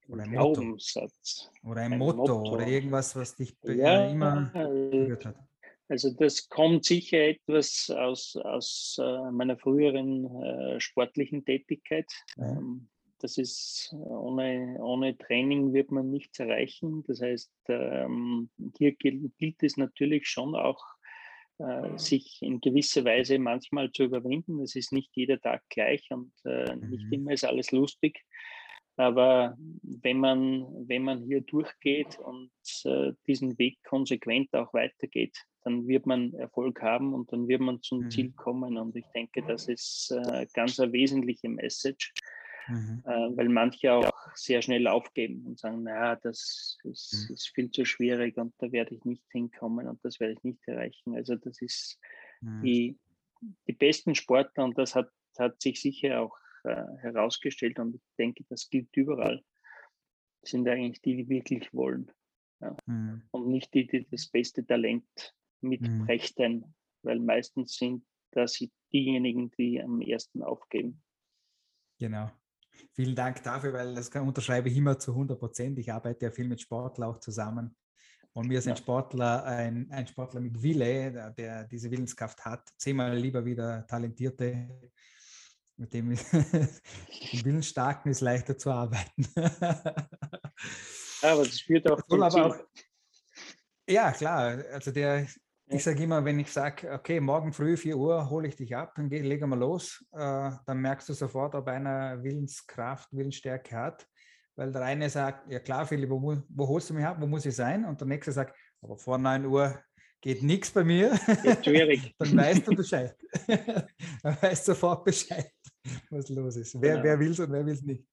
Oder 0.08 0.24
ein 0.24 0.32
Glaubenssatz. 0.32 1.50
Motto. 1.62 1.70
Oder 1.70 1.82
ein, 1.82 1.92
ein 1.92 1.98
Motto, 1.98 2.16
Motto, 2.16 2.52
oder 2.52 2.66
irgendwas, 2.66 3.14
was 3.14 3.36
dich 3.36 3.56
ja, 3.62 4.08
immer 4.08 4.50
berührt 4.52 5.24
hat. 5.24 5.49
Also 5.90 6.10
das 6.10 6.48
kommt 6.48 6.84
sicher 6.84 7.18
etwas 7.18 7.90
aus, 7.90 8.36
aus 8.36 8.96
äh, 9.02 9.30
meiner 9.32 9.58
früheren 9.58 10.24
äh, 10.40 10.80
sportlichen 10.80 11.44
Tätigkeit. 11.44 12.06
Ähm, 12.38 12.88
das 13.18 13.38
ist 13.38 13.92
ohne, 13.98 14.78
ohne 14.80 15.18
Training 15.18 15.72
wird 15.72 15.90
man 15.90 16.10
nichts 16.12 16.38
erreichen. 16.38 17.02
Das 17.08 17.20
heißt, 17.20 17.52
ähm, 17.68 18.50
hier 18.78 18.92
gilt, 18.92 19.36
gilt, 19.38 19.62
es 19.64 19.76
natürlich 19.76 20.28
schon 20.28 20.54
auch, 20.54 20.80
äh, 21.58 21.98
sich 21.98 22.38
in 22.40 22.60
gewisser 22.60 23.04
Weise 23.04 23.40
manchmal 23.40 23.90
zu 23.90 24.04
überwinden. 24.04 24.60
Es 24.60 24.76
ist 24.76 24.92
nicht 24.92 25.10
jeder 25.14 25.40
Tag 25.40 25.64
gleich 25.70 26.06
und 26.10 26.32
äh, 26.44 26.72
mhm. 26.76 26.88
nicht 26.88 27.12
immer 27.12 27.32
ist 27.32 27.44
alles 27.44 27.72
lustig. 27.72 28.24
Aber 29.00 29.56
wenn 30.02 30.18
man, 30.18 30.66
wenn 30.86 31.04
man 31.04 31.22
hier 31.22 31.40
durchgeht 31.40 32.18
und 32.18 32.50
äh, 32.84 33.12
diesen 33.26 33.58
Weg 33.58 33.82
konsequent 33.82 34.54
auch 34.54 34.74
weitergeht, 34.74 35.34
dann 35.62 35.88
wird 35.88 36.04
man 36.04 36.34
Erfolg 36.34 36.82
haben 36.82 37.14
und 37.14 37.32
dann 37.32 37.48
wird 37.48 37.62
man 37.62 37.80
zum 37.80 38.00
mhm. 38.00 38.10
Ziel 38.10 38.32
kommen. 38.32 38.76
Und 38.76 38.94
ich 38.94 39.06
denke, 39.14 39.42
das 39.42 39.68
ist 39.68 40.10
äh, 40.10 40.46
ganz 40.52 40.78
eine 40.78 40.92
wesentliche 40.92 41.48
Message, 41.48 42.12
mhm. 42.68 43.02
äh, 43.06 43.36
weil 43.36 43.48
manche 43.48 43.90
auch 43.90 44.12
sehr 44.34 44.60
schnell 44.60 44.86
aufgeben 44.86 45.46
und 45.46 45.58
sagen, 45.58 45.82
naja, 45.82 46.16
das 46.16 46.76
ist, 46.84 47.26
mhm. 47.26 47.34
ist, 47.34 47.48
viel 47.54 47.70
zu 47.70 47.86
schwierig 47.86 48.36
und 48.36 48.52
da 48.58 48.70
werde 48.70 48.94
ich 48.94 49.04
nicht 49.06 49.24
hinkommen 49.32 49.88
und 49.88 50.04
das 50.04 50.20
werde 50.20 50.34
ich 50.34 50.44
nicht 50.44 50.60
erreichen. 50.68 51.16
Also 51.16 51.36
das 51.36 51.62
ist 51.62 51.98
mhm. 52.42 52.62
die, 52.62 52.98
die 53.66 53.72
besten 53.72 54.14
Sportler 54.14 54.64
und 54.64 54.76
das 54.76 54.94
hat, 54.94 55.08
hat 55.38 55.62
sich 55.62 55.80
sicher 55.80 56.20
auch 56.20 56.39
herausgestellt 56.64 57.78
und 57.78 57.96
ich 57.96 58.02
denke, 58.18 58.44
das 58.48 58.68
gilt 58.68 58.94
überall, 58.96 59.42
sind 60.42 60.68
eigentlich 60.68 61.00
die, 61.02 61.16
die 61.16 61.28
wirklich 61.28 61.72
wollen. 61.72 62.10
Ja. 62.60 62.76
Mhm. 62.86 63.22
Und 63.30 63.48
nicht 63.48 63.72
die, 63.74 63.86
die 63.86 64.06
das 64.10 64.28
beste 64.28 64.66
Talent 64.66 65.04
mitbrächten, 65.60 66.58
mhm. 66.58 66.74
weil 67.02 67.20
meistens 67.20 67.76
sind 67.76 68.04
das 68.32 68.62
diejenigen, 68.92 69.50
die 69.52 69.82
am 69.82 70.00
ersten 70.00 70.42
aufgeben. 70.42 71.02
Genau. 71.98 72.30
Vielen 72.92 73.14
Dank 73.14 73.42
dafür, 73.42 73.72
weil 73.72 73.94
das 73.94 74.08
unterschreibe 74.08 74.68
ich 74.68 74.76
immer 74.76 74.98
zu 74.98 75.12
100 75.12 75.38
Prozent. 75.38 75.78
Ich 75.78 75.92
arbeite 75.92 76.26
ja 76.26 76.30
viel 76.30 76.48
mit 76.48 76.60
Sportlern 76.60 77.10
auch 77.10 77.18
zusammen. 77.18 77.76
Und 78.32 78.46
mir 78.46 78.58
ist 78.58 78.68
ein 78.68 78.76
Sportler, 78.76 79.44
ein, 79.44 79.90
ein 79.90 80.06
Sportler 80.06 80.40
mit 80.40 80.62
Wille, 80.62 81.34
der 81.36 81.64
diese 81.64 81.90
Willenskraft 81.90 82.44
hat, 82.44 82.68
zehnmal 82.76 83.16
lieber 83.16 83.44
wieder 83.44 83.86
talentierte, 83.86 84.68
mit 85.80 85.94
dem 85.94 86.10
Willensstarken 87.42 88.10
ist 88.10 88.20
leichter 88.20 88.56
zu 88.58 88.70
arbeiten. 88.70 89.26
aber 91.22 91.44
das 91.44 91.60
führt 91.62 91.90
auch, 91.90 92.02
Ziel. 92.06 92.22
Auch, 92.22 92.56
Ja, 93.88 94.12
klar. 94.12 94.62
Also 94.72 94.90
der, 94.90 95.26
ich 95.68 95.82
sage 95.82 96.02
immer, 96.02 96.22
wenn 96.24 96.38
ich 96.38 96.52
sage, 96.52 96.92
okay, 96.92 97.18
morgen 97.18 97.54
früh 97.54 97.78
4 97.78 97.96
Uhr 97.96 98.28
hole 98.28 98.48
ich 98.48 98.56
dich 98.56 98.76
ab, 98.76 98.92
dann 98.94 99.08
legen 99.08 99.48
wir 99.48 99.56
los, 99.56 100.04
äh, 100.12 100.50
dann 100.66 100.80
merkst 100.80 101.08
du 101.08 101.14
sofort, 101.14 101.54
ob 101.54 101.66
einer 101.68 102.22
Willenskraft, 102.22 103.08
Willensstärke 103.12 103.74
hat. 103.74 104.06
Weil 104.56 104.72
der 104.72 104.82
eine 104.82 105.08
sagt, 105.08 105.50
ja 105.50 105.60
klar, 105.60 105.86
Philipp, 105.86 106.10
wo, 106.10 106.36
wo 106.48 106.68
holst 106.68 106.90
du 106.90 106.94
mich 106.94 107.06
ab, 107.06 107.16
wo 107.20 107.26
muss 107.26 107.46
ich 107.46 107.56
sein? 107.56 107.86
Und 107.86 107.98
der 107.98 108.08
nächste 108.08 108.32
sagt, 108.32 108.54
aber 108.82 108.98
vor 108.98 109.16
9 109.16 109.46
Uhr 109.46 109.80
geht 110.20 110.42
nichts 110.42 110.70
bei 110.70 110.84
mir. 110.84 111.16
schwierig. 111.64 112.14
dann 112.18 112.36
weißt 112.36 112.66
du 112.66 112.74
Bescheid. 112.74 113.16
dann 113.46 114.42
weißt 114.42 114.68
du 114.68 114.72
sofort 114.72 115.04
Bescheid, 115.04 115.50
was 116.10 116.28
los 116.28 116.56
ist. 116.56 116.80
Wer, 116.80 116.92
genau. 116.92 117.04
wer 117.04 117.20
will 117.20 117.30
es 117.30 117.40
und 117.40 117.52
wer 117.52 117.66
will 117.66 117.74
es 117.74 117.82
nicht. 117.82 118.04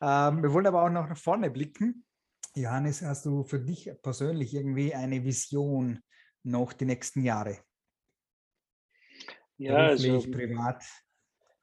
Ähm, 0.00 0.42
wir 0.42 0.52
wollen 0.52 0.66
aber 0.66 0.84
auch 0.84 0.90
noch 0.90 1.08
nach 1.08 1.16
vorne 1.16 1.50
blicken. 1.50 2.04
Johannes, 2.54 3.02
hast 3.02 3.26
du 3.26 3.44
für 3.44 3.60
dich 3.60 3.90
persönlich 4.02 4.54
irgendwie 4.54 4.94
eine 4.94 5.24
Vision 5.24 6.00
noch 6.42 6.72
die 6.72 6.84
nächsten 6.84 7.22
Jahre? 7.22 7.58
Ja, 9.56 9.88
beruflich, 9.88 10.12
also 10.12 10.30
privat. 10.30 10.84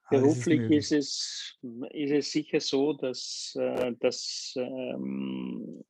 Beruflich 0.10 0.72
ist, 0.72 0.92
es, 0.92 1.60
ist 1.92 2.12
es 2.12 2.32
sicher 2.32 2.62
so, 2.62 2.94
dass, 2.94 3.54
äh, 3.60 3.94
dass 4.00 4.54
ähm, 4.56 5.84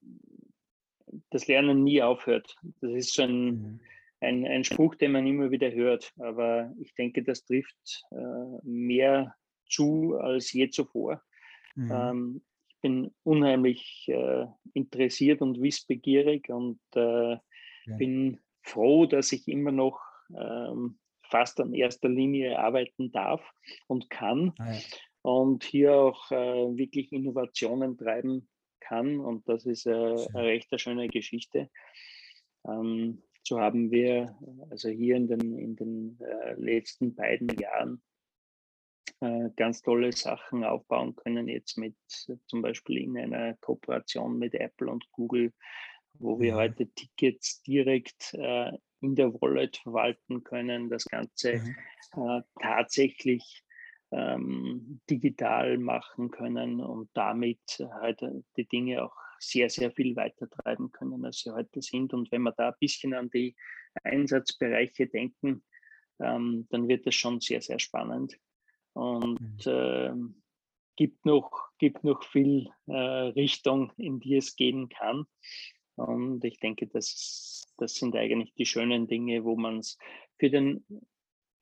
das 1.29 1.47
Lernen 1.47 1.83
nie 1.83 2.01
aufhört. 2.01 2.55
Das 2.81 2.93
ist 2.93 3.13
so 3.13 3.23
ein, 3.23 3.45
mhm. 3.45 3.79
Ein, 4.19 4.45
ein, 4.45 4.63
Spruch, 4.63 4.95
den 4.95 5.11
man 5.11 5.27
immer 5.27 5.51
wieder 5.51 5.71
hört. 5.71 6.13
Aber 6.17 6.73
ich 6.79 6.93
denke, 6.95 7.23
das 7.23 7.45
trifft 7.45 8.03
äh, 8.11 8.59
mehr 8.63 9.35
zu 9.69 10.17
als 10.17 10.51
je 10.51 10.69
zuvor. 10.69 11.21
Mhm. 11.75 11.91
Ähm, 11.91 12.41
ich 12.67 12.81
bin 12.81 13.15
unheimlich 13.23 14.05
äh, 14.07 14.45
interessiert 14.73 15.41
und 15.41 15.61
wissbegierig 15.61 16.49
und 16.49 16.79
äh, 16.95 17.31
ja. 17.31 17.97
bin 17.97 18.39
froh, 18.61 19.05
dass 19.05 19.31
ich 19.31 19.47
immer 19.47 19.71
noch 19.71 19.99
ähm, 20.35 20.99
fast 21.23 21.59
an 21.59 21.73
erster 21.73 22.09
Linie 22.09 22.59
arbeiten 22.59 23.11
darf 23.11 23.41
und 23.87 24.09
kann. 24.09 24.53
Ah, 24.59 24.73
ja. 24.73 24.79
Und 25.21 25.63
hier 25.63 25.93
auch 25.93 26.31
äh, 26.31 26.77
wirklich 26.77 27.11
Innovationen 27.11 27.97
treiben 27.97 28.47
kann. 28.79 29.19
Und 29.19 29.47
das 29.49 29.65
ist 29.65 29.85
äh, 29.85 29.91
eine 29.91 30.43
recht 30.43 30.79
schöne 30.79 31.07
Geschichte. 31.07 31.69
Ähm, 32.65 33.23
so 33.47 33.59
haben 33.59 33.91
wir 33.91 34.37
also 34.69 34.89
hier 34.89 35.15
in 35.15 35.27
den, 35.27 35.57
in 35.57 35.75
den 35.75 36.19
äh, 36.19 36.53
letzten 36.55 37.15
beiden 37.15 37.47
Jahren 37.57 38.01
äh, 39.21 39.49
ganz 39.55 39.81
tolle 39.81 40.11
Sachen 40.11 40.65
aufbauen 40.65 41.15
können, 41.15 41.47
jetzt 41.47 41.77
mit 41.77 41.95
zum 42.07 42.61
Beispiel 42.61 42.97
in 42.97 43.17
einer 43.17 43.55
Kooperation 43.61 44.37
mit 44.37 44.53
Apple 44.53 44.91
und 44.91 45.09
Google, 45.11 45.53
wo 46.15 46.39
wir 46.39 46.53
mhm. 46.53 46.57
heute 46.57 46.87
Tickets 46.93 47.61
direkt 47.61 48.33
äh, 48.33 48.71
in 48.99 49.15
der 49.15 49.33
Wallet 49.41 49.77
verwalten 49.77 50.43
können, 50.43 50.89
das 50.89 51.05
Ganze 51.05 51.61
mhm. 52.15 52.27
äh, 52.29 52.41
tatsächlich 52.61 53.63
ähm, 54.11 54.99
digital 55.09 55.77
machen 55.77 56.31
können 56.31 56.81
und 56.81 57.09
damit 57.13 57.85
halt 57.91 58.21
die 58.57 58.67
Dinge 58.67 59.03
auch 59.03 59.15
sehr, 59.39 59.69
sehr 59.69 59.91
viel 59.91 60.15
weiter 60.15 60.49
treiben 60.49 60.91
können, 60.91 61.25
als 61.25 61.39
sie 61.39 61.51
heute 61.51 61.81
sind. 61.81 62.13
Und 62.13 62.31
wenn 62.31 62.43
wir 62.43 62.53
da 62.53 62.69
ein 62.69 62.75
bisschen 62.79 63.13
an 63.13 63.29
die 63.29 63.55
Einsatzbereiche 64.03 65.07
denken, 65.07 65.63
ähm, 66.19 66.67
dann 66.69 66.87
wird 66.87 67.05
das 67.05 67.15
schon 67.15 67.39
sehr, 67.39 67.61
sehr 67.61 67.79
spannend 67.79 68.37
und 68.93 69.65
mhm. 69.65 69.71
äh, 69.71 70.11
gibt, 70.95 71.25
noch, 71.25 71.69
gibt 71.77 72.03
noch 72.03 72.23
viel 72.23 72.69
äh, 72.87 72.93
Richtung, 72.93 73.91
in 73.97 74.19
die 74.19 74.37
es 74.37 74.55
gehen 74.55 74.89
kann. 74.89 75.25
Und 75.95 76.43
ich 76.43 76.59
denke, 76.59 76.87
das, 76.87 77.73
das 77.77 77.95
sind 77.95 78.15
eigentlich 78.15 78.53
die 78.55 78.65
schönen 78.65 79.07
Dinge, 79.07 79.43
wo 79.43 79.55
man 79.55 79.79
es 79.79 79.97
für 80.39 80.49
den 80.49 80.85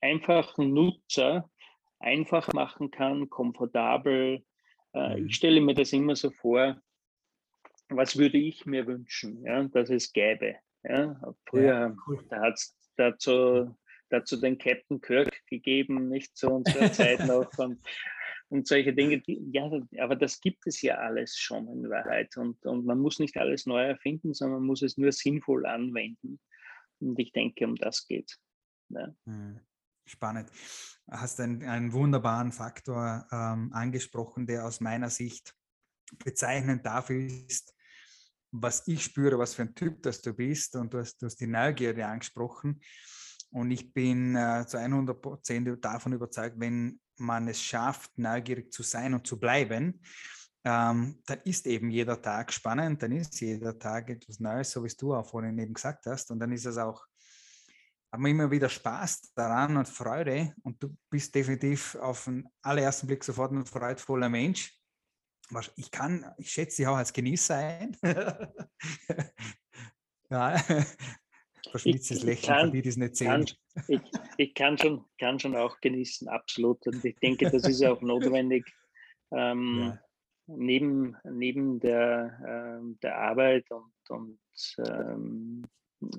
einfachen 0.02 0.74
Nutzer 0.74 1.50
einfach 2.00 2.52
machen 2.54 2.92
kann, 2.92 3.30
komfortabel. 3.30 4.44
Äh, 4.94 5.20
mhm. 5.20 5.28
Ich 5.28 5.36
stelle 5.36 5.62
mir 5.62 5.74
das 5.74 5.94
immer 5.94 6.16
so 6.16 6.32
vor, 6.32 6.82
was 7.90 8.18
würde 8.18 8.38
ich 8.38 8.66
mir 8.66 8.88
wünschen, 8.88 9.44
ja, 9.44 9.64
dass 9.64 9.90
es 9.90 10.12
gäbe. 10.12 10.56
Ja? 10.84 11.20
Früher, 11.48 11.66
ja, 11.66 11.96
cool. 12.08 12.26
da 12.30 12.42
hat 12.42 12.56
es 12.56 12.76
dazu, 12.96 13.76
dazu 14.10 14.38
den 14.38 14.58
Captain 14.58 15.02
Kirk 15.02 15.32
gegeben, 15.48 16.10
nicht 16.10 16.36
zu 16.38 16.50
unserer 16.50 16.92
Zeit 16.92 17.26
noch. 17.28 17.52
Und, 17.58 17.80
und 18.50 18.68
solche 18.68 18.94
Dinge, 18.94 19.20
die, 19.22 19.42
ja, 19.52 19.70
aber 20.00 20.16
das 20.16 20.40
gibt 20.40 20.66
es 20.68 20.82
ja 20.82 20.96
alles 20.96 21.38
schon 21.38 21.68
in 21.68 21.90
Wahrheit. 21.90 22.36
Und, 22.38 22.64
und 22.66 22.86
man 22.86 23.00
muss 23.00 23.20
nicht 23.20 23.38
alles 23.38 23.66
neu 23.66 23.84
erfinden, 23.84 24.34
sondern 24.34 24.60
man 24.60 24.68
muss 24.68 24.82
es 24.82 24.98
nur 24.98 25.12
sinnvoll 25.12 25.66
anwenden. 25.66 26.40
Und 27.00 27.20
ich 27.20 27.32
denke, 27.32 27.66
um 27.66 27.76
das 27.76 28.08
geht. 28.08 28.38
Ja. 28.90 29.14
Mhm. 29.26 29.60
Spannend. 30.08 30.50
Du 31.08 31.14
hast 31.14 31.40
einen, 31.40 31.64
einen 31.64 31.92
wunderbaren 31.92 32.52
Faktor 32.52 33.28
ähm, 33.32 33.74
angesprochen, 33.74 34.46
der 34.46 34.66
aus 34.66 34.80
meiner 34.80 35.10
Sicht 35.10 35.56
bezeichnend 36.24 36.86
dafür 36.86 37.26
ist, 37.26 37.75
was 38.62 38.88
ich 38.88 39.04
spüre, 39.04 39.38
was 39.38 39.54
für 39.54 39.64
ein 39.64 39.76
Typ 39.76 40.02
das 40.04 40.22
du 40.22 40.34
bist. 40.34 40.76
Und 40.76 40.94
du 40.94 41.00
hast, 41.00 41.22
du 41.22 41.26
hast 41.26 41.40
die 41.40 41.48
Neugierde 41.48 42.06
angesprochen. 42.06 42.82
Und 43.52 43.72
ich 43.72 43.94
bin 43.94 44.36
äh, 44.36 44.66
zu 44.68 44.78
100 44.78 45.22
Prozent 45.22 45.84
davon 45.84 46.14
überzeugt, 46.14 46.60
wenn 46.60 47.00
man 47.18 47.48
es 47.48 47.62
schafft, 47.62 48.18
neugierig 48.18 48.72
zu 48.72 48.84
sein 48.84 49.14
und 49.14 49.26
zu 49.26 49.40
bleiben, 49.40 50.02
ähm, 50.66 51.22
dann 51.26 51.40
ist 51.46 51.68
eben 51.68 51.90
jeder 51.90 52.22
Tag 52.22 52.52
spannend, 52.52 53.02
dann 53.02 53.12
ist 53.12 53.40
jeder 53.40 53.78
Tag 53.78 54.10
etwas 54.10 54.40
Neues, 54.40 54.72
so 54.72 54.84
wie 54.84 54.92
du 54.98 55.14
auch 55.14 55.30
vorhin 55.30 55.58
eben 55.60 55.74
gesagt 55.74 56.06
hast. 56.08 56.32
Und 56.32 56.40
dann 56.40 56.52
ist 56.52 56.66
es 56.66 56.78
auch 56.78 57.06
haben 58.16 58.24
wir 58.24 58.32
immer 58.32 58.50
wieder 58.50 58.70
Spaß 58.70 59.34
daran 59.36 59.76
und 59.76 59.90
Freude. 59.90 60.54
Und 60.64 60.82
du 60.82 60.96
bist 61.10 61.36
definitiv 61.36 61.96
auf 61.96 62.24
den 62.24 62.48
allerersten 62.62 63.08
Blick 63.08 63.24
sofort 63.26 63.52
ein 63.52 63.66
freudvoller 63.66 64.30
Mensch. 64.30 64.74
Ich 65.76 65.92
kann, 65.92 66.26
ich 66.38 66.52
schätze 66.52 66.78
dich 66.78 66.88
auch 66.88 66.96
als 66.96 67.14
Genießer 67.14 67.56
ein. 67.56 67.98
ja, 70.30 70.58
verschmitztes 71.72 72.24
Lächeln 72.24 72.48
kann, 72.48 72.66
für 72.68 72.72
die, 72.72 72.82
die 72.82 72.90
es 72.90 72.98
nicht 72.98 73.16
sehen. 73.16 73.28
Kann, 73.28 73.46
ich, 73.88 74.02
ich 74.38 74.54
kann, 74.54 74.78
schon, 74.78 75.06
kann 75.20 75.40
schon 75.40 75.56
auch 75.56 75.80
genießen, 75.82 76.28
absolut. 76.30 76.86
Und 76.88 77.04
ich 77.04 77.16
denke, 77.18 77.50
das 77.50 77.68
ist 77.68 77.84
auch 77.84 78.02
notwendig. 78.02 78.66
Ähm, 79.32 79.80
ja. 79.82 80.00
Neben, 80.48 81.18
neben 81.24 81.80
der, 81.80 82.78
ähm, 82.80 83.00
der 83.02 83.18
Arbeit 83.18 83.66
und, 83.72 83.92
und 84.10 84.40
ähm, 84.78 85.66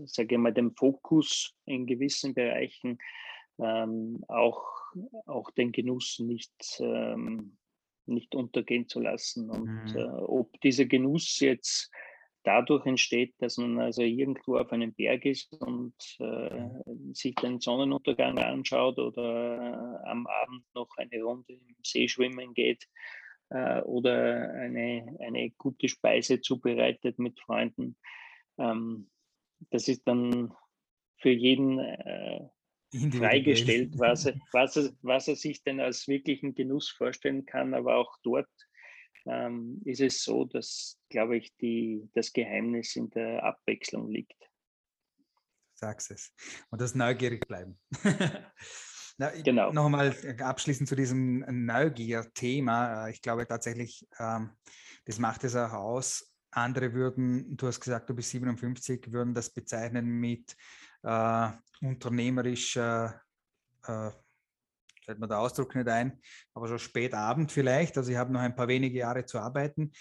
sage 0.04 0.34
ich 0.34 0.40
mal, 0.40 0.52
dem 0.52 0.74
Fokus 0.74 1.54
in 1.64 1.86
gewissen 1.86 2.34
Bereichen 2.34 2.98
ähm, 3.58 4.24
auch, 4.26 4.64
auch 5.26 5.50
den 5.52 5.70
Genuss 5.70 6.18
nicht, 6.18 6.52
ähm, 6.80 7.56
nicht 8.08 8.34
untergehen 8.34 8.88
zu 8.88 9.00
lassen. 9.00 9.50
Und 9.50 9.84
mhm. 9.84 9.96
äh, 9.96 10.04
ob 10.04 10.60
dieser 10.60 10.86
Genuss 10.86 11.40
jetzt 11.40 11.90
dadurch 12.46 12.86
entsteht, 12.86 13.34
dass 13.38 13.56
man 13.56 13.80
also 13.80 14.02
irgendwo 14.02 14.56
auf 14.56 14.70
einem 14.72 14.94
Berg 14.94 15.24
ist 15.24 15.52
und 15.60 15.94
äh, 16.20 16.68
sich 17.12 17.34
den 17.34 17.60
Sonnenuntergang 17.60 18.38
anschaut 18.38 18.98
oder 18.98 20.02
äh, 20.04 20.08
am 20.08 20.26
Abend 20.26 20.64
noch 20.74 20.88
eine 20.96 21.22
Runde 21.22 21.54
im 21.54 21.76
See 21.82 22.06
schwimmen 22.06 22.54
geht 22.54 22.86
äh, 23.50 23.80
oder 23.82 24.52
eine, 24.52 25.16
eine 25.18 25.50
gute 25.58 25.88
Speise 25.88 26.40
zubereitet 26.40 27.18
mit 27.18 27.40
Freunden. 27.40 27.96
Ähm, 28.58 29.10
das 29.70 29.88
ist 29.88 30.06
dann 30.06 30.54
für 31.18 31.30
jeden 31.30 31.80
äh, 31.80 32.48
freigestellt, 32.92 33.92
was 33.98 34.26
er, 34.26 34.34
was, 34.52 34.76
er, 34.76 34.90
was 35.02 35.28
er 35.28 35.36
sich 35.36 35.62
denn 35.62 35.80
als 35.80 36.08
wirklichen 36.08 36.54
Genuss 36.54 36.88
vorstellen 36.88 37.46
kann. 37.46 37.74
Aber 37.74 37.96
auch 37.96 38.16
dort 38.22 38.48
ähm, 39.26 39.80
ist 39.84 40.00
es 40.00 40.22
so, 40.22 40.44
dass, 40.44 40.98
glaube 41.08 41.36
ich, 41.36 41.54
die, 41.56 42.08
das 42.14 42.32
Geheimnis 42.32 42.96
in 42.96 43.10
der 43.10 43.44
Abwechslung 43.44 44.10
liegt. 44.10 44.36
Sagst 45.74 46.10
es. 46.10 46.32
Und 46.70 46.80
das 46.80 46.94
neugierig 46.94 47.46
bleiben. 47.46 47.78
Na, 49.18 49.30
genau. 49.30 49.72
Noch 49.72 49.86
einmal 49.86 50.14
abschließend 50.40 50.88
zu 50.88 50.94
diesem 50.94 51.44
Neugier-Thema. 51.48 53.08
Ich 53.08 53.22
glaube 53.22 53.46
tatsächlich, 53.46 54.06
ähm, 54.18 54.50
das 55.06 55.18
macht 55.18 55.44
es 55.44 55.56
auch 55.56 55.72
aus, 55.72 56.34
andere 56.50 56.92
würden, 56.94 57.56
du 57.56 57.66
hast 57.66 57.80
gesagt, 57.80 58.08
du 58.08 58.14
bist 58.14 58.30
57, 58.30 59.12
würden 59.12 59.34
das 59.34 59.50
bezeichnen 59.50 60.06
mit 60.06 60.56
äh, 61.06 61.48
unternehmerischer, 61.80 63.20
äh, 63.86 64.10
fällt 65.04 65.20
mir 65.20 65.28
der 65.28 65.38
Ausdruck 65.38 65.74
nicht 65.74 65.88
ein, 65.88 66.20
aber 66.52 66.66
schon 66.66 66.80
spät 66.80 67.14
Abend 67.14 67.52
vielleicht. 67.52 67.96
Also 67.96 68.10
ich 68.10 68.16
habe 68.16 68.32
noch 68.32 68.40
ein 68.40 68.56
paar 68.56 68.66
wenige 68.66 68.98
Jahre 68.98 69.24
zu 69.24 69.38
arbeiten. 69.38 69.92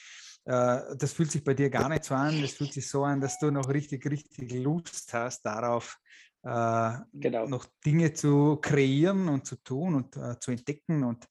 Äh, 0.45 0.95
das 0.97 1.13
fühlt 1.13 1.31
sich 1.31 1.43
bei 1.43 1.53
dir 1.53 1.69
gar 1.69 1.89
nicht 1.89 2.05
so 2.05 2.15
an. 2.15 2.41
Das 2.41 2.53
fühlt 2.53 2.73
sich 2.73 2.89
so 2.89 3.03
an, 3.03 3.21
dass 3.21 3.37
du 3.37 3.51
noch 3.51 3.69
richtig, 3.69 4.05
richtig 4.09 4.51
Lust 4.53 5.13
hast 5.13 5.45
darauf, 5.45 5.97
äh, 6.41 6.97
genau. 7.13 7.47
noch 7.47 7.67
Dinge 7.85 8.13
zu 8.13 8.57
kreieren 8.57 9.29
und 9.29 9.45
zu 9.45 9.57
tun 9.57 9.95
und 9.95 10.17
äh, 10.17 10.39
zu 10.39 10.51
entdecken 10.51 11.03
und 11.03 11.27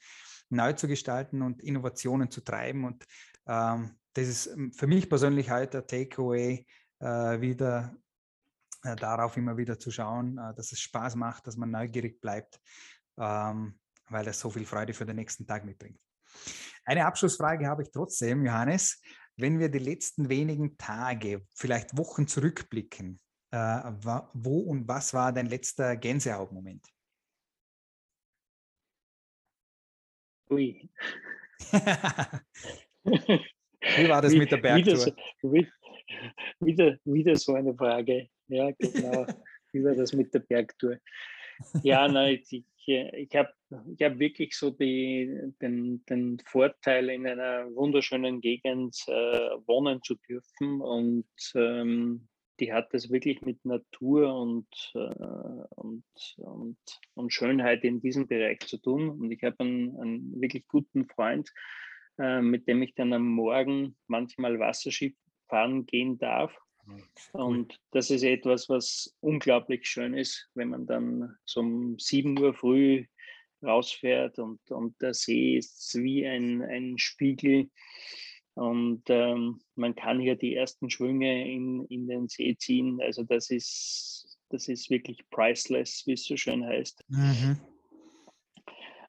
neu 0.50 0.72
zu 0.74 0.86
gestalten 0.86 1.42
und 1.42 1.60
Innovationen 1.62 2.30
zu 2.30 2.42
treiben. 2.42 2.84
Und 2.84 3.04
ähm, 3.48 3.98
das 4.12 4.28
ist 4.28 4.46
ähm, 4.46 4.72
für 4.72 4.86
mich 4.86 5.08
persönlich 5.08 5.50
halt 5.50 5.74
der 5.74 5.84
Takeaway, 5.86 6.64
äh, 7.00 7.04
äh, 7.04 7.40
wieder 7.40 7.94
äh, 7.94 8.03
darauf 8.96 9.36
immer 9.36 9.56
wieder 9.56 9.78
zu 9.78 9.90
schauen, 9.90 10.38
äh, 10.38 10.54
dass 10.54 10.72
es 10.72 10.80
Spaß 10.80 11.16
macht, 11.16 11.46
dass 11.46 11.56
man 11.56 11.70
neugierig 11.70 12.20
bleibt, 12.20 12.60
ähm, 13.18 13.78
weil 14.08 14.24
das 14.24 14.40
so 14.40 14.50
viel 14.50 14.66
Freude 14.66 14.92
für 14.92 15.06
den 15.06 15.16
nächsten 15.16 15.46
Tag 15.46 15.64
mitbringt. 15.64 15.98
Eine 16.84 17.06
Abschlussfrage 17.06 17.66
habe 17.66 17.82
ich 17.82 17.90
trotzdem, 17.90 18.44
Johannes. 18.44 19.00
Wenn 19.36 19.58
wir 19.58 19.68
die 19.68 19.78
letzten 19.78 20.28
wenigen 20.28 20.76
Tage, 20.76 21.44
vielleicht 21.54 21.96
Wochen 21.96 22.28
zurückblicken, 22.28 23.18
äh, 23.50 23.56
wo 24.32 24.60
und 24.60 24.86
was 24.86 25.12
war 25.14 25.32
dein 25.32 25.46
letzter 25.46 25.96
Gänsehautmoment? 25.96 26.86
Ui. 30.50 30.88
Wie 33.96 34.08
war 34.08 34.22
das 34.22 34.32
wie, 34.32 34.38
mit 34.38 34.50
der 34.50 34.56
Bergtour? 34.58 34.94
Wieder 34.94 34.96
so, 34.96 35.12
wie, 35.42 35.70
wieder, 36.60 36.98
wieder 37.04 37.36
so 37.36 37.54
eine 37.54 37.74
Frage. 37.74 38.28
Ja, 38.48 38.70
genau. 38.72 39.26
Wie 39.72 39.84
war 39.84 39.94
das 39.94 40.12
mit 40.12 40.32
der 40.34 40.40
Bergtour? 40.40 40.98
Ja, 41.82 42.08
nein, 42.08 42.40
ich, 42.50 42.64
ich 42.86 43.36
habe 43.36 43.52
ich 43.96 44.04
hab 44.04 44.18
wirklich 44.18 44.56
so 44.56 44.70
die, 44.70 45.52
den, 45.60 46.04
den 46.06 46.38
Vorteil, 46.44 47.10
in 47.10 47.26
einer 47.26 47.74
wunderschönen 47.74 48.40
Gegend 48.40 48.96
äh, 49.06 49.12
wohnen 49.66 50.02
zu 50.02 50.16
dürfen 50.28 50.80
und 50.80 51.26
ähm, 51.54 52.28
die 52.60 52.72
hat 52.72 52.94
es 52.94 53.10
wirklich 53.10 53.40
mit 53.42 53.64
Natur 53.64 54.34
und, 54.34 54.68
äh, 54.94 54.98
und, 55.74 56.04
und, 56.36 56.78
und, 57.14 57.32
Schönheit 57.32 57.82
in 57.84 58.00
diesem 58.00 58.28
Bereich 58.28 58.60
zu 58.60 58.78
tun. 58.78 59.08
Und 59.08 59.32
ich 59.32 59.42
habe 59.42 59.56
einen, 59.58 59.98
einen, 59.98 60.40
wirklich 60.40 60.66
guten 60.68 61.06
Freund, 61.06 61.50
äh, 62.18 62.40
mit 62.40 62.68
dem 62.68 62.82
ich 62.82 62.94
dann 62.94 63.12
am 63.12 63.26
Morgen 63.26 63.96
manchmal 64.06 64.58
Wasserschiff 64.58 65.14
fahren 65.54 65.86
gehen 65.86 66.18
darf. 66.18 66.52
Und 67.32 67.80
das 67.92 68.10
ist 68.10 68.24
etwas, 68.24 68.68
was 68.68 69.14
unglaublich 69.20 69.86
schön 69.86 70.12
ist, 70.12 70.50
wenn 70.54 70.70
man 70.70 70.84
dann 70.84 71.36
so 71.44 71.60
um 71.60 71.96
7 71.96 72.36
Uhr 72.40 72.52
früh 72.54 73.06
rausfährt 73.62 74.38
und, 74.40 74.58
und 74.70 75.00
der 75.00 75.14
See 75.14 75.56
ist 75.56 75.94
wie 75.94 76.26
ein, 76.26 76.60
ein 76.60 76.98
Spiegel. 76.98 77.70
Und 78.54 79.04
ähm, 79.08 79.60
man 79.76 79.94
kann 79.94 80.18
hier 80.18 80.34
die 80.34 80.56
ersten 80.56 80.90
Schwünge 80.90 81.48
in, 81.48 81.86
in 81.86 82.08
den 82.08 82.28
See 82.28 82.56
ziehen. 82.58 83.00
Also 83.00 83.22
das 83.22 83.50
ist, 83.50 84.38
das 84.50 84.66
ist 84.66 84.90
wirklich 84.90 85.18
priceless, 85.30 86.02
wie 86.04 86.14
es 86.14 86.24
so 86.24 86.36
schön 86.36 86.66
heißt. 86.66 87.04
Mhm. 87.08 87.60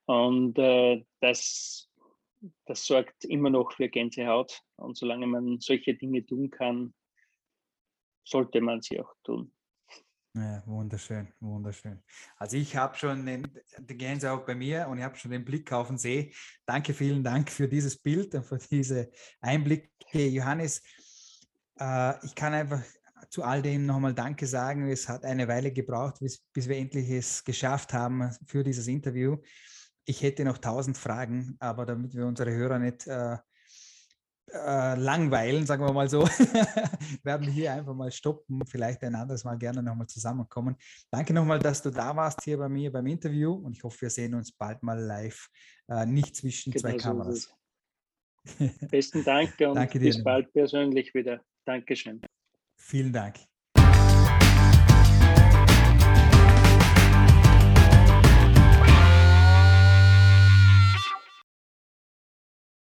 Und 0.05 0.59
äh, 0.59 1.03
das, 1.19 1.89
das 2.65 2.85
sorgt 2.85 3.25
immer 3.25 3.49
noch 3.49 3.71
für 3.71 3.89
Gänsehaut. 3.89 4.61
Und 4.77 4.97
solange 4.97 5.27
man 5.27 5.59
solche 5.59 5.95
Dinge 5.95 6.25
tun 6.25 6.49
kann, 6.49 6.93
sollte 8.23 8.61
man 8.61 8.81
sie 8.81 8.99
auch 8.99 9.13
tun. 9.23 9.51
Ja, 10.33 10.61
wunderschön, 10.65 11.29
wunderschön. 11.39 12.03
Also 12.35 12.57
ich 12.57 12.75
habe 12.75 12.97
schon 12.97 13.25
den, 13.25 13.47
die 13.79 13.95
Gänsehaut 13.95 14.45
bei 14.45 14.53
mir 14.53 14.85
und 14.89 14.97
ich 14.97 15.03
habe 15.03 15.15
schon 15.15 15.31
den 15.31 15.45
Blick 15.45 15.71
auf 15.71 15.87
den 15.87 15.97
See. 15.97 16.33
Danke, 16.65 16.93
vielen 16.93 17.23
Dank 17.23 17.49
für 17.49 17.69
dieses 17.69 17.97
Bild 17.97 18.35
und 18.35 18.43
für 18.43 18.57
diese 18.57 19.09
Einblicke, 19.39 20.27
Johannes. 20.27 20.81
Äh, 21.79 22.25
ich 22.25 22.35
kann 22.35 22.53
einfach 22.53 22.83
zu 23.29 23.43
all 23.43 23.61
dem 23.61 23.85
nochmal 23.85 24.13
Danke 24.13 24.45
sagen. 24.45 24.89
Es 24.89 25.07
hat 25.07 25.23
eine 25.23 25.47
Weile 25.47 25.71
gebraucht, 25.71 26.19
bis, 26.19 26.39
bis 26.51 26.67
wir 26.67 26.77
endlich 26.77 27.09
es 27.09 27.43
geschafft 27.43 27.93
haben 27.93 28.29
für 28.45 28.63
dieses 28.63 28.87
Interview. 28.87 29.37
Ich 30.05 30.21
hätte 30.21 30.45
noch 30.45 30.59
tausend 30.59 30.97
Fragen, 30.97 31.55
aber 31.59 31.85
damit 31.85 32.13
wir 32.13 32.25
unsere 32.25 32.51
Hörer 32.51 32.79
nicht 32.79 33.07
äh, 33.07 33.37
äh, 34.51 34.95
langweilen, 34.95 35.65
sagen 35.65 35.83
wir 35.83 35.91
mal 35.91 36.07
so, 36.07 36.21
werden 37.23 37.47
wir 37.47 37.53
hier 37.53 37.73
einfach 37.73 37.95
mal 37.95 38.11
stoppen, 38.11 38.65
vielleicht 38.67 39.03
ein 39.03 39.15
anderes 39.15 39.43
Mal 39.43 39.57
gerne 39.57 39.81
nochmal 39.81 40.07
zusammenkommen. 40.07 40.75
Danke 41.09 41.33
nochmal, 41.33 41.59
dass 41.59 41.81
du 41.81 41.89
da 41.89 42.15
warst 42.15 42.43
hier 42.43 42.57
bei 42.57 42.69
mir 42.69 42.91
beim 42.91 43.07
Interview 43.07 43.53
und 43.53 43.75
ich 43.75 43.83
hoffe, 43.83 44.01
wir 44.01 44.09
sehen 44.09 44.35
uns 44.35 44.51
bald 44.51 44.83
mal 44.83 44.99
live, 44.99 45.49
äh, 45.89 46.05
nicht 46.05 46.35
zwischen 46.35 46.71
genau 46.71 46.81
zwei 46.81 46.97
Kameras. 46.97 47.53
Besten 48.89 49.23
Dank 49.23 49.55
und 49.61 49.75
Danke 49.75 49.99
bis 49.99 50.23
bald 50.23 50.51
persönlich 50.53 51.13
wieder. 51.15 51.41
Dankeschön. 51.65 52.21
Vielen 52.77 53.11
Dank. 53.11 53.37